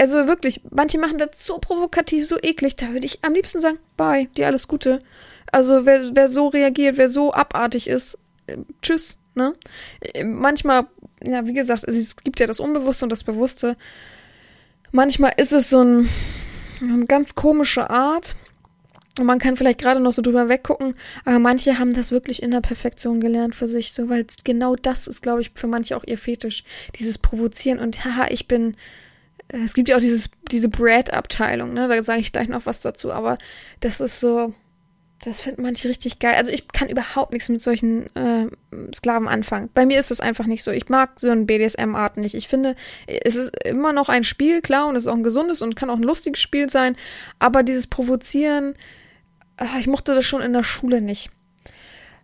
Also 0.00 0.26
wirklich, 0.26 0.60
manche 0.70 0.98
machen 0.98 1.18
das 1.18 1.44
so 1.44 1.58
provokativ, 1.58 2.26
so 2.26 2.36
eklig. 2.40 2.76
Da 2.76 2.92
würde 2.92 3.06
ich 3.06 3.24
am 3.24 3.34
liebsten 3.34 3.60
sagen, 3.60 3.78
bye, 3.96 4.26
dir 4.36 4.46
alles 4.46 4.68
Gute. 4.68 5.00
Also 5.52 5.86
wer, 5.86 6.10
wer 6.14 6.28
so 6.28 6.48
reagiert, 6.48 6.96
wer 6.96 7.08
so 7.08 7.32
abartig 7.32 7.88
ist, 7.88 8.18
äh, 8.46 8.56
tschüss. 8.82 9.18
Ne? 9.34 9.54
Äh, 10.00 10.24
manchmal, 10.24 10.86
ja, 11.22 11.46
wie 11.46 11.54
gesagt, 11.54 11.84
es 11.84 12.16
gibt 12.16 12.40
ja 12.40 12.46
das 12.46 12.60
Unbewusste 12.60 13.04
und 13.04 13.10
das 13.10 13.24
Bewusste. 13.24 13.76
Manchmal 14.90 15.32
ist 15.36 15.52
es 15.52 15.70
so 15.70 15.82
ein, 15.82 16.08
eine 16.82 17.06
ganz 17.06 17.34
komische 17.34 17.88
Art. 17.90 18.36
Und 19.18 19.26
man 19.26 19.38
kann 19.38 19.56
vielleicht 19.56 19.80
gerade 19.80 20.00
noch 20.00 20.12
so 20.12 20.22
drüber 20.22 20.48
weggucken, 20.48 20.94
aber 21.24 21.40
manche 21.40 21.78
haben 21.80 21.92
das 21.92 22.12
wirklich 22.12 22.40
in 22.40 22.52
der 22.52 22.60
Perfektion 22.60 23.20
gelernt 23.20 23.56
für 23.56 23.66
sich, 23.66 23.92
so, 23.92 24.08
weil 24.08 24.24
genau 24.44 24.76
das 24.76 25.08
ist, 25.08 25.22
glaube 25.22 25.40
ich, 25.40 25.50
für 25.54 25.66
manche 25.66 25.96
auch 25.96 26.04
ihr 26.04 26.18
Fetisch. 26.18 26.62
Dieses 26.96 27.18
Provozieren 27.18 27.80
und 27.80 28.04
haha, 28.04 28.28
ich 28.30 28.46
bin. 28.46 28.76
Äh, 29.48 29.58
es 29.64 29.74
gibt 29.74 29.88
ja 29.88 29.96
auch 29.96 30.00
dieses, 30.00 30.30
diese 30.52 30.68
Brad-Abteilung, 30.68 31.74
ne? 31.74 31.88
Da 31.88 32.02
sage 32.04 32.20
ich 32.20 32.32
gleich 32.32 32.48
noch 32.48 32.66
was 32.66 32.80
dazu, 32.80 33.12
aber 33.12 33.38
das 33.80 34.00
ist 34.00 34.20
so, 34.20 34.52
das 35.20 35.40
finden 35.40 35.62
manche 35.62 35.88
richtig 35.88 36.20
geil. 36.20 36.36
Also 36.36 36.52
ich 36.52 36.68
kann 36.68 36.88
überhaupt 36.88 37.32
nichts 37.32 37.48
mit 37.48 37.60
solchen 37.60 38.14
äh, 38.14 38.46
Sklaven 38.94 39.26
anfangen. 39.26 39.68
Bei 39.74 39.84
mir 39.84 39.98
ist 39.98 40.10
das 40.10 40.20
einfach 40.20 40.46
nicht 40.46 40.62
so. 40.62 40.70
Ich 40.70 40.88
mag 40.88 41.18
so 41.18 41.28
ein 41.28 41.46
BDSM-Art 41.46 42.18
nicht. 42.18 42.34
Ich 42.34 42.46
finde, 42.46 42.76
es 43.06 43.34
ist 43.34 43.50
immer 43.64 43.92
noch 43.92 44.08
ein 44.08 44.22
Spiel, 44.22 44.62
klar, 44.62 44.86
und 44.86 44.94
es 44.94 45.04
ist 45.04 45.08
auch 45.08 45.16
ein 45.16 45.24
gesundes 45.24 45.60
und 45.60 45.74
kann 45.74 45.90
auch 45.90 45.96
ein 45.96 46.04
lustiges 46.04 46.40
Spiel 46.40 46.70
sein. 46.70 46.96
Aber 47.40 47.64
dieses 47.64 47.88
Provozieren, 47.88 48.74
äh, 49.56 49.80
ich 49.80 49.88
mochte 49.88 50.14
das 50.14 50.24
schon 50.24 50.42
in 50.42 50.52
der 50.52 50.62
Schule 50.62 51.00
nicht. 51.00 51.30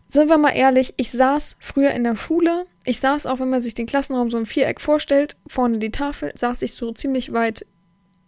Sind 0.07 0.29
wir 0.29 0.39
mal 0.39 0.51
ehrlich, 0.51 0.95
ich 0.97 1.11
saß 1.11 1.57
früher 1.59 1.91
in 1.91 2.05
der 2.05 2.17
Schule. 2.17 2.67
Ich 2.85 3.01
saß 3.01 3.27
auch, 3.27 3.41
wenn 3.41 3.51
man 3.51 3.63
sich 3.63 3.75
den 3.75 3.87
Klassenraum 3.87 4.31
so 4.31 4.39
im 4.39 4.47
Viereck 4.47 4.81
vorstellt, 4.81 5.37
vorne 5.49 5.79
die 5.79 5.91
Tafel, 5.91 6.31
saß 6.37 6.63
ich 6.63 6.75
so 6.75 6.93
ziemlich 6.93 7.33
weit, 7.33 7.67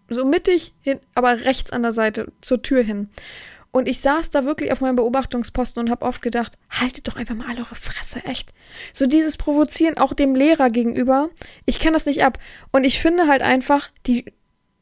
so 0.08 0.24
mittig 0.24 0.74
hin, 0.80 0.98
aber 1.14 1.44
rechts 1.44 1.70
an 1.70 1.82
der 1.82 1.92
Seite 1.92 2.32
zur 2.40 2.62
Tür 2.62 2.82
hin. 2.82 3.10
Und 3.76 3.88
ich 3.88 4.00
saß 4.00 4.30
da 4.30 4.46
wirklich 4.46 4.72
auf 4.72 4.80
meinem 4.80 4.96
Beobachtungsposten 4.96 5.82
und 5.82 5.90
habe 5.90 6.06
oft 6.06 6.22
gedacht, 6.22 6.54
haltet 6.70 7.06
doch 7.08 7.16
einfach 7.16 7.34
mal 7.34 7.48
alle 7.50 7.58
eure 7.58 7.74
Fresse, 7.74 8.24
echt. 8.24 8.54
So 8.94 9.04
dieses 9.04 9.36
Provozieren 9.36 9.98
auch 9.98 10.14
dem 10.14 10.34
Lehrer 10.34 10.70
gegenüber, 10.70 11.28
ich 11.66 11.78
kann 11.78 11.92
das 11.92 12.06
nicht 12.06 12.24
ab. 12.24 12.38
Und 12.72 12.84
ich 12.84 12.98
finde 12.98 13.26
halt 13.26 13.42
einfach, 13.42 13.90
die, 14.06 14.32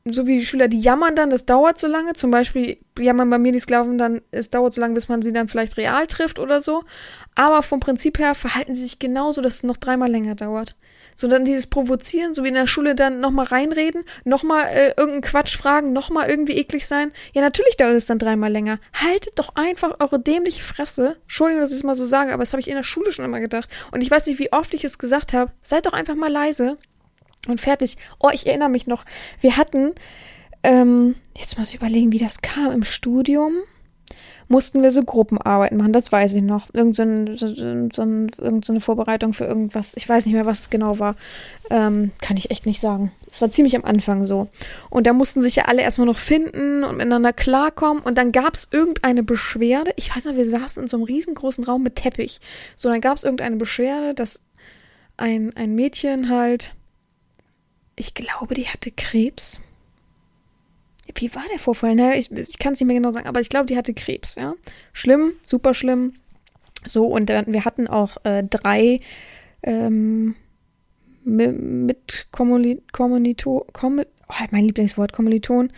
so 0.04 0.28
wie 0.28 0.38
die 0.38 0.46
Schüler, 0.46 0.68
die 0.68 0.78
jammern 0.78 1.16
dann, 1.16 1.28
das 1.28 1.44
dauert 1.44 1.76
so 1.76 1.88
lange. 1.88 2.12
Zum 2.12 2.30
Beispiel 2.30 2.78
jammern 2.96 3.30
bei 3.30 3.38
mir 3.38 3.50
die 3.50 3.58
Sklaven 3.58 3.98
dann, 3.98 4.20
es 4.30 4.50
dauert 4.50 4.74
so 4.74 4.80
lange, 4.80 4.94
bis 4.94 5.08
man 5.08 5.22
sie 5.22 5.32
dann 5.32 5.48
vielleicht 5.48 5.76
real 5.76 6.06
trifft 6.06 6.38
oder 6.38 6.60
so. 6.60 6.84
Aber 7.34 7.64
vom 7.64 7.80
Prinzip 7.80 8.20
her 8.20 8.36
verhalten 8.36 8.76
sie 8.76 8.82
sich 8.82 9.00
genauso, 9.00 9.40
dass 9.40 9.56
es 9.56 9.62
noch 9.64 9.76
dreimal 9.76 10.08
länger 10.08 10.36
dauert 10.36 10.76
sondern 11.14 11.44
dieses 11.44 11.66
Provozieren, 11.66 12.34
so 12.34 12.44
wie 12.44 12.48
in 12.48 12.54
der 12.54 12.66
Schule 12.66 12.94
dann 12.94 13.20
nochmal 13.20 13.46
reinreden, 13.46 14.02
nochmal 14.24 14.66
äh, 14.66 14.88
irgendeinen 14.96 15.22
Quatsch 15.22 15.56
fragen, 15.56 15.92
nochmal 15.92 16.28
irgendwie 16.28 16.56
eklig 16.56 16.86
sein. 16.86 17.12
Ja, 17.32 17.42
natürlich 17.42 17.76
dauert 17.76 17.94
es 17.94 18.06
dann 18.06 18.18
dreimal 18.18 18.50
länger. 18.50 18.78
Haltet 18.92 19.38
doch 19.38 19.54
einfach 19.56 19.96
eure 20.00 20.20
dämliche 20.20 20.62
Fresse. 20.62 21.16
Entschuldigung, 21.22 21.60
dass 21.60 21.70
ich 21.70 21.78
es 21.78 21.84
mal 21.84 21.94
so 21.94 22.04
sage, 22.04 22.32
aber 22.32 22.42
das 22.42 22.52
habe 22.52 22.60
ich 22.60 22.68
in 22.68 22.76
der 22.76 22.82
Schule 22.82 23.12
schon 23.12 23.24
immer 23.24 23.40
gedacht. 23.40 23.68
Und 23.92 24.02
ich 24.02 24.10
weiß 24.10 24.26
nicht, 24.26 24.38
wie 24.38 24.52
oft 24.52 24.74
ich 24.74 24.84
es 24.84 24.98
gesagt 24.98 25.32
habe. 25.32 25.52
Seid 25.62 25.86
doch 25.86 25.92
einfach 25.92 26.14
mal 26.14 26.30
leise 26.30 26.78
und 27.48 27.60
fertig. 27.60 27.96
Oh, 28.18 28.30
ich 28.32 28.46
erinnere 28.46 28.68
mich 28.68 28.86
noch. 28.86 29.04
Wir 29.40 29.56
hatten, 29.56 29.94
ähm, 30.62 31.16
jetzt 31.36 31.58
muss 31.58 31.70
ich 31.70 31.76
überlegen, 31.76 32.12
wie 32.12 32.18
das 32.18 32.42
kam 32.42 32.72
im 32.72 32.84
Studium 32.84 33.54
mussten 34.48 34.82
wir 34.82 34.92
so 34.92 35.02
Gruppenarbeiten 35.02 35.78
machen, 35.78 35.92
das 35.92 36.12
weiß 36.12 36.34
ich 36.34 36.42
noch. 36.42 36.68
Irgend 36.72 36.96
so, 36.96 37.02
ein, 37.02 37.36
so, 37.36 37.48
so, 37.54 38.02
ein, 38.02 38.30
irgend 38.38 38.64
so 38.64 38.72
eine 38.72 38.80
Vorbereitung 38.80 39.34
für 39.34 39.44
irgendwas. 39.44 39.94
Ich 39.96 40.08
weiß 40.08 40.26
nicht 40.26 40.34
mehr, 40.34 40.46
was 40.46 40.60
es 40.60 40.70
genau 40.70 40.98
war. 40.98 41.16
Ähm, 41.70 42.12
kann 42.20 42.36
ich 42.36 42.50
echt 42.50 42.66
nicht 42.66 42.80
sagen. 42.80 43.12
Es 43.30 43.40
war 43.40 43.50
ziemlich 43.50 43.74
am 43.76 43.84
Anfang 43.84 44.24
so. 44.24 44.48
Und 44.90 45.06
da 45.06 45.12
mussten 45.12 45.42
sich 45.42 45.56
ja 45.56 45.64
alle 45.64 45.82
erstmal 45.82 46.06
noch 46.06 46.18
finden 46.18 46.84
und 46.84 46.96
miteinander 46.96 47.32
klarkommen. 47.32 48.02
Und 48.02 48.18
dann 48.18 48.32
gab 48.32 48.54
es 48.54 48.68
irgendeine 48.70 49.22
Beschwerde. 49.22 49.92
Ich 49.96 50.14
weiß 50.14 50.26
noch, 50.26 50.36
wir 50.36 50.46
saßen 50.46 50.82
in 50.82 50.88
so 50.88 50.96
einem 50.96 51.04
riesengroßen 51.04 51.64
Raum 51.64 51.82
mit 51.82 51.96
Teppich. 51.96 52.40
So, 52.76 52.88
dann 52.88 53.00
gab 53.00 53.16
es 53.16 53.24
irgendeine 53.24 53.56
Beschwerde, 53.56 54.14
dass 54.14 54.42
ein, 55.16 55.54
ein 55.56 55.74
Mädchen 55.74 56.28
halt, 56.28 56.72
ich 57.96 58.14
glaube, 58.14 58.54
die 58.54 58.68
hatte 58.68 58.90
Krebs 58.90 59.60
wie 61.16 61.34
war 61.34 61.44
der 61.50 61.58
Vorfall? 61.58 61.94
Ne? 61.94 62.16
Ich, 62.16 62.30
ich 62.30 62.58
kann 62.58 62.72
es 62.72 62.80
nicht 62.80 62.86
mehr 62.86 62.96
genau 62.96 63.10
sagen, 63.10 63.26
aber 63.26 63.40
ich 63.40 63.48
glaube, 63.48 63.66
die 63.66 63.76
hatte 63.76 63.94
Krebs, 63.94 64.34
ja. 64.36 64.54
Schlimm, 64.92 65.32
super 65.44 65.74
schlimm. 65.74 66.14
So, 66.86 67.06
und 67.06 67.30
äh, 67.30 67.44
wir 67.46 67.64
hatten 67.64 67.86
auch 67.86 68.16
äh, 68.24 68.44
drei 68.48 69.00
ähm, 69.62 70.34
mit 71.24 72.26
Kommilito, 72.30 73.66
Kommil 73.72 74.06
oh, 74.28 74.44
mein 74.50 74.64
Lieblingswort, 74.64 75.12
Kommiliton, 75.12 75.72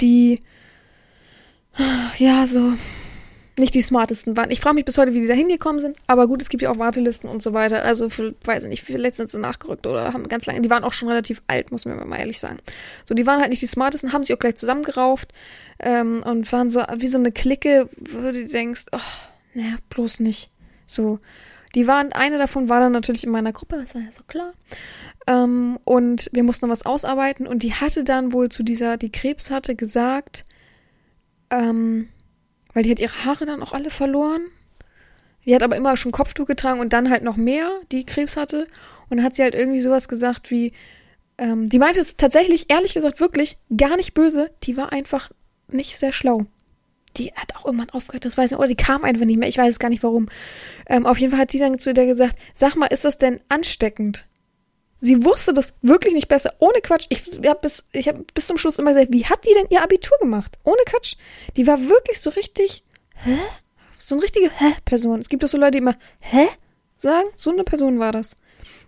die 0.00 0.40
ja 2.18 2.46
so 2.46 2.72
nicht 3.58 3.74
die 3.74 3.82
smartesten 3.82 4.36
waren. 4.36 4.50
Ich 4.50 4.60
frage 4.60 4.74
mich 4.74 4.84
bis 4.84 4.98
heute, 4.98 5.14
wie 5.14 5.20
die 5.20 5.26
da 5.26 5.34
hingekommen 5.34 5.80
sind. 5.80 5.96
Aber 6.06 6.26
gut, 6.26 6.42
es 6.42 6.48
gibt 6.48 6.62
ja 6.62 6.70
auch 6.70 6.78
Wartelisten 6.78 7.28
und 7.28 7.42
so 7.42 7.52
weiter. 7.52 7.82
Also, 7.82 8.08
für, 8.10 8.34
weiß 8.44 8.64
ich 8.64 8.68
nicht, 8.68 8.82
wie 8.82 8.92
viele 8.92 9.02
letztens 9.02 9.32
sind 9.32 9.40
nachgerückt 9.40 9.86
oder 9.86 10.12
haben 10.12 10.28
ganz 10.28 10.46
lange. 10.46 10.60
Die 10.60 10.70
waren 10.70 10.84
auch 10.84 10.92
schon 10.92 11.08
relativ 11.08 11.42
alt, 11.46 11.70
muss 11.72 11.84
man 11.84 12.08
mal 12.08 12.18
ehrlich 12.18 12.38
sagen. 12.38 12.58
So, 13.04 13.14
die 13.14 13.26
waren 13.26 13.40
halt 13.40 13.50
nicht 13.50 13.62
die 13.62 13.66
smartesten, 13.66 14.12
haben 14.12 14.24
sich 14.24 14.34
auch 14.34 14.40
gleich 14.40 14.56
zusammengerauft 14.56 15.32
ähm, 15.80 16.22
und 16.24 16.50
waren 16.52 16.70
so 16.70 16.82
wie 16.96 17.08
so 17.08 17.18
eine 17.18 17.32
Clique, 17.32 17.88
wo 17.98 18.30
du 18.30 18.46
denkst, 18.46 18.86
oh, 18.92 18.98
naja, 19.54 19.76
bloß 19.90 20.20
nicht. 20.20 20.48
So. 20.86 21.18
Die 21.74 21.86
waren, 21.86 22.12
eine 22.12 22.38
davon 22.38 22.68
war 22.68 22.80
dann 22.80 22.92
natürlich 22.92 23.24
in 23.24 23.30
meiner 23.30 23.52
Gruppe, 23.52 23.76
das 23.82 23.94
war 23.94 24.02
ja 24.02 24.12
so 24.16 24.22
klar. 24.26 24.52
Ähm, 25.26 25.78
und 25.84 26.30
wir 26.32 26.42
mussten 26.42 26.68
was 26.70 26.86
ausarbeiten 26.86 27.46
und 27.46 27.62
die 27.62 27.74
hatte 27.74 28.04
dann 28.04 28.32
wohl 28.32 28.48
zu 28.48 28.62
dieser, 28.62 28.96
die 28.96 29.12
Krebs 29.12 29.50
hatte, 29.50 29.74
gesagt, 29.74 30.44
ähm, 31.50 32.08
weil 32.78 32.84
die 32.84 32.92
hat 32.92 33.00
ihre 33.00 33.24
Haare 33.24 33.44
dann 33.44 33.60
auch 33.60 33.72
alle 33.72 33.90
verloren. 33.90 34.46
Die 35.44 35.52
hat 35.52 35.64
aber 35.64 35.74
immer 35.74 35.96
schon 35.96 36.12
Kopftuch 36.12 36.46
getragen 36.46 36.78
und 36.78 36.92
dann 36.92 37.10
halt 37.10 37.24
noch 37.24 37.36
mehr, 37.36 37.68
die 37.90 38.06
Krebs 38.06 38.36
hatte. 38.36 38.68
Und 39.08 39.16
dann 39.16 39.24
hat 39.24 39.34
sie 39.34 39.42
halt 39.42 39.56
irgendwie 39.56 39.80
sowas 39.80 40.06
gesagt 40.06 40.52
wie, 40.52 40.70
ähm, 41.38 41.68
die 41.68 41.80
meinte 41.80 42.00
es 42.00 42.16
tatsächlich, 42.16 42.70
ehrlich 42.70 42.94
gesagt, 42.94 43.18
wirklich 43.18 43.58
gar 43.76 43.96
nicht 43.96 44.14
böse. 44.14 44.52
Die 44.62 44.76
war 44.76 44.92
einfach 44.92 45.32
nicht 45.66 45.98
sehr 45.98 46.12
schlau. 46.12 46.42
Die 47.16 47.32
hat 47.34 47.56
auch 47.56 47.64
irgendwann 47.64 47.90
aufgehört, 47.90 48.24
das 48.24 48.36
weiß 48.36 48.44
ich 48.44 48.50
nicht. 48.52 48.60
Oder 48.60 48.68
die 48.68 48.76
kam 48.76 49.02
einfach 49.02 49.24
nicht 49.24 49.38
mehr, 49.38 49.48
ich 49.48 49.58
weiß 49.58 49.70
es 49.70 49.80
gar 49.80 49.88
nicht 49.88 50.04
warum. 50.04 50.28
Ähm, 50.86 51.04
auf 51.04 51.18
jeden 51.18 51.32
Fall 51.32 51.40
hat 51.40 51.52
die 51.52 51.58
dann 51.58 51.80
zu 51.80 51.92
der 51.92 52.06
gesagt, 52.06 52.38
sag 52.54 52.76
mal, 52.76 52.86
ist 52.86 53.04
das 53.04 53.18
denn 53.18 53.40
ansteckend? 53.48 54.24
Sie 55.00 55.24
wusste 55.24 55.54
das 55.54 55.74
wirklich 55.82 56.14
nicht 56.14 56.28
besser. 56.28 56.54
Ohne 56.58 56.80
Quatsch. 56.80 57.06
Ich 57.08 57.30
habe 57.46 57.60
bis, 57.60 57.86
hab 57.94 58.34
bis 58.34 58.46
zum 58.46 58.58
Schluss 58.58 58.78
immer 58.78 58.92
gesagt, 58.92 59.12
wie 59.12 59.26
hat 59.26 59.44
die 59.44 59.54
denn 59.54 59.66
ihr 59.70 59.82
Abitur 59.82 60.16
gemacht? 60.20 60.58
Ohne 60.64 60.82
Quatsch. 60.86 61.14
Die 61.56 61.66
war 61.66 61.80
wirklich 61.88 62.20
so 62.20 62.30
richtig, 62.30 62.84
hä? 63.14 63.38
So 63.98 64.14
eine 64.14 64.22
richtige 64.24 64.50
Hä-Person. 64.50 65.20
Es 65.20 65.28
gibt 65.28 65.42
doch 65.42 65.48
so 65.48 65.58
Leute, 65.58 65.72
die 65.72 65.78
immer 65.78 65.96
Hä? 66.20 66.48
sagen. 66.96 67.28
So 67.36 67.50
eine 67.50 67.64
Person 67.64 67.98
war 67.98 68.12
das. 68.12 68.36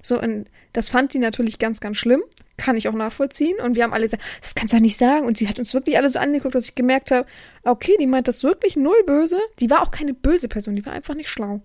So, 0.02 0.20
und 0.20 0.50
das 0.72 0.88
fand 0.88 1.14
die 1.14 1.18
natürlich 1.18 1.58
ganz, 1.58 1.80
ganz 1.80 1.96
schlimm. 1.96 2.22
Kann 2.56 2.76
ich 2.76 2.88
auch 2.88 2.94
nachvollziehen. 2.94 3.58
Und 3.60 3.76
wir 3.76 3.84
haben 3.84 3.92
alle 3.92 4.04
gesagt, 4.04 4.22
das 4.40 4.54
kannst 4.54 4.72
du 4.72 4.76
ja 4.76 4.80
nicht 4.80 4.98
sagen. 4.98 5.26
Und 5.26 5.38
sie 5.38 5.48
hat 5.48 5.58
uns 5.58 5.74
wirklich 5.74 5.96
alle 5.96 6.10
so 6.10 6.18
angeguckt, 6.18 6.54
dass 6.54 6.68
ich 6.68 6.74
gemerkt 6.74 7.10
habe, 7.10 7.26
okay, 7.64 7.96
die 8.00 8.06
meint 8.06 8.28
das 8.28 8.42
wirklich 8.42 8.76
null 8.76 9.02
böse. 9.04 9.38
Die 9.58 9.70
war 9.70 9.82
auch 9.82 9.90
keine 9.90 10.14
böse 10.14 10.48
Person, 10.48 10.76
die 10.76 10.86
war 10.86 10.92
einfach 10.92 11.14
nicht 11.14 11.28
schlau 11.28 11.60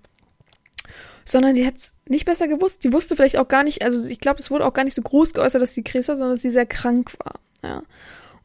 sondern 1.26 1.56
sie 1.56 1.66
hat 1.66 1.76
es 1.76 1.94
nicht 2.08 2.26
besser 2.26 2.48
gewusst. 2.48 2.84
Sie 2.84 2.94
wusste 2.94 3.16
vielleicht 3.16 3.38
auch 3.38 3.48
gar 3.48 3.64
nicht, 3.64 3.84
also 3.84 4.08
ich 4.08 4.20
glaube, 4.20 4.40
es 4.40 4.52
wurde 4.52 4.66
auch 4.66 4.74
gar 4.74 4.84
nicht 4.84 4.94
so 4.94 5.02
groß 5.02 5.34
geäußert, 5.34 5.62
dass 5.62 5.74
sie 5.74 5.84
Krebs 5.84 6.08
hat, 6.08 6.18
sondern 6.18 6.36
dass 6.36 6.42
sie 6.42 6.52
sehr 6.52 6.68
krank 6.68 7.14
war. 7.20 7.40
Ja. 7.64 7.84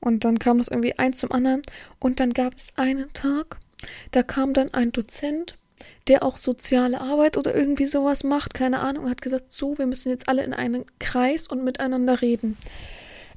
Und 0.00 0.24
dann 0.24 0.38
kam 0.38 0.58
das 0.58 0.68
irgendwie 0.68 0.98
eins 0.98 1.18
zum 1.18 1.30
anderen. 1.30 1.62
Und 1.98 2.20
dann 2.20 2.32
gab 2.32 2.54
es 2.56 2.72
einen 2.76 3.12
Tag, 3.12 3.58
da 4.12 4.22
kam 4.22 4.54
dann 4.54 4.72
ein 4.72 4.92
Dozent, 4.92 5.58
der 6.08 6.22
auch 6.22 6.36
soziale 6.36 7.00
Arbeit 7.00 7.36
oder 7.36 7.54
irgendwie 7.54 7.86
sowas 7.86 8.24
macht, 8.24 8.54
keine 8.54 8.80
Ahnung, 8.80 9.08
hat 9.08 9.22
gesagt, 9.22 9.52
so, 9.52 9.78
wir 9.78 9.86
müssen 9.86 10.08
jetzt 10.08 10.28
alle 10.28 10.42
in 10.42 10.54
einen 10.54 10.84
Kreis 10.98 11.46
und 11.46 11.62
miteinander 11.62 12.22
reden. 12.22 12.56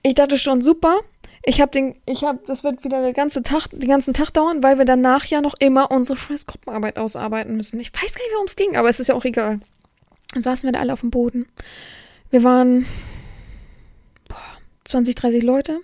Ich 0.02 0.16
dachte 0.16 0.38
schon, 0.38 0.62
super, 0.62 1.00
ich 1.46 1.60
habe 1.60 1.72
den, 1.72 1.96
ich 2.06 2.24
habe, 2.24 2.40
das 2.46 2.64
wird 2.64 2.84
wieder 2.84 3.02
der 3.02 3.14
ganze 3.14 3.44
Tag, 3.44 3.68
den 3.68 3.90
ganzen 3.90 4.14
Tag 4.14 4.32
dauern, 4.32 4.64
weil 4.64 4.78
wir 4.78 4.86
danach 4.86 5.26
ja 5.26 5.42
noch 5.42 5.56
immer 5.60 5.92
unsere 5.92 6.18
scheiß 6.18 6.46
Gruppenarbeit 6.46 6.98
ausarbeiten 6.98 7.58
müssen. 7.58 7.80
Ich 7.82 7.94
weiß 7.94 8.16
gar 8.16 8.24
nicht, 8.24 8.34
worum 8.34 8.48
es 8.48 8.56
ging, 8.56 8.78
aber 8.78 8.90
es 8.90 9.00
ist 9.00 9.08
ja 9.08 9.16
auch 9.16 9.26
egal. 9.26 9.60
Dann 10.34 10.44
saßen 10.44 10.68
wir 10.68 10.72
da 10.74 10.80
alle 10.80 10.94
auf 10.94 11.02
dem 11.02 11.12
Boden. 11.12 11.46
Wir 12.32 12.44
waren 12.44 12.86
boah, 14.30 14.38
20, 14.86 15.16
30 15.16 15.44
Leute. 15.44 15.80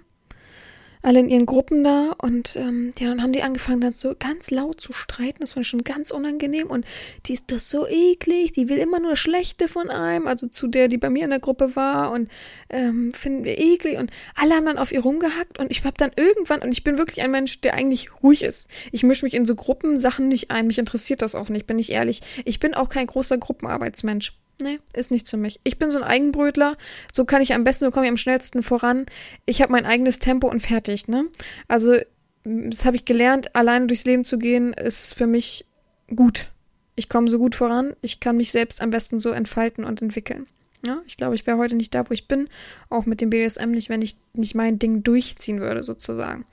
Alle 1.02 1.20
in 1.20 1.30
ihren 1.30 1.46
Gruppen 1.46 1.84
da 1.84 2.14
und 2.22 2.56
ähm, 2.58 2.92
ja, 3.00 3.08
dann 3.08 3.24
haben 3.24 3.32
die 3.32 3.42
angefangen 3.42 3.80
dann 3.80 3.94
so 3.94 4.16
ganz 4.18 4.52
laut 4.52 4.82
zu 4.82 4.92
streiten. 4.92 5.40
Das 5.40 5.56
war 5.56 5.64
schon 5.64 5.84
ganz 5.86 6.12
unangenehm 6.12 6.68
und 6.68 6.86
die 7.26 7.34
ist 7.34 7.52
das 7.52 7.70
so 7.70 7.88
eklig, 7.88 8.52
die 8.52 8.68
will 8.68 8.78
immer 8.78 9.00
nur 9.00 9.16
Schlechte 9.16 9.70
von 9.70 9.90
einem, 9.90 10.28
also 10.28 10.48
zu 10.48 10.68
der, 10.68 10.90
die 10.90 10.98
bei 10.98 11.10
mir 11.10 11.24
in 11.24 11.30
der 11.30 11.40
Gruppe 11.40 11.76
war 11.76 12.12
und 12.12 12.30
ähm, 12.70 13.12
finden 13.12 13.46
wir 13.46 13.58
eklig 13.58 13.98
und 13.98 14.12
alle 14.36 14.56
haben 14.56 14.66
dann 14.66 14.78
auf 14.78 14.92
ihr 14.92 15.02
rumgehackt 15.02 15.58
und 15.58 15.72
ich 15.72 15.84
hab 15.86 15.98
dann 15.98 16.12
irgendwann, 16.16 16.62
und 16.62 16.72
ich 16.72 16.84
bin 16.84 16.98
wirklich 16.98 17.22
ein 17.22 17.32
Mensch, 17.32 17.62
der 17.62 17.76
eigentlich 17.76 18.22
ruhig 18.22 18.44
ist. 18.44 18.70
Ich 18.92 19.04
mische 19.04 19.26
mich 19.26 19.36
in 19.36 19.46
so 19.46 19.56
Gruppensachen 19.56 20.28
nicht 20.28 20.52
ein, 20.52 20.68
mich 20.68 20.80
interessiert 20.80 21.22
das 21.22 21.34
auch 21.34 21.48
nicht, 21.48 21.66
bin 21.66 21.80
ich 21.80 21.92
ehrlich. 21.94 22.22
Ich 22.44 22.60
bin 22.60 22.74
auch 22.74 22.90
kein 22.90 23.08
großer 23.08 23.38
Gruppenarbeitsmensch. 23.38 24.34
Nee, 24.62 24.80
ist 24.94 25.12
nichts 25.12 25.30
für 25.30 25.38
mich. 25.38 25.60
Ich 25.64 25.80
bin 25.80 25.90
so 25.90 25.98
ein 25.98 26.04
Eigenbrötler. 26.04 26.76
So 27.14 27.24
kann 27.24 27.42
ich 27.42 27.54
am 27.54 27.64
besten, 27.64 27.86
so 27.86 27.92
komme 27.92 28.06
ich 28.06 28.12
am 28.12 28.18
schnellsten 28.18 28.62
voran. 28.62 29.06
Ich 29.46 29.62
habe 29.62 29.72
mein 29.72 29.86
eigenes 29.86 30.20
Tempo 30.20 30.50
und 30.50 30.62
fertig, 30.62 31.08
ne? 31.08 31.26
Also, 31.68 31.96
das 32.44 32.86
habe 32.86 32.98
ich 32.98 33.06
gelernt. 33.06 33.56
Alleine 33.56 33.88
durchs 33.88 34.06
Leben 34.06 34.26
zu 34.26 34.38
gehen, 34.38 34.74
ist 34.74 35.16
für 35.16 35.28
mich 35.28 35.66
gut. 36.14 36.52
Ich 36.96 37.08
komme 37.08 37.30
so 37.30 37.40
gut 37.40 37.56
voran. 37.56 37.96
Ich 38.02 38.20
kann 38.20 38.36
mich 38.36 38.52
selbst 38.52 38.82
am 38.82 38.90
besten 38.90 39.20
so 39.22 39.30
entfalten 39.30 39.86
und 39.86 40.02
entwickeln. 40.02 40.48
Ja, 40.86 41.02
ich 41.08 41.18
glaube, 41.18 41.36
ich 41.36 41.46
wäre 41.48 41.58
heute 41.58 41.76
nicht 41.76 41.94
da, 41.96 42.10
wo 42.10 42.14
ich 42.14 42.28
bin. 42.28 42.50
Auch 42.90 43.06
mit 43.06 43.22
dem 43.22 43.30
BDSM 43.30 43.72
nicht, 43.72 43.90
wenn 43.90 44.02
ich 44.02 44.18
nicht 44.34 44.56
mein 44.56 44.80
Ding 44.80 45.04
durchziehen 45.04 45.60
würde, 45.62 45.84
sozusagen. 45.84 46.46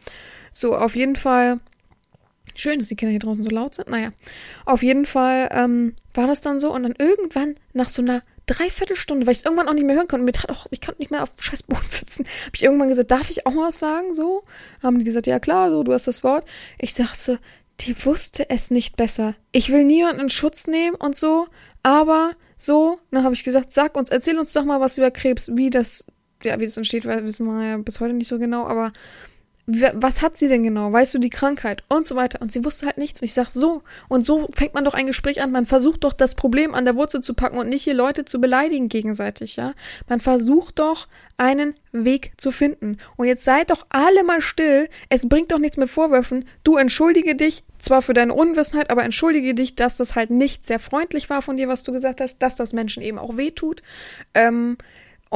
So, 0.52 0.76
auf 0.76 0.96
jeden 0.96 1.16
Fall 1.16 1.60
Schön, 2.56 2.78
dass 2.78 2.88
die 2.88 2.96
Kinder 2.96 3.10
hier 3.10 3.20
draußen 3.20 3.42
so 3.42 3.50
laut 3.50 3.74
sind. 3.74 3.88
Naja, 3.88 4.10
auf 4.64 4.82
jeden 4.82 5.06
Fall 5.06 5.48
ähm, 5.52 5.94
war 6.14 6.26
das 6.26 6.40
dann 6.40 6.58
so. 6.58 6.72
Und 6.72 6.82
dann 6.84 6.94
irgendwann, 6.98 7.56
nach 7.72 7.88
so 7.88 8.02
einer 8.02 8.22
Dreiviertelstunde, 8.46 9.26
weil 9.26 9.32
ich 9.32 9.38
es 9.38 9.44
irgendwann 9.44 9.68
auch 9.68 9.74
nicht 9.74 9.84
mehr 9.84 9.96
hören 9.96 10.08
konnte, 10.08 10.24
mir 10.24 10.32
auch, 10.48 10.66
ich 10.70 10.80
konnte 10.80 11.00
nicht 11.00 11.10
mehr 11.10 11.22
auf 11.22 11.34
dem 11.34 11.42
scheiß 11.42 11.64
Boden 11.64 11.84
sitzen, 11.88 12.24
habe 12.24 12.54
ich 12.54 12.62
irgendwann 12.62 12.88
gesagt, 12.88 13.10
darf 13.10 13.28
ich 13.28 13.46
auch 13.46 13.52
mal 13.52 13.68
was 13.68 13.78
sagen? 13.78 14.14
So, 14.14 14.42
haben 14.82 14.98
die 14.98 15.04
gesagt, 15.04 15.26
ja 15.26 15.38
klar, 15.38 15.70
so, 15.70 15.82
du 15.82 15.92
hast 15.92 16.06
das 16.06 16.22
Wort. 16.22 16.46
Ich 16.78 16.94
sagte 16.94 17.18
so, 17.18 17.38
die 17.80 18.04
wusste 18.04 18.48
es 18.48 18.70
nicht 18.70 18.96
besser. 18.96 19.34
Ich 19.52 19.70
will 19.70 19.84
niemanden 19.84 20.22
in 20.22 20.30
Schutz 20.30 20.66
nehmen 20.66 20.96
und 20.96 21.16
so, 21.16 21.46
aber 21.82 22.32
so, 22.56 22.98
dann 23.10 23.24
habe 23.24 23.34
ich 23.34 23.44
gesagt, 23.44 23.74
sag 23.74 23.96
uns, 23.96 24.08
erzähl 24.08 24.38
uns 24.38 24.52
doch 24.52 24.64
mal 24.64 24.80
was 24.80 24.96
über 24.96 25.10
Krebs, 25.10 25.50
wie 25.54 25.70
das, 25.70 26.06
ja, 26.42 26.58
wie 26.58 26.64
das 26.64 26.76
entsteht, 26.76 27.04
wissen 27.04 27.46
wir 27.46 27.66
ja 27.66 27.76
bis 27.76 28.00
heute 28.00 28.14
nicht 28.14 28.28
so 28.28 28.38
genau, 28.38 28.66
aber 28.66 28.92
was 29.66 30.22
hat 30.22 30.36
sie 30.36 30.46
denn 30.46 30.62
genau? 30.62 30.92
Weißt 30.92 31.12
du 31.12 31.18
die 31.18 31.30
Krankheit? 31.30 31.82
Und 31.88 32.06
so 32.06 32.14
weiter. 32.14 32.40
Und 32.40 32.52
sie 32.52 32.64
wusste 32.64 32.86
halt 32.86 32.98
nichts. 32.98 33.20
Und 33.20 33.24
ich 33.24 33.34
sag 33.34 33.50
so. 33.50 33.82
Und 34.08 34.24
so 34.24 34.48
fängt 34.54 34.74
man 34.74 34.84
doch 34.84 34.94
ein 34.94 35.08
Gespräch 35.08 35.42
an. 35.42 35.50
Man 35.50 35.66
versucht 35.66 36.04
doch 36.04 36.12
das 36.12 36.36
Problem 36.36 36.72
an 36.72 36.84
der 36.84 36.94
Wurzel 36.94 37.20
zu 37.20 37.34
packen 37.34 37.58
und 37.58 37.68
nicht 37.68 37.82
hier 37.82 37.94
Leute 37.94 38.24
zu 38.24 38.40
beleidigen 38.40 38.88
gegenseitig, 38.88 39.56
ja? 39.56 39.74
Man 40.08 40.20
versucht 40.20 40.78
doch 40.78 41.08
einen 41.36 41.74
Weg 41.90 42.32
zu 42.36 42.52
finden. 42.52 42.98
Und 43.16 43.26
jetzt 43.26 43.44
seid 43.44 43.70
doch 43.70 43.84
alle 43.88 44.22
mal 44.22 44.40
still. 44.40 44.88
Es 45.08 45.28
bringt 45.28 45.50
doch 45.50 45.58
nichts 45.58 45.76
mit 45.76 45.90
Vorwürfen. 45.90 46.44
Du 46.62 46.76
entschuldige 46.76 47.34
dich 47.34 47.64
zwar 47.78 48.02
für 48.02 48.14
deine 48.14 48.34
Unwissenheit, 48.34 48.90
aber 48.90 49.02
entschuldige 49.02 49.52
dich, 49.54 49.74
dass 49.74 49.96
das 49.96 50.14
halt 50.14 50.30
nicht 50.30 50.64
sehr 50.64 50.78
freundlich 50.78 51.28
war 51.28 51.42
von 51.42 51.56
dir, 51.56 51.66
was 51.66 51.82
du 51.82 51.92
gesagt 51.92 52.20
hast, 52.20 52.38
dass 52.38 52.54
das 52.54 52.72
Menschen 52.72 53.02
eben 53.02 53.18
auch 53.18 53.36
wehtut. 53.36 53.82
Ähm, 54.32 54.78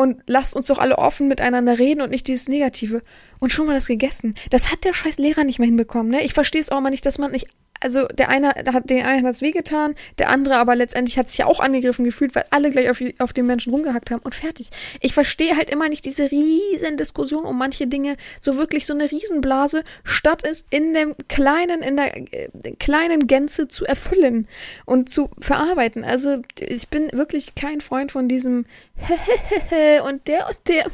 und 0.00 0.22
lasst 0.26 0.56
uns 0.56 0.68
doch 0.68 0.78
alle 0.78 0.96
offen 0.96 1.28
miteinander 1.28 1.78
reden 1.78 2.00
und 2.00 2.08
nicht 2.08 2.26
dieses 2.26 2.48
Negative. 2.48 3.02
Und 3.38 3.52
schon 3.52 3.66
mal 3.66 3.74
das 3.74 3.86
gegessen. 3.86 4.34
Das 4.48 4.72
hat 4.72 4.84
der 4.84 4.94
scheiß 4.94 5.18
Lehrer 5.18 5.44
nicht 5.44 5.58
mehr 5.58 5.66
hinbekommen, 5.66 6.10
ne? 6.10 6.22
Ich 6.22 6.32
verstehe 6.32 6.62
es 6.62 6.70
auch 6.70 6.80
mal 6.80 6.88
nicht, 6.88 7.04
dass 7.04 7.18
man 7.18 7.32
nicht 7.32 7.48
also 7.80 8.06
der 8.06 8.28
eine 8.28 8.50
hat 8.50 8.90
den 8.90 9.04
einen 9.04 9.26
hat's 9.26 9.40
wehgetan, 9.40 9.94
der 10.18 10.28
andere 10.28 10.56
aber 10.56 10.76
letztendlich 10.76 11.18
hat 11.18 11.28
sich 11.28 11.38
ja 11.38 11.46
auch 11.46 11.60
angegriffen 11.60 12.04
gefühlt, 12.04 12.34
weil 12.34 12.44
alle 12.50 12.70
gleich 12.70 12.90
auf, 12.90 13.02
auf 13.18 13.32
den 13.32 13.46
Menschen 13.46 13.72
rumgehackt 13.72 14.10
haben 14.10 14.20
und 14.22 14.34
fertig. 14.34 14.70
Ich 15.00 15.14
verstehe 15.14 15.56
halt 15.56 15.70
immer 15.70 15.88
nicht 15.88 16.04
diese 16.04 16.30
riesen 16.30 16.96
Diskussion 16.98 17.44
um 17.44 17.58
manche 17.58 17.86
Dinge, 17.86 18.16
so 18.38 18.56
wirklich 18.56 18.86
so 18.86 18.92
eine 18.92 19.10
Riesenblase, 19.10 19.82
statt 20.04 20.42
es 20.44 20.66
in 20.70 20.92
dem 20.92 21.14
kleinen, 21.28 21.82
in 21.82 21.96
der 21.96 22.16
äh, 22.16 22.48
kleinen 22.78 23.26
Gänze 23.26 23.68
zu 23.68 23.86
erfüllen 23.86 24.46
und 24.84 25.08
zu 25.08 25.30
verarbeiten. 25.38 26.04
Also 26.04 26.42
ich 26.58 26.88
bin 26.88 27.10
wirklich 27.12 27.54
kein 27.54 27.80
Freund 27.80 28.12
von 28.12 28.28
diesem 28.28 28.66
und 30.04 30.28
der 30.28 30.46
und 30.48 30.58
der 30.68 30.86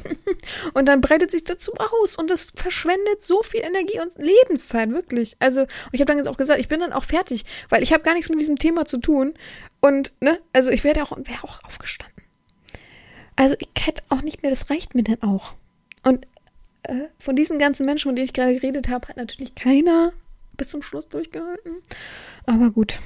und 0.74 0.86
dann 0.86 1.00
breitet 1.00 1.30
sich 1.30 1.44
dazu 1.44 1.72
aus 1.74 2.16
und 2.16 2.30
das 2.30 2.52
verschwendet 2.54 3.20
so 3.20 3.42
viel 3.42 3.60
Energie 3.60 4.00
und 4.00 4.16
Lebenszeit 4.16 4.90
wirklich. 4.90 5.36
Also 5.40 5.62
und 5.62 5.92
ich 5.92 6.00
habe 6.00 6.06
dann 6.06 6.18
jetzt 6.18 6.28
auch 6.28 6.36
gesagt, 6.36 6.60
ich 6.60 6.68
bin 6.68 6.80
dann 6.80 6.92
auch 6.92 7.04
fertig, 7.04 7.44
weil 7.68 7.82
ich 7.82 7.92
habe 7.92 8.02
gar 8.02 8.14
nichts 8.14 8.28
mit 8.28 8.40
diesem 8.40 8.58
Thema 8.58 8.84
zu 8.84 8.98
tun. 8.98 9.34
Und, 9.80 10.12
ne, 10.20 10.38
also 10.52 10.70
ich 10.70 10.84
wäre 10.84 11.02
auch, 11.02 11.16
wäre 11.16 11.44
auch 11.44 11.62
aufgestanden. 11.64 12.24
Also 13.36 13.54
ich 13.58 13.68
hätte 13.84 14.02
auch 14.08 14.22
nicht 14.22 14.42
mehr, 14.42 14.50
das 14.50 14.70
reicht 14.70 14.94
mir 14.94 15.04
dann 15.04 15.22
auch. 15.22 15.54
Und 16.02 16.26
äh, 16.84 17.08
von 17.18 17.36
diesen 17.36 17.58
ganzen 17.58 17.84
Menschen, 17.86 18.08
von 18.08 18.16
denen 18.16 18.26
ich 18.26 18.32
gerade 18.32 18.54
geredet 18.54 18.88
habe, 18.88 19.08
hat 19.08 19.16
natürlich 19.16 19.54
keiner 19.54 20.12
bis 20.56 20.70
zum 20.70 20.82
Schluss 20.82 21.08
durchgehalten. 21.08 21.82
Aber 22.46 22.70
gut. 22.70 23.00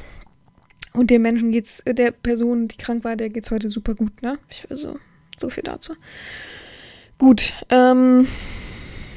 Und 0.92 1.11
dem 1.11 1.22
Menschen 1.22 1.53
geht's, 1.53 1.81
äh, 1.81 1.94
der 1.94 2.11
Person, 2.11 2.68
die 2.68 2.76
krank 2.76 3.05
war, 3.05 3.16
der 3.16 3.29
geht's 3.29 3.50
heute 3.50 3.70
super 3.70 3.94
gut, 3.94 4.22
ne? 4.22 4.38
Ich 4.48 4.68
will 4.68 4.76
so, 4.76 4.98
so 5.38 5.48
viel 5.48 5.62
dazu. 5.62 5.94
Gut, 7.18 7.55
ähm, 7.68 8.26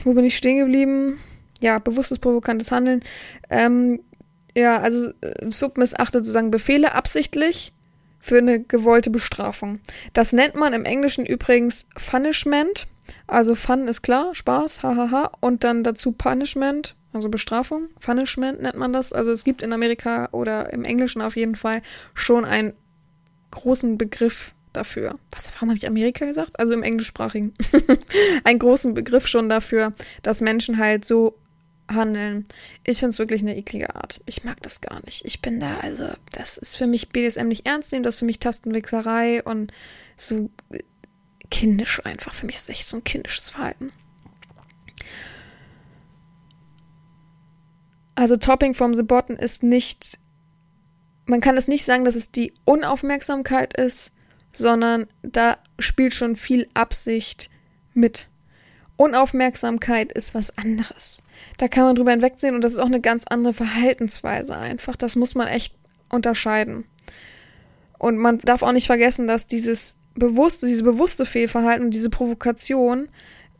wo 0.03 0.13
bin 0.13 0.25
ich 0.25 0.37
stehen 0.37 0.57
geblieben? 0.57 1.19
Ja, 1.61 1.79
bewusstes, 1.79 2.19
provokantes 2.19 2.71
Handeln. 2.71 3.01
Ähm, 3.49 4.01
ja, 4.55 4.79
also 4.79 5.11
äh, 5.21 5.49
Sub 5.49 5.77
missachtet 5.77 6.25
sozusagen 6.25 6.51
Befehle 6.51 6.93
absichtlich 6.93 7.73
für 8.19 8.37
eine 8.37 8.61
gewollte 8.61 9.09
Bestrafung. 9.09 9.79
Das 10.13 10.33
nennt 10.33 10.55
man 10.55 10.73
im 10.73 10.85
Englischen 10.85 11.25
übrigens 11.25 11.87
Punishment. 11.95 12.87
Also 13.27 13.55
Fun 13.55 13.87
ist 13.87 14.01
klar, 14.01 14.33
Spaß, 14.33 14.83
hahaha. 14.83 15.31
Und 15.39 15.63
dann 15.63 15.83
dazu 15.83 16.11
Punishment, 16.11 16.95
also 17.13 17.29
Bestrafung. 17.29 17.89
Punishment 17.99 18.61
nennt 18.61 18.77
man 18.77 18.93
das. 18.93 19.13
Also 19.13 19.31
es 19.31 19.43
gibt 19.43 19.61
in 19.61 19.73
Amerika 19.73 20.29
oder 20.31 20.71
im 20.73 20.83
Englischen 20.83 21.21
auf 21.21 21.35
jeden 21.35 21.55
Fall 21.55 21.81
schon 22.13 22.45
einen 22.45 22.73
großen 23.51 23.97
Begriff 23.97 24.53
dafür. 24.73 25.19
Was, 25.31 25.53
warum 25.53 25.69
habe 25.69 25.77
ich 25.77 25.87
Amerika 25.87 26.25
gesagt? 26.25 26.59
Also 26.59 26.73
im 26.73 26.83
englischsprachigen. 26.83 27.53
einen 28.43 28.59
großen 28.59 28.93
Begriff 28.93 29.27
schon 29.27 29.49
dafür, 29.49 29.93
dass 30.23 30.41
Menschen 30.41 30.77
halt 30.77 31.05
so 31.05 31.37
handeln. 31.87 32.45
Ich 32.83 32.99
finde 32.99 33.11
es 33.11 33.19
wirklich 33.19 33.41
eine 33.41 33.55
eklige 33.55 33.95
Art. 33.95 34.21
Ich 34.25 34.43
mag 34.43 34.61
das 34.61 34.81
gar 34.81 35.03
nicht. 35.05 35.25
Ich 35.25 35.41
bin 35.41 35.59
da, 35.59 35.77
also, 35.79 36.07
das 36.31 36.57
ist 36.57 36.75
für 36.75 36.87
mich 36.87 37.09
BDSM 37.09 37.47
nicht 37.47 37.65
ernst 37.65 37.91
nehmen, 37.91 38.03
das 38.03 38.15
ist 38.15 38.19
für 38.19 38.25
mich 38.25 38.39
Tastenwichserei 38.39 39.43
und 39.43 39.71
so 40.15 40.49
kindisch 41.53 42.03
einfach. 42.03 42.33
Für 42.33 42.47
mich 42.47 42.55
ist 42.55 42.63
es 42.63 42.69
echt 42.69 42.87
so 42.87 42.97
ein 42.97 43.03
kindisches 43.03 43.51
Verhalten. 43.51 43.93
Also 48.15 48.37
Topping 48.37 48.73
from 48.73 48.95
the 48.95 49.03
Bottom 49.03 49.35
ist 49.35 49.61
nicht, 49.61 50.17
man 51.25 51.41
kann 51.41 51.55
es 51.55 51.67
nicht 51.67 51.85
sagen, 51.85 52.05
dass 52.05 52.15
es 52.15 52.31
die 52.31 52.53
Unaufmerksamkeit 52.65 53.77
ist, 53.77 54.13
sondern 54.51 55.05
da 55.21 55.57
spielt 55.77 56.15
schon 56.15 56.35
viel 56.35 56.67
Absicht 56.73 57.51
mit. 57.93 58.29
Unaufmerksamkeit 58.97 60.11
ist 60.11 60.33
was 60.33 60.57
anderes. 60.57 61.21
Da 61.57 61.67
kann 61.67 61.85
man 61.85 61.95
drüber 61.95 62.11
hinwegsehen 62.11 62.55
und 62.55 62.61
das 62.61 62.73
ist 62.73 62.79
auch 62.79 62.87
eine 62.87 63.01
ganz 63.01 63.25
andere 63.27 63.53
Verhaltensweise 63.53 64.57
einfach. 64.57 64.95
Das 64.95 65.15
muss 65.15 65.35
man 65.35 65.47
echt 65.47 65.75
unterscheiden. 66.09 66.85
Und 67.99 68.17
man 68.17 68.39
darf 68.39 68.63
auch 68.63 68.71
nicht 68.71 68.87
vergessen, 68.87 69.27
dass 69.27 69.47
dieses 69.47 69.97
bewusste, 70.15 70.65
diese 70.65 70.83
bewusste 70.83 71.25
Fehlverhalten 71.25 71.85
und 71.85 71.93
diese 71.93 72.09
Provokation 72.09 73.09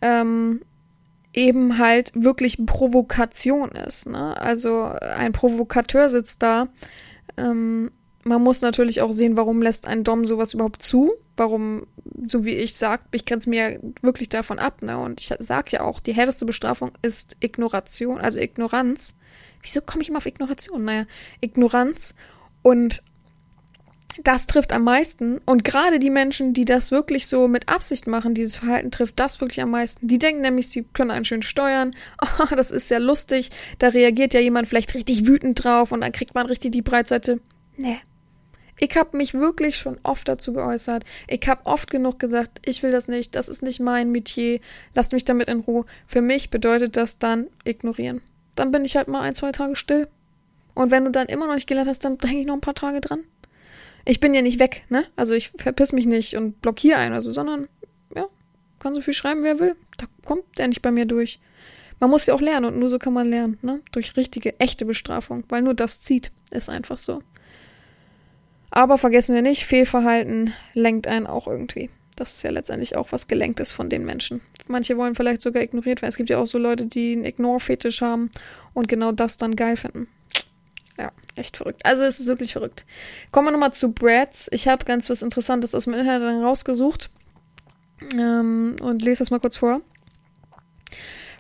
ähm, 0.02 0.62
eben 1.34 1.80
halt 1.80 2.12
wirklich 2.16 2.64
Provokation 2.66 3.70
ist. 3.72 4.08
Ne? 4.08 4.40
Also 4.40 4.84
ein 4.84 5.32
Provokateur 5.32 6.10
sitzt 6.10 6.44
da 6.44 6.68
ähm, 7.38 7.92
man 8.24 8.42
muss 8.42 8.62
natürlich 8.62 9.02
auch 9.02 9.12
sehen, 9.12 9.36
warum 9.36 9.62
lässt 9.62 9.88
ein 9.88 10.04
Dom 10.04 10.26
sowas 10.26 10.54
überhaupt 10.54 10.82
zu? 10.82 11.12
Warum, 11.36 11.88
so 12.26 12.46
wie 12.46 12.54
ich 12.54 12.76
sag, 12.76 13.02
ich 13.12 13.26
grenze 13.26 13.50
mir 13.50 13.80
wirklich 14.02 14.30
davon 14.30 14.60
ab, 14.60 14.82
ne? 14.82 14.98
Und 14.98 15.20
ich 15.20 15.34
sag 15.40 15.72
ja 15.72 15.82
auch, 15.82 16.00
die 16.00 16.14
härteste 16.14 16.46
Bestrafung 16.46 16.92
ist 17.02 17.36
Ignoration, 17.42 18.20
also 18.20 18.40
Ignoranz. 18.40 19.18
Wieso 19.62 19.82
komme 19.82 20.04
ich 20.04 20.10
immer 20.10 20.18
auf 20.18 20.26
Ignoration? 20.26 20.86
Naja, 20.86 21.06
Ignoranz. 21.42 22.16
Und 22.62 23.02
das 24.22 24.48
trifft 24.48 24.74
am 24.74 24.84
meisten. 24.84 25.40
Und 25.46 25.64
gerade 25.64 26.00
die 26.00 26.10
Menschen, 26.10 26.54
die 26.54 26.66
das 26.66 26.92
wirklich 26.92 27.28
so 27.28 27.48
mit 27.48 27.70
Absicht 27.70 28.08
machen, 28.08 28.34
dieses 28.34 28.58
Verhalten 28.58 28.92
trifft 28.92 29.20
das 29.20 29.42
wirklich 29.42 29.62
am 29.62 29.72
meisten. 29.72 30.08
Die 30.08 30.20
denken 30.20 30.42
nämlich, 30.42 30.70
sie 30.70 30.84
können 30.84 31.12
einen 31.12 31.26
schön 31.26 31.42
steuern. 31.42 31.96
Oh, 32.22 32.46
das 32.56 32.72
ist 32.72 32.90
ja 32.90 33.00
lustig. 33.00 33.50
Da 33.80 33.90
reagiert 33.90 34.34
ja 34.34 34.40
jemand 34.40 34.68
vielleicht 34.68 34.94
richtig 34.94 35.28
wütend 35.28 35.64
drauf 35.64 35.92
und 35.92 36.02
dann 36.02 36.12
kriegt 36.12 36.36
man 36.36 36.46
richtig 36.46 36.72
die 36.72 36.82
Breitseite. 36.82 37.40
Nee, 37.78 38.00
ich 38.80 38.98
habe 38.98 39.16
mich 39.18 39.34
wirklich 39.34 39.78
schon 39.78 40.00
oft 40.04 40.28
dazu 40.28 40.54
geäußert. 40.54 41.06
Ich 41.28 41.48
habe 41.48 41.66
oft 41.66 41.90
genug 41.90 42.20
gesagt, 42.20 42.60
ich 42.66 42.84
will 42.84 42.92
das 42.92 43.08
nicht, 43.08 43.36
das 43.36 43.48
ist 43.48 43.62
nicht 43.62 43.80
mein 43.80 44.12
Metier, 44.12 44.60
lasst 44.94 45.14
mich 45.14 45.26
damit 45.26 45.48
in 45.48 45.60
Ruhe. 45.62 45.86
Für 46.08 46.22
mich 46.22 46.50
bedeutet 46.50 46.98
das 46.98 47.20
dann 47.20 47.48
ignorieren. 47.64 48.22
Dann 48.56 48.72
bin 48.72 48.86
ich 48.86 48.96
halt 48.96 49.08
mal 49.08 49.22
ein, 49.22 49.36
zwei 49.36 49.52
Tage 49.52 49.76
still. 49.76 50.08
Und 50.74 50.92
wenn 50.92 51.06
du 51.06 51.12
dann 51.12 51.28
immer 51.28 51.48
noch 51.48 51.56
nicht 51.56 51.68
gelernt 51.68 51.90
hast, 51.90 52.04
dann 52.04 52.18
hänge 52.24 52.42
ich 52.42 52.48
noch 52.48 52.56
ein 52.56 52.62
paar 52.62 52.76
Tage 52.76 53.00
dran. 53.00 53.24
Ich 54.06 54.20
bin 54.20 54.34
ja 54.34 54.42
nicht 54.42 54.60
weg, 54.60 54.84
ne? 54.90 55.06
Also 55.16 55.34
ich 55.34 55.52
verpiss 55.58 55.94
mich 55.94 56.06
nicht 56.06 56.36
und 56.36 56.62
blockiere 56.62 56.98
einen, 56.98 57.14
also, 57.14 57.32
sondern 57.32 57.70
ja, 58.16 58.26
kann 58.80 58.96
so 58.96 59.02
viel 59.02 59.14
schreiben, 59.14 59.44
wer 59.44 59.60
will. 59.60 59.76
Da 59.98 60.08
kommt 60.26 60.44
der 60.58 60.68
nicht 60.68 60.82
bei 60.82 60.92
mir 60.92 61.06
durch. 61.06 61.40
man 62.00 62.10
muss 62.10 62.26
ja 62.26 62.34
auch 62.34 62.42
lernen 62.42 62.66
und 62.66 62.80
nur 62.80 62.90
so 62.90 63.00
kann 63.00 63.14
man 63.14 63.30
lernen, 63.30 63.58
ne? 63.62 63.80
Durch 63.92 64.18
richtige, 64.18 64.60
echte 64.60 64.86
Bestrafung, 64.86 65.46
weil 65.50 65.62
nur 65.62 65.74
das 65.74 66.02
zieht. 66.02 66.32
Ist 66.52 66.70
einfach 66.70 66.98
so. 66.98 67.22
Aber 68.72 68.98
vergessen 68.98 69.36
wir 69.36 69.42
nicht, 69.42 69.66
Fehlverhalten 69.66 70.54
lenkt 70.74 71.08
einen 71.08 71.28
auch 71.28 71.48
irgendwie. 71.48 71.90
Das 72.16 72.34
ist 72.34 72.44
ja 72.44 72.52
letztendlich 72.52 72.96
auch 72.96 73.12
was 73.12 73.28
Gelenktes 73.28 73.72
von 73.72 73.90
den 73.90 74.06
Menschen. 74.06 74.42
Manche 74.68 74.98
wollen 74.98 75.16
vielleicht 75.16 75.42
sogar 75.42 75.64
ignoriert 75.64 76.02
werden. 76.02 76.10
Es 76.10 76.18
gibt 76.18 76.30
ja 76.30 76.40
auch 76.40 76.48
so 76.48 76.58
Leute, 76.58 76.86
die 76.86 77.14
einen 77.14 77.26
Ignore-Fetisch 77.26 78.02
haben 78.02 78.30
und 78.74 78.88
genau 78.88 79.12
das 79.12 79.38
dann 79.38 79.56
geil 79.56 79.78
finden. 79.78 80.08
Echt 81.36 81.58
verrückt. 81.58 81.84
Also 81.84 82.04
es 82.04 82.20
ist 82.20 82.28
wirklich 82.28 82.54
verrückt. 82.54 82.86
Kommen 83.32 83.48
wir 83.48 83.52
nochmal 83.52 83.74
zu 83.74 83.92
Brads. 83.92 84.50
Ich 84.52 84.68
habe 84.68 84.86
ganz 84.86 85.10
was 85.10 85.22
Interessantes 85.22 85.74
aus 85.74 85.86
dem 85.86 85.94
Internet 85.94 86.44
rausgesucht 86.44 87.10
ähm, 88.14 88.76
und 88.82 89.02
lese 89.02 89.20
das 89.20 89.32
mal 89.32 89.40
kurz 89.40 89.58
vor. 89.58 89.82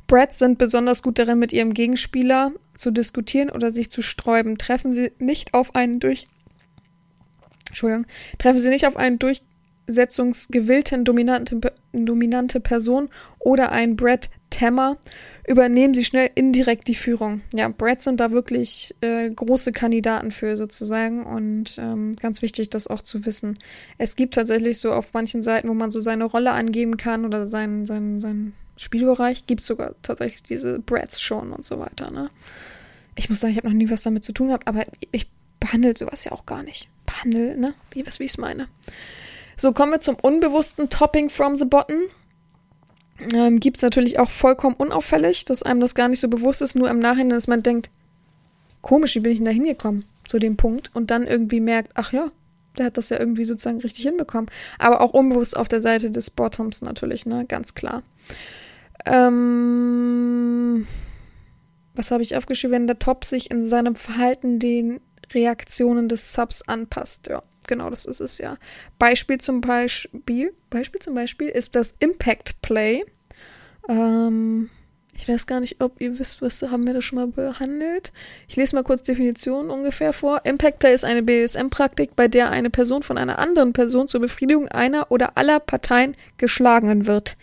Brads 0.07 0.39
sind 0.39 0.57
besonders 0.57 1.03
gut 1.03 1.19
darin, 1.19 1.39
mit 1.39 1.53
ihrem 1.53 1.73
Gegenspieler 1.73 2.51
zu 2.75 2.91
diskutieren 2.91 3.49
oder 3.49 3.71
sich 3.71 3.89
zu 3.91 4.01
sträuben. 4.01 4.57
Treffen 4.57 4.93
sie 4.93 5.11
nicht 5.19 5.53
auf 5.53 5.75
einen 5.75 5.99
durch 5.99 6.27
Entschuldigung, 7.69 8.05
treffen 8.37 8.59
sie 8.59 8.69
nicht 8.69 8.85
auf 8.85 8.97
einen 8.97 9.17
durchsetzungsgewillten 9.19 11.05
dominante, 11.05 11.59
dominante 11.91 12.59
Person 12.59 13.09
oder 13.39 13.71
einen 13.71 13.95
Brad 13.95 14.29
Tammer, 14.53 14.97
übernehmen 15.47 15.93
sie 15.93 16.05
schnell 16.05 16.29
indirekt 16.35 16.87
die 16.87 16.95
Führung. 16.95 17.41
Ja, 17.53 17.67
Brads 17.67 18.03
sind 18.03 18.19
da 18.19 18.31
wirklich 18.31 18.95
äh, 19.01 19.29
große 19.29 19.71
Kandidaten 19.71 20.31
für 20.31 20.55
sozusagen 20.57 21.25
und 21.25 21.77
ähm, 21.79 22.15
ganz 22.17 22.41
wichtig, 22.41 22.69
das 22.69 22.87
auch 22.87 23.01
zu 23.01 23.25
wissen. 23.25 23.57
Es 23.97 24.15
gibt 24.15 24.35
tatsächlich 24.35 24.77
so 24.77 24.93
auf 24.93 25.13
manchen 25.13 25.41
Seiten, 25.41 25.67
wo 25.69 25.73
man 25.73 25.91
so 25.91 26.01
seine 26.01 26.25
Rolle 26.25 26.51
angeben 26.51 26.97
kann 26.97 27.25
oder 27.25 27.45
seinen, 27.45 27.85
seinen, 27.85 28.21
seinen 28.21 28.53
Spielbereich, 28.77 29.47
gibt 29.47 29.61
es 29.61 29.67
sogar 29.67 29.95
tatsächlich 30.03 30.43
diese 30.43 30.79
Brads 30.79 31.19
schon 31.19 31.51
und 31.51 31.65
so 31.65 31.79
weiter. 31.79 32.11
Ne? 32.11 32.29
Ich 33.15 33.29
muss 33.29 33.39
sagen, 33.39 33.51
ich 33.51 33.57
habe 33.57 33.67
noch 33.67 33.75
nie 33.75 33.89
was 33.89 34.03
damit 34.03 34.23
zu 34.23 34.33
tun 34.33 34.47
gehabt, 34.47 34.67
aber 34.67 34.85
ich 35.11 35.27
behandle 35.59 35.95
sowas 35.97 36.23
ja 36.23 36.31
auch 36.31 36.45
gar 36.45 36.63
nicht. 36.63 36.87
Behandle, 37.05 37.57
ne? 37.57 37.73
Wie, 37.91 38.05
wie 38.05 38.23
ich 38.23 38.31
es 38.31 38.37
meine. 38.37 38.67
So, 39.57 39.71
kommen 39.71 39.91
wir 39.91 39.99
zum 39.99 40.15
unbewussten 40.15 40.89
Topping 40.89 41.29
from 41.29 41.55
the 41.55 41.65
Bottom. 41.65 42.01
Ähm, 43.33 43.59
Gibt 43.59 43.77
es 43.77 43.83
natürlich 43.83 44.19
auch 44.19 44.31
vollkommen 44.31 44.75
unauffällig, 44.75 45.45
dass 45.45 45.63
einem 45.63 45.79
das 45.79 45.95
gar 45.95 46.07
nicht 46.07 46.19
so 46.19 46.27
bewusst 46.27 46.61
ist, 46.61 46.75
nur 46.75 46.89
im 46.89 46.99
Nachhinein, 46.99 47.29
dass 47.29 47.47
man 47.47 47.63
denkt, 47.63 47.89
komisch, 48.81 49.15
wie 49.15 49.19
bin 49.19 49.31
ich 49.31 49.37
denn 49.37 49.45
da 49.45 49.51
hingekommen 49.51 50.05
zu 50.27 50.39
dem 50.39 50.57
Punkt 50.57 50.91
und 50.93 51.11
dann 51.11 51.27
irgendwie 51.27 51.59
merkt, 51.59 51.91
ach 51.95 52.13
ja, 52.13 52.31
der 52.77 52.87
hat 52.87 52.97
das 52.97 53.09
ja 53.09 53.19
irgendwie 53.19 53.45
sozusagen 53.45 53.81
richtig 53.81 54.03
hinbekommen. 54.03 54.49
Aber 54.79 55.01
auch 55.01 55.13
unbewusst 55.13 55.55
auf 55.55 55.67
der 55.67 55.81
Seite 55.81 56.11
des 56.11 56.29
Bottoms 56.29 56.81
natürlich, 56.81 57.25
ne, 57.25 57.45
ganz 57.45 57.75
klar. 57.75 58.03
Ähm, 59.05 60.87
was 61.93 62.11
habe 62.11 62.23
ich 62.23 62.35
aufgeschrieben? 62.35 62.73
Wenn 62.73 62.87
der 62.87 62.99
Top 62.99 63.25
sich 63.25 63.51
in 63.51 63.65
seinem 63.65 63.95
Verhalten 63.95 64.59
den 64.59 64.99
Reaktionen 65.33 66.09
des 66.09 66.33
Subs 66.33 66.61
anpasst. 66.63 67.27
Ja, 67.27 67.43
genau, 67.67 67.89
das 67.89 68.05
ist 68.05 68.19
es 68.19 68.37
ja. 68.37 68.57
Beispiel 68.99 69.39
zum 69.39 69.61
Beispiel, 69.61 70.53
Beispiel 70.69 71.01
zum 71.01 71.15
Beispiel 71.15 71.49
ist 71.49 71.75
das 71.75 71.95
Impact 71.99 72.61
Play. 72.61 73.05
Ähm, 73.89 74.69
ich 75.15 75.27
weiß 75.27 75.45
gar 75.45 75.59
nicht, 75.59 75.81
ob 75.81 76.01
ihr 76.01 76.17
wisst, 76.19 76.41
was 76.41 76.61
haben 76.63 76.85
wir 76.85 76.93
das 76.93 77.05
schon 77.05 77.17
mal 77.17 77.27
behandelt. 77.27 78.11
Ich 78.47 78.55
lese 78.55 78.75
mal 78.75 78.83
kurz 78.83 79.03
Definitionen 79.03 79.69
ungefähr 79.69 80.11
vor. 80.11 80.41
Impact 80.43 80.79
Play 80.79 80.93
ist 80.93 81.05
eine 81.05 81.23
BDSM-Praktik, 81.23 82.15
bei 82.15 82.27
der 82.27 82.49
eine 82.49 82.69
Person 82.69 83.03
von 83.03 83.17
einer 83.17 83.39
anderen 83.39 83.73
Person 83.73 84.07
zur 84.07 84.21
Befriedigung 84.21 84.67
einer 84.67 85.11
oder 85.11 85.37
aller 85.37 85.59
Parteien 85.59 86.15
geschlagen 86.37 87.07
wird. 87.07 87.37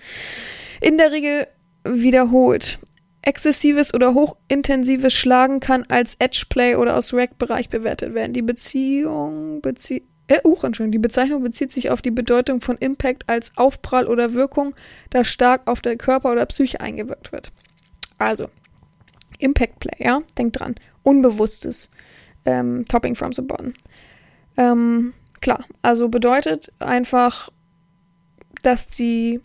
In 0.81 0.99
der 0.99 1.13
Regel 1.13 1.47
wiederholt. 1.85 2.79
Exzessives 3.23 3.93
oder 3.93 4.15
hochintensives 4.15 5.13
Schlagen 5.13 5.61
kann 5.61 5.85
als 5.89 6.17
Edgeplay 6.19 6.75
oder 6.77 6.97
aus 6.97 7.13
Rack-Bereich 7.13 7.69
bewertet 7.69 8.15
werden. 8.15 8.33
Die 8.33 8.43
Beziehung 8.43 9.61
bezie 9.61 10.03
äh, 10.31 10.41
uh, 10.45 10.55
Entschuldigung, 10.63 10.93
die 10.93 10.99
Bezeichnung 10.99 11.43
bezieht 11.43 11.73
sich 11.73 11.91
auf 11.91 12.03
die 12.03 12.13
Bedeutung 12.13 12.61
von 12.61 12.79
Impact 12.79 13.29
als 13.29 13.51
Aufprall 13.57 14.07
oder 14.07 14.33
Wirkung, 14.33 14.77
das 15.11 15.27
stark 15.27 15.67
auf 15.67 15.81
der 15.81 15.97
Körper 15.97 16.31
oder 16.31 16.47
Psyche 16.47 16.81
eingewirkt 16.81 17.33
wird. 17.33 17.51
Also, 18.17 18.49
Impact 19.39 19.81
Play, 19.81 19.97
ja, 19.99 20.21
denkt 20.39 20.61
dran. 20.61 20.77
Unbewusstes 21.03 21.91
ähm, 22.45 22.85
Topping 22.87 23.17
from 23.17 23.33
the 23.33 23.43
Bottom. 23.43 23.75
Ähm, 24.57 25.15
klar, 25.41 25.65
also 25.83 26.09
bedeutet 26.09 26.73
einfach, 26.79 27.51
dass 28.63 28.89
die 28.89 29.41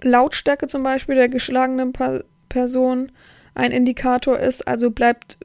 Lautstärke 0.00 0.68
zum 0.68 0.84
Beispiel 0.84 1.16
der 1.16 1.28
geschlagenen 1.28 1.92
pa 1.92 2.20
Person 2.48 3.10
ein 3.56 3.72
Indikator 3.72 4.38
ist, 4.38 4.68
also 4.68 4.92
bleibt 4.92 5.38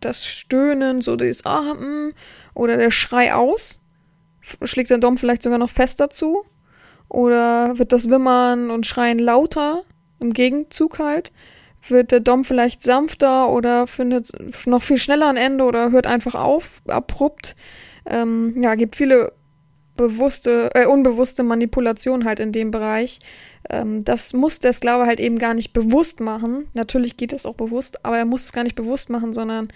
das 0.00 0.26
Stöhnen, 0.26 1.00
so 1.00 1.16
das 1.16 1.46
Ah, 1.46 1.72
mm, 1.72 2.12
oder 2.52 2.76
der 2.76 2.90
Schrei 2.90 3.32
aus, 3.32 3.80
schlägt 4.62 4.90
der 4.90 4.98
Dom 4.98 5.16
vielleicht 5.16 5.42
sogar 5.42 5.58
noch 5.58 5.70
fester 5.70 6.10
zu, 6.10 6.44
oder 7.08 7.78
wird 7.78 7.92
das 7.92 8.08
Wimmern 8.08 8.70
und 8.70 8.86
Schreien 8.86 9.18
lauter, 9.18 9.82
im 10.18 10.32
Gegenzug 10.32 10.98
halt, 10.98 11.32
wird 11.88 12.10
der 12.10 12.20
Dom 12.20 12.44
vielleicht 12.44 12.82
sanfter 12.82 13.50
oder 13.50 13.86
findet 13.86 14.32
noch 14.66 14.82
viel 14.82 14.98
schneller 14.98 15.28
ein 15.28 15.36
Ende 15.36 15.64
oder 15.64 15.92
hört 15.92 16.06
einfach 16.06 16.34
auf, 16.34 16.82
abrupt. 16.88 17.54
Ähm, 18.06 18.60
ja, 18.62 18.74
gibt 18.74 18.96
viele 18.96 19.32
bewusste, 19.96 20.70
äh, 20.74 20.86
unbewusste 20.86 21.42
Manipulation 21.42 22.24
halt 22.24 22.40
in 22.40 22.52
dem 22.52 22.70
Bereich. 22.70 23.20
Ähm, 23.70 24.04
das 24.04 24.32
muss 24.32 24.58
der 24.58 24.72
Sklave 24.72 25.06
halt 25.06 25.20
eben 25.20 25.38
gar 25.38 25.54
nicht 25.54 25.72
bewusst 25.72 26.20
machen. 26.20 26.68
Natürlich 26.74 27.16
geht 27.16 27.32
das 27.32 27.46
auch 27.46 27.54
bewusst, 27.54 28.04
aber 28.04 28.18
er 28.18 28.24
muss 28.24 28.44
es 28.44 28.52
gar 28.52 28.64
nicht 28.64 28.76
bewusst 28.76 29.10
machen, 29.10 29.32
sondern 29.32 29.68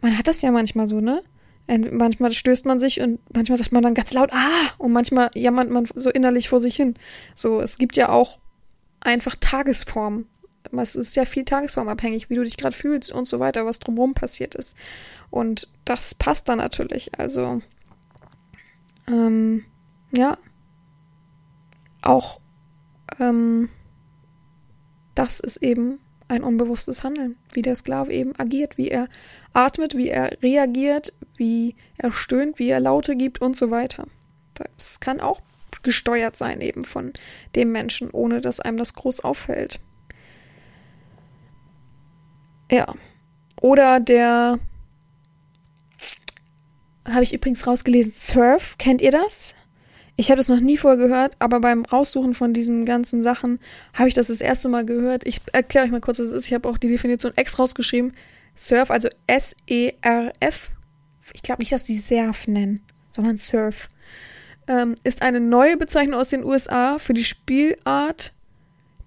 man 0.00 0.18
hat 0.18 0.28
das 0.28 0.42
ja 0.42 0.50
manchmal 0.50 0.86
so, 0.86 1.00
ne? 1.00 1.22
Manchmal 1.66 2.32
stößt 2.32 2.66
man 2.66 2.78
sich 2.78 3.00
und 3.00 3.20
manchmal 3.34 3.56
sagt 3.56 3.72
man 3.72 3.82
dann 3.82 3.94
ganz 3.94 4.12
laut, 4.12 4.32
ah, 4.32 4.70
und 4.76 4.92
manchmal 4.92 5.30
jammert 5.34 5.70
man 5.70 5.86
so 5.94 6.10
innerlich 6.10 6.48
vor 6.48 6.60
sich 6.60 6.76
hin. 6.76 6.94
So, 7.34 7.60
es 7.60 7.78
gibt 7.78 7.96
ja 7.96 8.10
auch 8.10 8.38
einfach 9.00 9.36
Tagesformen. 9.40 10.26
Es 10.72 10.94
ist 10.94 11.14
ja 11.16 11.24
viel 11.24 11.44
tagesformabhängig, 11.44 12.28
wie 12.30 12.34
du 12.34 12.44
dich 12.44 12.56
gerade 12.56 12.76
fühlst 12.76 13.12
und 13.12 13.28
so 13.28 13.38
weiter, 13.40 13.64
was 13.64 13.78
drumherum 13.78 14.14
passiert 14.14 14.54
ist. 14.54 14.76
Und 15.30 15.68
das 15.84 16.14
passt 16.14 16.48
dann 16.48 16.58
natürlich. 16.58 17.18
Also, 17.18 17.60
ähm, 19.06 19.64
ja, 20.12 20.38
auch 22.02 22.40
ähm, 23.18 23.68
das 25.14 25.40
ist 25.40 25.58
eben 25.58 26.00
ein 26.28 26.42
unbewusstes 26.42 27.04
Handeln, 27.04 27.36
wie 27.52 27.62
der 27.62 27.76
Sklave 27.76 28.12
eben 28.12 28.38
agiert, 28.38 28.78
wie 28.78 28.88
er 28.88 29.08
atmet, 29.54 29.96
wie 29.96 30.08
er 30.08 30.42
reagiert, 30.42 31.12
wie 31.36 31.76
er 31.96 32.12
stöhnt, 32.12 32.58
wie 32.58 32.68
er 32.68 32.80
Laute 32.80 33.16
gibt 33.16 33.40
und 33.40 33.56
so 33.56 33.70
weiter. 33.70 34.06
Das 34.54 35.00
kann 35.00 35.20
auch 35.20 35.40
gesteuert 35.82 36.36
sein 36.36 36.60
eben 36.60 36.84
von 36.84 37.12
dem 37.54 37.72
Menschen, 37.72 38.10
ohne 38.10 38.40
dass 38.40 38.60
einem 38.60 38.76
das 38.76 38.94
groß 38.94 39.20
auffällt. 39.20 39.80
Ja. 42.70 42.94
Oder 43.60 44.00
der 44.00 44.58
habe 47.08 47.22
ich 47.22 47.34
übrigens 47.34 47.66
rausgelesen, 47.66 48.12
Surf, 48.12 48.76
kennt 48.78 49.02
ihr 49.02 49.10
das? 49.10 49.54
Ich 50.16 50.30
habe 50.30 50.36
das 50.38 50.48
noch 50.48 50.60
nie 50.60 50.76
vorher 50.76 50.96
gehört, 50.96 51.36
aber 51.40 51.60
beim 51.60 51.84
Raussuchen 51.84 52.34
von 52.34 52.54
diesen 52.54 52.86
ganzen 52.86 53.22
Sachen 53.22 53.58
habe 53.92 54.08
ich 54.08 54.14
das 54.14 54.28
das 54.28 54.40
erste 54.40 54.68
Mal 54.68 54.86
gehört. 54.86 55.26
Ich 55.26 55.40
erkläre 55.52 55.86
euch 55.86 55.90
mal 55.90 56.00
kurz, 56.00 56.20
was 56.20 56.28
es 56.28 56.32
ist. 56.32 56.46
Ich 56.46 56.54
habe 56.54 56.68
auch 56.68 56.78
die 56.78 56.88
Definition 56.88 57.32
extra 57.36 57.64
rausgeschrieben. 57.64 58.12
Surf, 58.54 58.90
also 58.90 59.08
S-E-R-F. 59.26 60.70
Ich 61.32 61.42
glaube 61.42 61.62
nicht, 61.62 61.72
dass 61.72 61.84
die 61.84 61.98
Surf 61.98 62.46
nennen, 62.46 62.80
sondern 63.10 63.38
Surf. 63.38 63.88
Ähm, 64.66 64.94
ist 65.04 65.22
eine 65.22 65.40
neue 65.40 65.76
Bezeichnung 65.76 66.18
aus 66.18 66.30
den 66.30 66.44
USA 66.44 66.98
für 66.98 67.12
die 67.12 67.24
Spielart, 67.24 68.32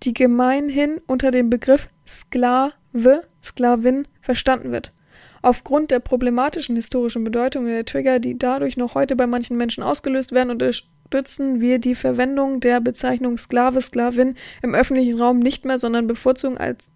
die 0.03 0.13
gemeinhin 0.13 1.01
unter 1.07 1.31
dem 1.31 1.49
Begriff 1.49 1.89
Sklave, 2.07 3.23
Sklavin 3.43 4.07
verstanden 4.21 4.71
wird. 4.71 4.93
Aufgrund 5.41 5.91
der 5.91 5.99
problematischen 5.99 6.75
historischen 6.75 7.23
Bedeutung 7.23 7.65
der 7.65 7.85
Trigger, 7.85 8.19
die 8.19 8.37
dadurch 8.37 8.77
noch 8.77 8.95
heute 8.95 9.15
bei 9.15 9.27
manchen 9.27 9.57
Menschen 9.57 9.83
ausgelöst 9.83 10.31
werden, 10.31 10.49
unterstützen 10.49 11.61
wir 11.61 11.79
die 11.79 11.95
Verwendung 11.95 12.59
der 12.59 12.81
Bezeichnung 12.81 13.37
Sklave, 13.37 13.81
Sklavin 13.81 14.35
im 14.61 14.75
öffentlichen 14.75 15.19
Raum 15.19 15.39
nicht 15.39 15.65
mehr, 15.65 15.79
sondern 15.79 16.07
bevorzugen 16.07 16.57
als 16.57 16.89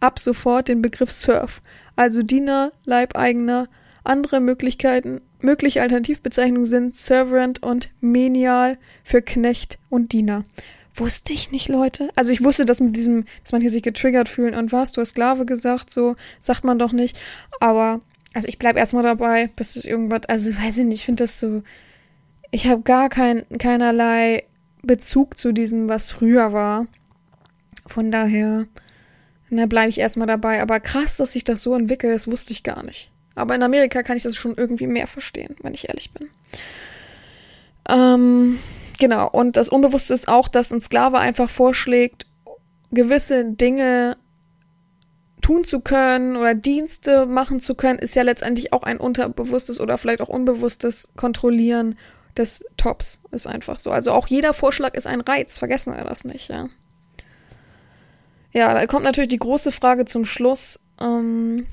ab 0.00 0.18
sofort 0.18 0.68
den 0.68 0.82
Begriff 0.82 1.12
Surf, 1.12 1.60
also 1.96 2.22
Diener, 2.22 2.72
Leibeigener. 2.84 3.68
Andere 4.04 4.40
Möglichkeiten, 4.40 5.20
mögliche 5.40 5.80
Alternativbezeichnungen 5.80 6.66
sind 6.66 6.96
Servant 6.96 7.62
und 7.62 7.90
Menial 8.00 8.78
für 9.04 9.22
Knecht 9.22 9.78
und 9.90 10.12
Diener. 10.12 10.44
Wusste 10.94 11.32
ich 11.32 11.52
nicht, 11.52 11.68
Leute. 11.68 12.10
Also 12.16 12.32
ich 12.32 12.42
wusste, 12.42 12.64
dass 12.64 12.80
mit 12.80 12.96
diesem, 12.96 13.24
dass 13.42 13.52
man 13.52 13.60
hier 13.60 13.70
sich 13.70 13.82
getriggert 13.82 14.28
fühlen 14.28 14.54
und 14.54 14.72
was, 14.72 14.92
du 14.92 15.00
hast 15.00 15.10
Sklave 15.10 15.46
gesagt, 15.46 15.90
so 15.90 16.16
sagt 16.38 16.64
man 16.64 16.78
doch 16.78 16.92
nicht. 16.92 17.18
Aber, 17.60 18.00
also 18.34 18.48
ich 18.48 18.58
bleib 18.58 18.76
erstmal 18.76 19.04
dabei, 19.04 19.50
bis 19.56 19.76
es 19.76 19.84
irgendwas, 19.84 20.26
also 20.26 20.50
weiß 20.50 20.78
ich 20.78 20.84
nicht, 20.84 21.00
ich 21.00 21.04
finde 21.04 21.22
das 21.22 21.38
so, 21.38 21.62
ich 22.50 22.66
habe 22.66 22.82
gar 22.82 23.08
kein, 23.08 23.46
keinerlei 23.58 24.44
Bezug 24.82 25.38
zu 25.38 25.52
diesem, 25.52 25.88
was 25.88 26.10
früher 26.10 26.52
war. 26.52 26.86
Von 27.86 28.10
daher, 28.10 28.66
Da 29.54 29.66
bleibe 29.66 29.90
ich 29.90 29.98
erstmal 29.98 30.26
dabei. 30.26 30.62
Aber 30.62 30.80
krass, 30.80 31.18
dass 31.18 31.32
sich 31.32 31.44
das 31.44 31.62
so 31.62 31.74
entwickelt, 31.74 32.14
das 32.14 32.26
wusste 32.26 32.52
ich 32.52 32.62
gar 32.62 32.82
nicht. 32.82 33.10
Aber 33.34 33.54
in 33.54 33.62
Amerika 33.62 34.02
kann 34.02 34.16
ich 34.16 34.22
das 34.22 34.34
schon 34.34 34.56
irgendwie 34.56 34.86
mehr 34.86 35.06
verstehen, 35.06 35.56
wenn 35.62 35.74
ich 35.74 35.88
ehrlich 35.88 36.10
bin. 36.12 36.28
Ähm, 37.88 38.58
genau, 38.98 39.28
und 39.28 39.56
das 39.56 39.68
Unbewusste 39.68 40.14
ist 40.14 40.28
auch, 40.28 40.48
dass 40.48 40.72
ein 40.72 40.80
Sklave 40.80 41.18
einfach 41.18 41.50
vorschlägt, 41.50 42.26
gewisse 42.90 43.44
Dinge 43.44 44.16
tun 45.42 45.64
zu 45.64 45.80
können 45.80 46.36
oder 46.36 46.54
Dienste 46.54 47.26
machen 47.26 47.60
zu 47.60 47.74
können, 47.74 47.98
ist 47.98 48.14
ja 48.14 48.22
letztendlich 48.22 48.72
auch 48.72 48.84
ein 48.84 48.98
unterbewusstes 48.98 49.80
oder 49.80 49.98
vielleicht 49.98 50.20
auch 50.20 50.28
unbewusstes 50.28 51.12
Kontrollieren 51.16 51.98
des 52.36 52.64
Tops. 52.76 53.20
Ist 53.32 53.46
einfach 53.46 53.76
so. 53.76 53.90
Also 53.90 54.12
auch 54.12 54.28
jeder 54.28 54.54
Vorschlag 54.54 54.94
ist 54.94 55.06
ein 55.06 55.20
Reiz, 55.20 55.58
vergessen 55.58 55.94
wir 55.94 56.04
das 56.04 56.24
nicht, 56.24 56.48
ja. 56.48 56.68
Ja, 58.52 58.74
da 58.74 58.86
kommt 58.86 59.04
natürlich 59.04 59.30
die 59.30 59.38
große 59.38 59.72
Frage 59.72 60.04
zum 60.04 60.24
Schluss. 60.24 60.80
Ähm, 61.00 61.66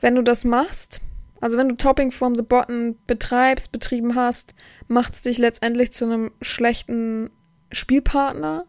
wenn 0.00 0.16
du 0.16 0.22
das 0.22 0.44
machst, 0.44 1.00
also 1.40 1.56
wenn 1.56 1.68
du 1.68 1.76
Topping 1.76 2.10
from 2.10 2.36
the 2.36 2.42
Bottom 2.42 2.96
betreibst, 3.06 3.70
betrieben 3.70 4.14
hast, 4.14 4.54
macht 4.88 5.14
es 5.14 5.22
dich 5.22 5.38
letztendlich 5.38 5.92
zu 5.92 6.04
einem 6.06 6.32
schlechten 6.40 7.30
Spielpartner. 7.70 8.66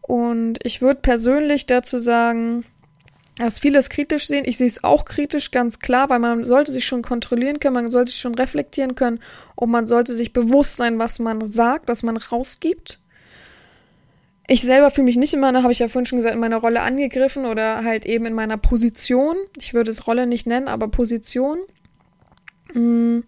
Und 0.00 0.58
ich 0.64 0.82
würde 0.82 1.00
persönlich 1.00 1.66
dazu 1.66 1.98
sagen, 1.98 2.64
dass 3.36 3.58
vieles 3.58 3.90
kritisch 3.90 4.26
sehen. 4.26 4.44
Ich 4.46 4.56
sehe 4.56 4.66
es 4.66 4.82
auch 4.82 5.04
kritisch, 5.04 5.50
ganz 5.50 5.78
klar, 5.78 6.08
weil 6.08 6.20
man 6.20 6.44
sollte 6.44 6.72
sich 6.72 6.86
schon 6.86 7.02
kontrollieren 7.02 7.60
können, 7.60 7.74
man 7.74 7.90
sollte 7.90 8.10
sich 8.10 8.20
schon 8.20 8.34
reflektieren 8.34 8.94
können 8.94 9.20
und 9.56 9.70
man 9.70 9.86
sollte 9.86 10.14
sich 10.14 10.32
bewusst 10.32 10.76
sein, 10.76 10.98
was 10.98 11.18
man 11.18 11.46
sagt, 11.48 11.88
was 11.88 12.02
man 12.02 12.16
rausgibt. 12.16 12.98
Ich 14.48 14.62
selber 14.62 14.90
fühle 14.90 15.06
mich 15.06 15.16
nicht 15.16 15.34
immer, 15.34 15.52
da 15.52 15.62
habe 15.62 15.72
ich 15.72 15.80
ja 15.80 15.88
vorhin 15.88 16.06
schon 16.06 16.18
gesagt, 16.18 16.34
in 16.34 16.40
meiner 16.40 16.58
Rolle 16.58 16.82
angegriffen 16.82 17.46
oder 17.46 17.82
halt 17.82 18.06
eben 18.06 18.26
in 18.26 18.34
meiner 18.34 18.56
Position. 18.56 19.36
Ich 19.58 19.74
würde 19.74 19.90
es 19.90 20.06
Rolle 20.06 20.26
nicht 20.26 20.46
nennen, 20.46 20.68
aber 20.68 20.88
Position. 20.88 21.58
Mm. 22.72 23.20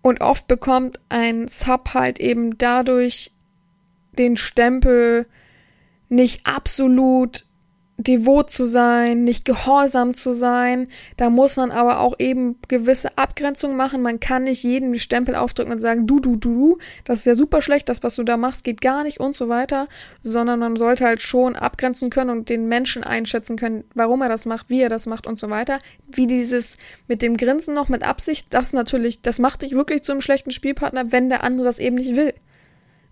Und 0.00 0.20
oft 0.20 0.48
bekommt 0.48 1.00
ein 1.08 1.48
Sub 1.48 1.94
halt 1.94 2.20
eben 2.20 2.56
dadurch 2.58 3.32
den 4.18 4.36
Stempel 4.36 5.26
nicht 6.08 6.46
absolut 6.46 7.46
devot 7.96 8.50
zu 8.50 8.66
sein, 8.66 9.22
nicht 9.22 9.44
gehorsam 9.44 10.14
zu 10.14 10.32
sein. 10.32 10.88
Da 11.16 11.30
muss 11.30 11.56
man 11.56 11.70
aber 11.70 12.00
auch 12.00 12.14
eben 12.18 12.58
gewisse 12.66 13.16
Abgrenzungen 13.16 13.76
machen. 13.76 14.02
Man 14.02 14.18
kann 14.18 14.44
nicht 14.44 14.64
jedem 14.64 14.92
die 14.92 14.98
Stempel 14.98 15.36
aufdrücken 15.36 15.72
und 15.72 15.78
sagen, 15.78 16.06
du, 16.06 16.18
du, 16.18 16.36
du, 16.36 16.54
du, 16.54 16.78
das 17.04 17.20
ist 17.20 17.26
ja 17.26 17.34
super 17.34 17.62
schlecht, 17.62 17.88
das, 17.88 18.02
was 18.02 18.16
du 18.16 18.24
da 18.24 18.36
machst, 18.36 18.64
geht 18.64 18.80
gar 18.80 19.04
nicht 19.04 19.20
und 19.20 19.36
so 19.36 19.48
weiter, 19.48 19.86
sondern 20.22 20.58
man 20.58 20.76
sollte 20.76 21.04
halt 21.04 21.22
schon 21.22 21.54
abgrenzen 21.54 22.10
können 22.10 22.30
und 22.30 22.48
den 22.48 22.66
Menschen 22.66 23.04
einschätzen 23.04 23.56
können, 23.56 23.84
warum 23.94 24.22
er 24.22 24.28
das 24.28 24.44
macht, 24.44 24.70
wie 24.70 24.80
er 24.80 24.88
das 24.88 25.06
macht 25.06 25.26
und 25.26 25.38
so 25.38 25.48
weiter. 25.50 25.78
Wie 26.08 26.26
dieses 26.26 26.78
mit 27.06 27.22
dem 27.22 27.36
Grinsen 27.36 27.74
noch 27.74 27.88
mit 27.88 28.02
Absicht, 28.02 28.48
das 28.50 28.72
natürlich, 28.72 29.22
das 29.22 29.38
macht 29.38 29.62
dich 29.62 29.72
wirklich 29.72 30.02
zu 30.02 30.12
einem 30.12 30.20
schlechten 30.20 30.50
Spielpartner, 30.50 31.12
wenn 31.12 31.28
der 31.28 31.44
andere 31.44 31.66
das 31.66 31.78
eben 31.78 31.96
nicht 31.96 32.16
will. 32.16 32.34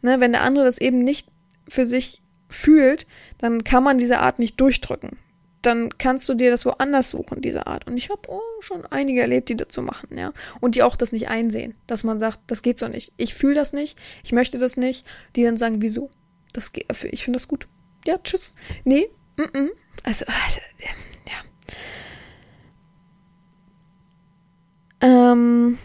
Ne, 0.04 0.18
wenn 0.18 0.32
der 0.32 0.42
andere 0.42 0.64
das 0.64 0.78
eben 0.78 1.04
nicht 1.04 1.28
für 1.68 1.86
sich 1.86 2.22
fühlt, 2.52 3.06
dann 3.38 3.64
kann 3.64 3.82
man 3.82 3.98
diese 3.98 4.20
Art 4.20 4.38
nicht 4.38 4.60
durchdrücken. 4.60 5.18
Dann 5.62 5.96
kannst 5.96 6.28
du 6.28 6.34
dir 6.34 6.50
das 6.50 6.66
woanders 6.66 7.10
suchen, 7.10 7.40
diese 7.40 7.66
Art. 7.68 7.86
Und 7.86 7.96
ich 7.96 8.10
habe 8.10 8.22
oh, 8.28 8.40
schon 8.60 8.84
einige 8.86 9.20
erlebt, 9.20 9.48
die 9.48 9.56
dazu 9.56 9.80
machen, 9.80 10.18
ja. 10.18 10.32
Und 10.60 10.74
die 10.74 10.82
auch 10.82 10.96
das 10.96 11.12
nicht 11.12 11.28
einsehen, 11.28 11.74
dass 11.86 12.02
man 12.02 12.18
sagt, 12.18 12.40
das 12.48 12.62
geht 12.62 12.78
so 12.78 12.88
nicht. 12.88 13.12
Ich 13.16 13.34
fühle 13.34 13.54
das 13.54 13.72
nicht, 13.72 13.96
ich 14.24 14.32
möchte 14.32 14.58
das 14.58 14.76
nicht. 14.76 15.06
Die 15.36 15.44
dann 15.44 15.58
sagen, 15.58 15.80
wieso? 15.80 16.10
Das 16.52 16.72
geht, 16.72 16.86
ich 17.10 17.22
finde 17.22 17.38
das 17.38 17.48
gut. 17.48 17.68
Ja, 18.06 18.18
tschüss. 18.18 18.54
Nee, 18.84 19.08
mm 19.36 19.42
-mm. 19.42 19.68
also, 20.02 20.24
äh, 20.24 20.32
ja. 20.80 20.88
Ähm, 25.02 25.78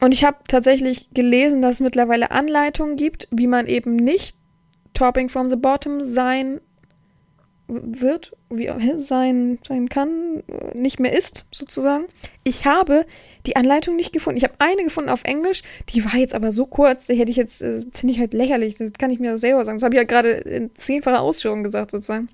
und 0.00 0.14
ich 0.14 0.24
habe 0.24 0.38
tatsächlich 0.48 1.10
gelesen, 1.12 1.62
dass 1.62 1.76
es 1.76 1.80
mittlerweile 1.80 2.30
Anleitungen 2.30 2.96
gibt, 2.96 3.28
wie 3.30 3.46
man 3.46 3.66
eben 3.66 3.96
nicht 3.96 4.36
Topping 4.94 5.28
from 5.28 5.50
the 5.50 5.56
Bottom 5.56 6.02
sein 6.04 6.60
wird, 7.68 8.32
wie 8.48 8.70
sein, 8.98 9.58
sein 9.66 9.88
kann, 9.88 10.42
nicht 10.74 10.98
mehr 10.98 11.16
ist, 11.16 11.46
sozusagen. 11.52 12.06
Ich 12.44 12.64
habe 12.64 13.06
die 13.46 13.56
Anleitung 13.56 13.96
nicht 13.96 14.12
gefunden. 14.12 14.38
Ich 14.38 14.44
habe 14.44 14.54
eine 14.58 14.84
gefunden 14.84 15.10
auf 15.10 15.24
Englisch, 15.24 15.62
die 15.88 16.04
war 16.04 16.16
jetzt 16.16 16.34
aber 16.34 16.52
so 16.52 16.66
kurz, 16.66 17.06
die 17.06 17.14
hätte 17.14 17.30
ich 17.30 17.36
jetzt, 17.36 17.62
äh, 17.62 17.82
finde 17.92 18.12
ich 18.12 18.18
halt 18.18 18.34
lächerlich, 18.34 18.76
das 18.76 18.92
kann 18.98 19.10
ich 19.10 19.20
mir 19.20 19.38
selber 19.38 19.64
sagen. 19.64 19.78
Das 19.78 19.84
habe 19.84 19.94
ich 19.94 20.00
ja 20.00 20.04
gerade 20.04 20.30
in 20.30 20.74
zehnfacher 20.74 21.20
Ausführung 21.20 21.62
gesagt, 21.62 21.92
sozusagen. 21.92 22.28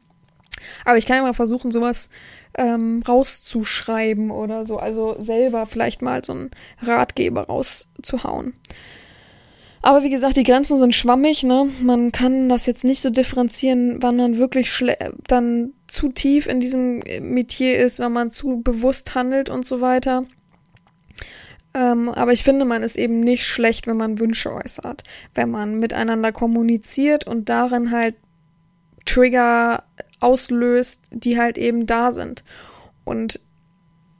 Aber 0.84 0.96
ich 0.96 1.06
kann 1.06 1.16
ja 1.16 1.22
mal 1.22 1.34
versuchen, 1.34 1.70
sowas 1.70 2.08
ähm, 2.56 3.02
rauszuschreiben 3.06 4.30
oder 4.30 4.64
so, 4.64 4.78
also 4.78 5.16
selber 5.20 5.66
vielleicht 5.66 6.00
mal 6.02 6.24
so 6.24 6.32
einen 6.32 6.50
Ratgeber 6.80 7.42
rauszuhauen. 7.46 8.54
Aber 9.86 10.02
wie 10.02 10.10
gesagt, 10.10 10.36
die 10.36 10.42
Grenzen 10.42 10.78
sind 10.78 10.96
schwammig, 10.96 11.44
ne? 11.44 11.70
Man 11.80 12.10
kann 12.10 12.48
das 12.48 12.66
jetzt 12.66 12.82
nicht 12.82 13.00
so 13.00 13.08
differenzieren, 13.08 14.02
wann 14.02 14.16
man 14.16 14.36
wirklich 14.36 14.84
dann 15.28 15.74
zu 15.86 16.08
tief 16.08 16.48
in 16.48 16.58
diesem 16.58 17.04
Metier 17.20 17.78
ist, 17.78 18.00
wenn 18.00 18.10
man 18.10 18.30
zu 18.30 18.62
bewusst 18.62 19.14
handelt 19.14 19.48
und 19.48 19.64
so 19.64 19.80
weiter. 19.80 20.24
Ähm, 21.72 22.08
aber 22.08 22.32
ich 22.32 22.42
finde, 22.42 22.64
man 22.64 22.82
ist 22.82 22.96
eben 22.96 23.20
nicht 23.20 23.44
schlecht, 23.44 23.86
wenn 23.86 23.96
man 23.96 24.18
Wünsche 24.18 24.52
äußert, 24.52 25.04
wenn 25.36 25.52
man 25.52 25.78
miteinander 25.78 26.32
kommuniziert 26.32 27.24
und 27.24 27.48
darin 27.48 27.92
halt 27.92 28.16
Trigger 29.04 29.84
auslöst, 30.18 31.02
die 31.12 31.38
halt 31.38 31.58
eben 31.58 31.86
da 31.86 32.10
sind. 32.10 32.42
Und 33.04 33.38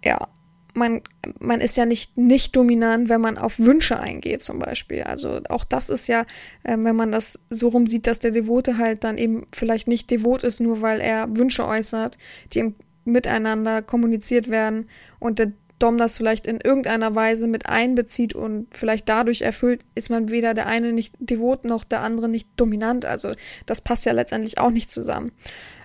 ja, 0.05 0.29
man, 0.77 1.01
man 1.39 1.61
ist 1.61 1.77
ja 1.77 1.87
nicht 1.87 2.16
nicht 2.16 2.55
dominant, 2.55 3.09
wenn 3.09 3.20
man 3.20 3.39
auf 3.39 3.59
Wünsche 3.59 3.99
eingeht 3.99 4.43
zum 4.43 4.59
Beispiel. 4.59 5.03
Also 5.03 5.41
auch 5.49 5.64
das 5.64 5.89
ist 5.89 6.07
ja, 6.07 6.22
äh, 6.62 6.77
wenn 6.79 6.97
man 6.97 7.12
das 7.12 7.41
so 7.51 7.68
rum 7.68 7.87
sieht, 7.87 8.07
dass 8.07 8.18
der 8.20 8.31
Devote 8.31 8.79
halt 8.79 9.03
dann 9.03 9.18
eben 9.18 9.47
vielleicht 9.53 9.89
nicht 9.89 10.11
devot 10.11 10.45
ist, 10.45 10.61
nur 10.61 10.83
weil 10.83 11.01
er 11.01 11.35
Wünsche 11.37 11.66
äußert, 11.66 12.18
die 12.53 12.74
miteinander 13.05 13.83
kommuniziert 13.83 14.51
werden 14.51 14.89
und 15.18 15.39
der 15.39 15.53
Dom 15.79 15.99
das 15.99 16.16
vielleicht 16.16 16.47
in 16.47 16.59
irgendeiner 16.61 17.14
Weise 17.14 17.47
mit 17.47 17.66
einbezieht 17.66 18.35
und 18.35 18.68
vielleicht 18.74 19.09
dadurch 19.09 19.43
erfüllt, 19.43 19.85
ist 19.95 20.09
man 20.09 20.31
weder 20.31 20.55
der 20.55 20.66
eine 20.66 20.93
nicht 20.93 21.14
devot 21.18 21.64
noch 21.66 21.85
der 21.85 22.01
andere 22.01 22.31
nicht 22.31 22.49
dominant. 22.57 23.05
Also 23.05 23.35
das 23.66 23.83
passt 23.83 24.07
ja 24.07 24.12
letztendlich 24.12 24.57
auch 24.59 24.70
nicht 24.70 24.91
zusammen. 24.91 25.33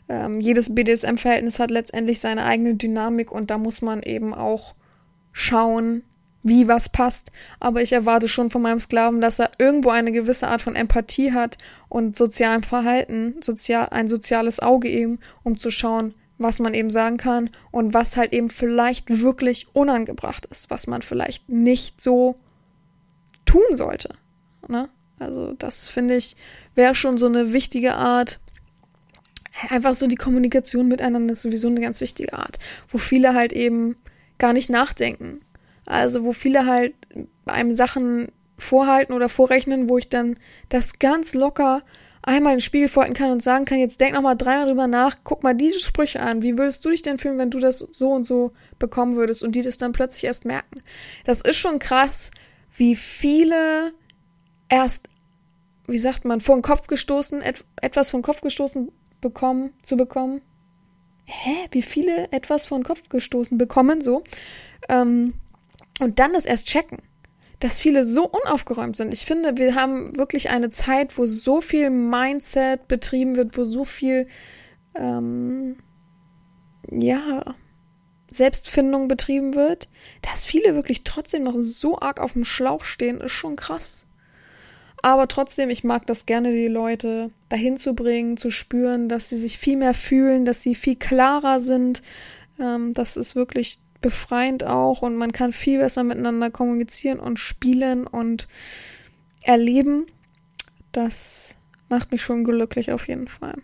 Ähm, 0.08 0.40
jedes 0.40 0.74
BDSM-Verhältnis 0.74 1.60
hat 1.60 1.72
letztendlich 1.72 2.22
seine 2.22 2.46
eigene 2.46 2.76
Dynamik 2.76 3.32
und 3.32 3.52
da 3.52 3.58
muss 3.58 3.82
man 3.82 4.02
eben 4.02 4.34
auch 4.34 4.76
schauen, 5.32 6.04
wie 6.44 6.68
was 6.68 6.90
passt. 6.90 7.32
Aber 7.60 7.82
ich 7.82 7.94
erwarte 7.94 8.28
schon 8.28 8.50
von 8.50 8.62
meinem 8.62 8.80
Sklaven, 8.80 9.22
dass 9.22 9.40
er 9.40 9.52
irgendwo 9.58 9.90
eine 9.90 10.12
gewisse 10.12 10.48
Art 10.48 10.62
von 10.62 10.76
Empathie 10.76 11.34
hat 11.34 11.58
und 11.90 12.16
sozialem 12.16 12.64
Verhalten, 12.64 13.36
sozial, 13.42 13.90
ein 13.90 14.08
soziales 14.08 14.60
Auge 14.60 14.90
eben, 14.90 15.20
um 15.44 15.58
zu 15.58 15.70
schauen, 15.70 16.14
was 16.38 16.60
man 16.60 16.74
eben 16.74 16.90
sagen 16.90 17.18
kann 17.18 17.52
und 17.70 17.94
was 17.94 18.18
halt 18.18 18.34
eben 18.34 18.50
vielleicht 18.50 19.22
wirklich 19.22 19.68
unangebracht 19.74 20.48
ist, 20.48 20.70
was 20.70 20.88
man 20.88 21.04
vielleicht 21.04 21.50
nicht 21.50 22.02
so 22.02 22.36
tun 23.46 23.76
sollte. 23.76 24.16
Ne? 24.68 24.90
Also 25.20 25.54
das 25.54 25.90
finde 25.90 26.16
ich 26.16 26.36
wäre 26.74 26.96
schon 26.96 27.18
so 27.18 27.28
eine 27.28 27.54
wichtige 27.54 27.96
Art. 27.96 28.40
Einfach 29.70 29.94
so 29.94 30.08
die 30.08 30.16
Kommunikation 30.16 30.88
miteinander 30.88 31.34
ist 31.34 31.42
sowieso 31.42 31.68
eine 31.68 31.82
ganz 31.82 32.02
wichtige 32.02 32.34
Art, 32.34 32.58
wo 32.90 32.98
viele 32.98 33.36
halt 33.36 33.54
eben 33.54 33.98
gar 34.42 34.54
nicht 34.54 34.70
nachdenken. 34.70 35.42
Also 35.86 36.24
wo 36.24 36.34
viele 36.34 36.66
halt 36.66 36.96
einem 37.46 37.74
Sachen 37.74 38.32
vorhalten 38.58 39.14
oder 39.14 39.30
vorrechnen, 39.30 39.88
wo 39.90 39.98
ich 39.98 40.10
dann 40.10 40.38
das 40.70 41.00
ganz 41.00 41.34
locker 41.34 41.84
einmal 42.24 42.54
in 42.54 42.58
den 42.58 42.64
Spiegel 42.64 42.88
vorhalten 42.88 43.16
kann 43.16 43.32
und 43.32 43.42
sagen 43.42 43.66
kann, 43.66 43.80
jetzt 43.80 44.02
denk 44.02 44.14
nochmal 44.14 44.36
dreimal 44.36 44.68
drüber 44.68 44.88
nach, 44.88 45.18
guck 45.24 45.44
mal 45.44 45.56
diese 45.56 45.80
Sprüche 45.80 46.20
an. 46.20 46.42
Wie 46.42 46.58
würdest 46.58 46.84
du 46.84 46.90
dich 46.90 47.02
denn 47.02 47.18
fühlen, 47.18 47.38
wenn 47.38 47.50
du 47.50 47.60
das 47.60 47.80
so 47.80 48.12
und 48.12 48.26
so 48.26 48.52
bekommen 48.80 49.16
würdest 49.16 49.44
und 49.44 49.54
die 49.54 49.62
das 49.62 49.78
dann 49.78 49.92
plötzlich 49.92 50.26
erst 50.26 50.46
merken? 50.46 50.82
Das 51.24 51.42
ist 51.42 51.58
schon 51.58 51.80
krass, 51.80 52.32
wie 52.76 52.96
viele 52.96 53.94
erst, 54.70 55.08
wie 55.88 55.98
sagt 55.98 56.26
man, 56.26 56.42
vor 56.42 56.56
den 56.56 56.62
Kopf 56.62 56.88
gestoßen, 56.88 57.42
et 57.42 57.64
etwas 57.82 58.12
vor 58.12 58.20
den 58.20 58.24
Kopf 58.24 58.42
gestoßen 58.42 58.92
bekommen, 59.20 59.74
zu 59.84 59.98
bekommen, 59.98 60.42
hä, 61.32 61.68
wie 61.72 61.82
viele 61.82 62.32
etwas 62.32 62.68
vor 62.68 62.78
den 62.78 62.84
Kopf 62.84 63.10
gestoßen 63.10 63.58
bekommen, 63.58 64.02
so. 64.02 64.24
Ähm, 64.90 65.34
und 66.00 66.20
dann 66.20 66.34
das 66.34 66.46
erst 66.46 66.68
checken, 66.68 67.00
dass 67.60 67.80
viele 67.80 68.06
so 68.06 68.28
unaufgeräumt 68.28 68.96
sind. 68.96 69.14
Ich 69.14 69.26
finde, 69.26 69.58
wir 69.58 69.76
haben 69.76 70.18
wirklich 70.18 70.50
eine 70.50 70.70
Zeit, 70.70 71.18
wo 71.18 71.28
so 71.28 71.62
viel 71.62 71.90
Mindset 71.90 72.88
betrieben 72.88 73.36
wird, 73.36 73.58
wo 73.58 73.66
so 73.66 73.86
viel, 73.86 74.28
ähm, 74.96 75.78
ja, 76.90 77.56
Selbstfindung 78.32 79.08
betrieben 79.08 79.56
wird, 79.56 79.90
dass 80.22 80.46
viele 80.46 80.74
wirklich 80.74 81.04
trotzdem 81.04 81.44
noch 81.44 81.56
so 81.60 82.00
arg 82.00 82.20
auf 82.20 82.34
dem 82.34 82.46
Schlauch 82.46 82.84
stehen, 82.84 83.20
ist 83.22 83.34
schon 83.34 83.58
krass. 83.58 84.08
Aber 85.02 85.28
trotzdem, 85.28 85.70
ich 85.70 85.84
mag 85.84 86.06
das 86.06 86.26
gerne, 86.26 86.52
die 86.52 86.68
Leute 86.68 87.32
dahin 87.50 87.78
zu 87.78 87.96
bringen, 87.96 88.38
zu 88.38 88.52
spüren, 88.52 89.10
dass 89.10 89.30
sie 89.30 89.38
sich 89.38 89.58
viel 89.58 89.78
mehr 89.78 89.94
fühlen, 89.94 90.46
dass 90.46 90.62
sie 90.62 90.76
viel 90.76 90.96
klarer 90.96 91.60
sind. 91.60 92.04
Ähm, 92.60 92.94
das 92.94 93.18
ist 93.18 93.36
wirklich 93.36 93.80
befreiend 94.02 94.64
auch 94.64 95.02
und 95.02 95.16
man 95.16 95.32
kann 95.32 95.52
viel 95.52 95.80
besser 95.80 96.04
miteinander 96.04 96.50
kommunizieren 96.50 97.20
und 97.20 97.40
spielen 97.40 98.06
und 98.06 98.48
erleben. 99.42 100.08
Das 100.92 101.58
macht 101.90 102.12
mich 102.12 102.22
schon 102.22 102.44
glücklich 102.44 102.92
auf 102.92 103.08
jeden 103.08 103.28
Fall. 103.28 103.56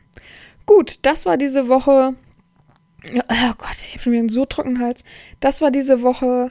Gut, 0.66 1.00
das 1.04 1.26
war 1.26 1.38
diese 1.38 1.68
Woche. 1.68 2.16
Oh 3.14 3.54
Gott, 3.58 3.78
ich 3.80 3.94
habe 3.94 4.02
schon 4.02 4.12
wieder 4.14 4.22
einen 4.22 4.30
so 4.30 4.46
trockenen 4.46 4.80
Hals. 4.80 5.04
Das 5.40 5.62
war 5.62 5.72
diese 5.72 6.02
Woche 6.02 6.50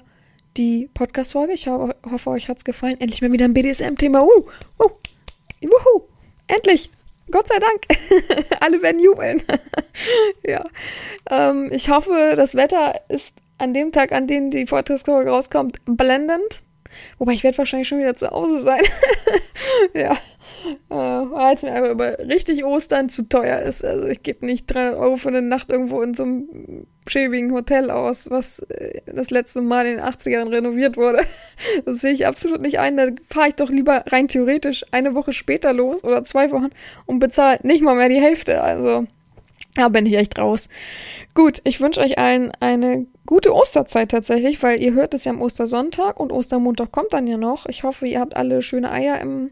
die 0.57 0.89
Podcast-Folge. 0.95 1.53
Ich 1.53 1.67
ho 1.69 1.91
hoffe, 2.11 2.31
euch 2.31 2.49
hat 2.49 2.59
es 2.59 2.65
gefallen. 2.65 3.01
Endlich 3.01 3.23
mal 3.23 3.33
wieder 3.33 3.45
ein 3.45 3.55
BDSM-Thema. 3.55 4.23
Uh, 4.23 4.47
uh, 4.83 4.91
wuhu, 5.63 6.03
endlich. 6.47 6.91
Gott 7.31 7.49
sei 7.49 7.59
Dank. 7.59 8.51
Alle 8.61 8.81
werden 8.83 9.01
jubeln. 9.01 9.43
ja. 10.47 10.65
Ähm, 11.29 11.71
ich 11.73 11.91
hoffe, 11.91 12.35
das 12.37 12.55
Wetter 12.55 13.01
ist 13.09 13.35
an 13.59 13.75
dem 13.75 13.91
Tag, 13.91 14.13
an 14.13 14.27
dem 14.27 14.51
die 14.51 14.65
Podcast-Folge 14.65 15.31
rauskommt, 15.31 15.79
blendend. 15.87 16.63
Wobei 17.19 17.33
ich 17.33 17.43
werde 17.43 17.59
wahrscheinlich 17.59 17.89
schon 17.89 17.99
wieder 17.99 18.15
zu 18.15 18.31
Hause 18.31 18.61
sein. 18.61 18.83
ja. 19.95 20.17
Äh, 20.89 20.95
weil 20.95 21.55
es 21.55 21.63
mir 21.63 21.75
aber 21.75 21.91
über 21.91 22.19
richtig 22.19 22.65
Ostern 22.65 23.09
zu 23.09 23.29
teuer 23.29 23.61
ist. 23.61 23.85
Also 23.85 24.07
ich 24.09 24.23
gebe 24.23 24.47
nicht 24.47 24.67
300 24.67 24.99
Euro 24.99 25.17
für 25.17 25.29
eine 25.29 25.43
Nacht 25.43 25.71
irgendwo 25.71 26.03
in 26.03 26.15
so 26.15 26.25
einem 26.25 26.87
schäbigen 27.09 27.53
Hotel 27.53 27.91
aus, 27.91 28.31
was 28.31 28.61
äh, 28.61 29.01
das 29.07 29.31
letzte 29.31 29.61
Mal 29.61 29.87
in 29.87 29.97
den 29.97 30.05
80ern 30.05 30.51
renoviert 30.51 30.97
wurde. 30.97 31.23
Das 31.85 32.01
sehe 32.01 32.13
ich 32.13 32.27
absolut 32.27 32.61
nicht 32.61 32.79
ein. 32.79 32.97
Da 32.97 33.09
fahre 33.29 33.49
ich 33.49 33.55
doch 33.55 33.71
lieber 33.71 34.05
rein 34.07 34.29
theoretisch 34.29 34.85
eine 34.91 35.15
Woche 35.15 35.33
später 35.33 35.73
los 35.73 36.05
oder 36.05 36.23
zwei 36.25 36.51
Wochen 36.51 36.69
und 37.07 37.19
bezahle 37.19 37.59
nicht 37.63 37.83
mal 37.83 37.95
mehr 37.95 38.09
die 38.09 38.21
Hälfte. 38.21 38.63
Also 38.63 39.07
da 39.75 39.89
bin 39.89 40.07
ich 40.07 40.15
echt 40.15 40.39
raus. 40.39 40.69
Gut, 41.35 41.61
ich 41.65 41.81
wünsche 41.81 42.01
euch 42.01 42.19
allen 42.19 42.53
eine 42.61 43.07
gute 43.27 43.55
Osterzeit 43.55 44.11
tatsächlich, 44.11 44.63
weil 44.63 44.83
ihr 44.83 44.95
hört 44.95 45.13
es 45.13 45.25
ja 45.25 45.33
am 45.33 45.43
Ostersonntag 45.43 46.19
und 46.19 46.33
Ostermontag 46.33 46.93
kommt 46.93 47.13
dann 47.13 47.27
ja 47.27 47.37
noch. 47.37 47.67
Ich 47.67 47.83
hoffe, 47.83 48.07
ihr 48.07 48.21
habt 48.21 48.37
alle 48.37 48.63
schöne 48.63 48.91
Eier 48.91 49.21
im 49.21 49.51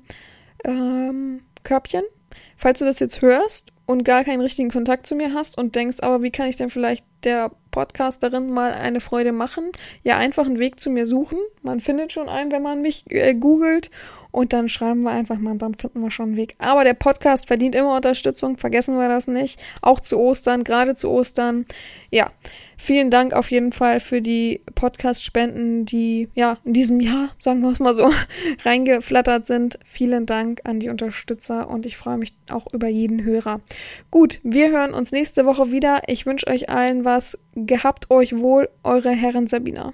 ähm, 0.64 1.42
Körbchen. 1.62 2.04
Falls 2.56 2.78
du 2.78 2.84
das 2.84 3.00
jetzt 3.00 3.22
hörst 3.22 3.72
und 3.86 4.04
gar 4.04 4.24
keinen 4.24 4.40
richtigen 4.40 4.70
Kontakt 4.70 5.06
zu 5.06 5.14
mir 5.14 5.34
hast 5.34 5.58
und 5.58 5.74
denkst, 5.74 5.98
aber 6.00 6.22
wie 6.22 6.30
kann 6.30 6.48
ich 6.48 6.56
denn 6.56 6.70
vielleicht 6.70 7.04
der 7.22 7.50
Podcasterin 7.70 8.50
mal 8.50 8.72
eine 8.72 9.00
Freude 9.00 9.32
machen? 9.32 9.70
Ja, 10.02 10.16
einfach 10.16 10.46
einen 10.46 10.58
Weg 10.58 10.80
zu 10.80 10.90
mir 10.90 11.06
suchen. 11.06 11.38
Man 11.62 11.80
findet 11.80 12.12
schon 12.12 12.28
einen, 12.28 12.52
wenn 12.52 12.62
man 12.62 12.82
mich 12.82 13.04
äh, 13.10 13.34
googelt 13.34 13.90
und 14.34 14.52
dann 14.52 14.68
schreiben 14.68 15.04
wir 15.04 15.12
einfach 15.12 15.38
mal, 15.38 15.56
dann 15.56 15.76
finden 15.76 16.00
wir 16.00 16.10
schon 16.10 16.30
einen 16.30 16.36
Weg. 16.36 16.56
Aber 16.58 16.82
der 16.82 16.94
Podcast 16.94 17.46
verdient 17.46 17.76
immer 17.76 17.94
Unterstützung, 17.94 18.56
vergessen 18.56 18.98
wir 18.98 19.08
das 19.08 19.28
nicht. 19.28 19.62
Auch 19.80 20.00
zu 20.00 20.18
Ostern, 20.18 20.64
gerade 20.64 20.96
zu 20.96 21.08
Ostern. 21.08 21.66
Ja, 22.10 22.32
vielen 22.76 23.10
Dank 23.10 23.32
auf 23.32 23.52
jeden 23.52 23.70
Fall 23.70 24.00
für 24.00 24.20
die 24.20 24.60
Podcast-Spenden, 24.74 25.86
die 25.86 26.30
ja 26.34 26.58
in 26.64 26.72
diesem 26.72 26.98
Jahr, 26.98 27.28
sagen 27.38 27.60
wir 27.60 27.70
es 27.70 27.78
mal 27.78 27.94
so, 27.94 28.10
reingeflattert 28.64 29.46
sind. 29.46 29.78
Vielen 29.84 30.26
Dank 30.26 30.62
an 30.64 30.80
die 30.80 30.88
Unterstützer 30.88 31.70
und 31.70 31.86
ich 31.86 31.96
freue 31.96 32.18
mich 32.18 32.34
auch 32.50 32.72
über 32.72 32.88
jeden 32.88 33.22
Hörer. 33.22 33.60
Gut, 34.10 34.40
wir 34.42 34.72
hören 34.72 34.94
uns 34.94 35.12
nächste 35.12 35.46
Woche 35.46 35.70
wieder. 35.70 36.02
Ich 36.08 36.26
wünsche 36.26 36.48
euch 36.48 36.68
allen 36.68 37.04
was. 37.04 37.38
Gehabt 37.54 38.10
euch 38.10 38.36
wohl, 38.36 38.68
eure 38.82 39.10
Herren 39.10 39.46
Sabina. 39.46 39.92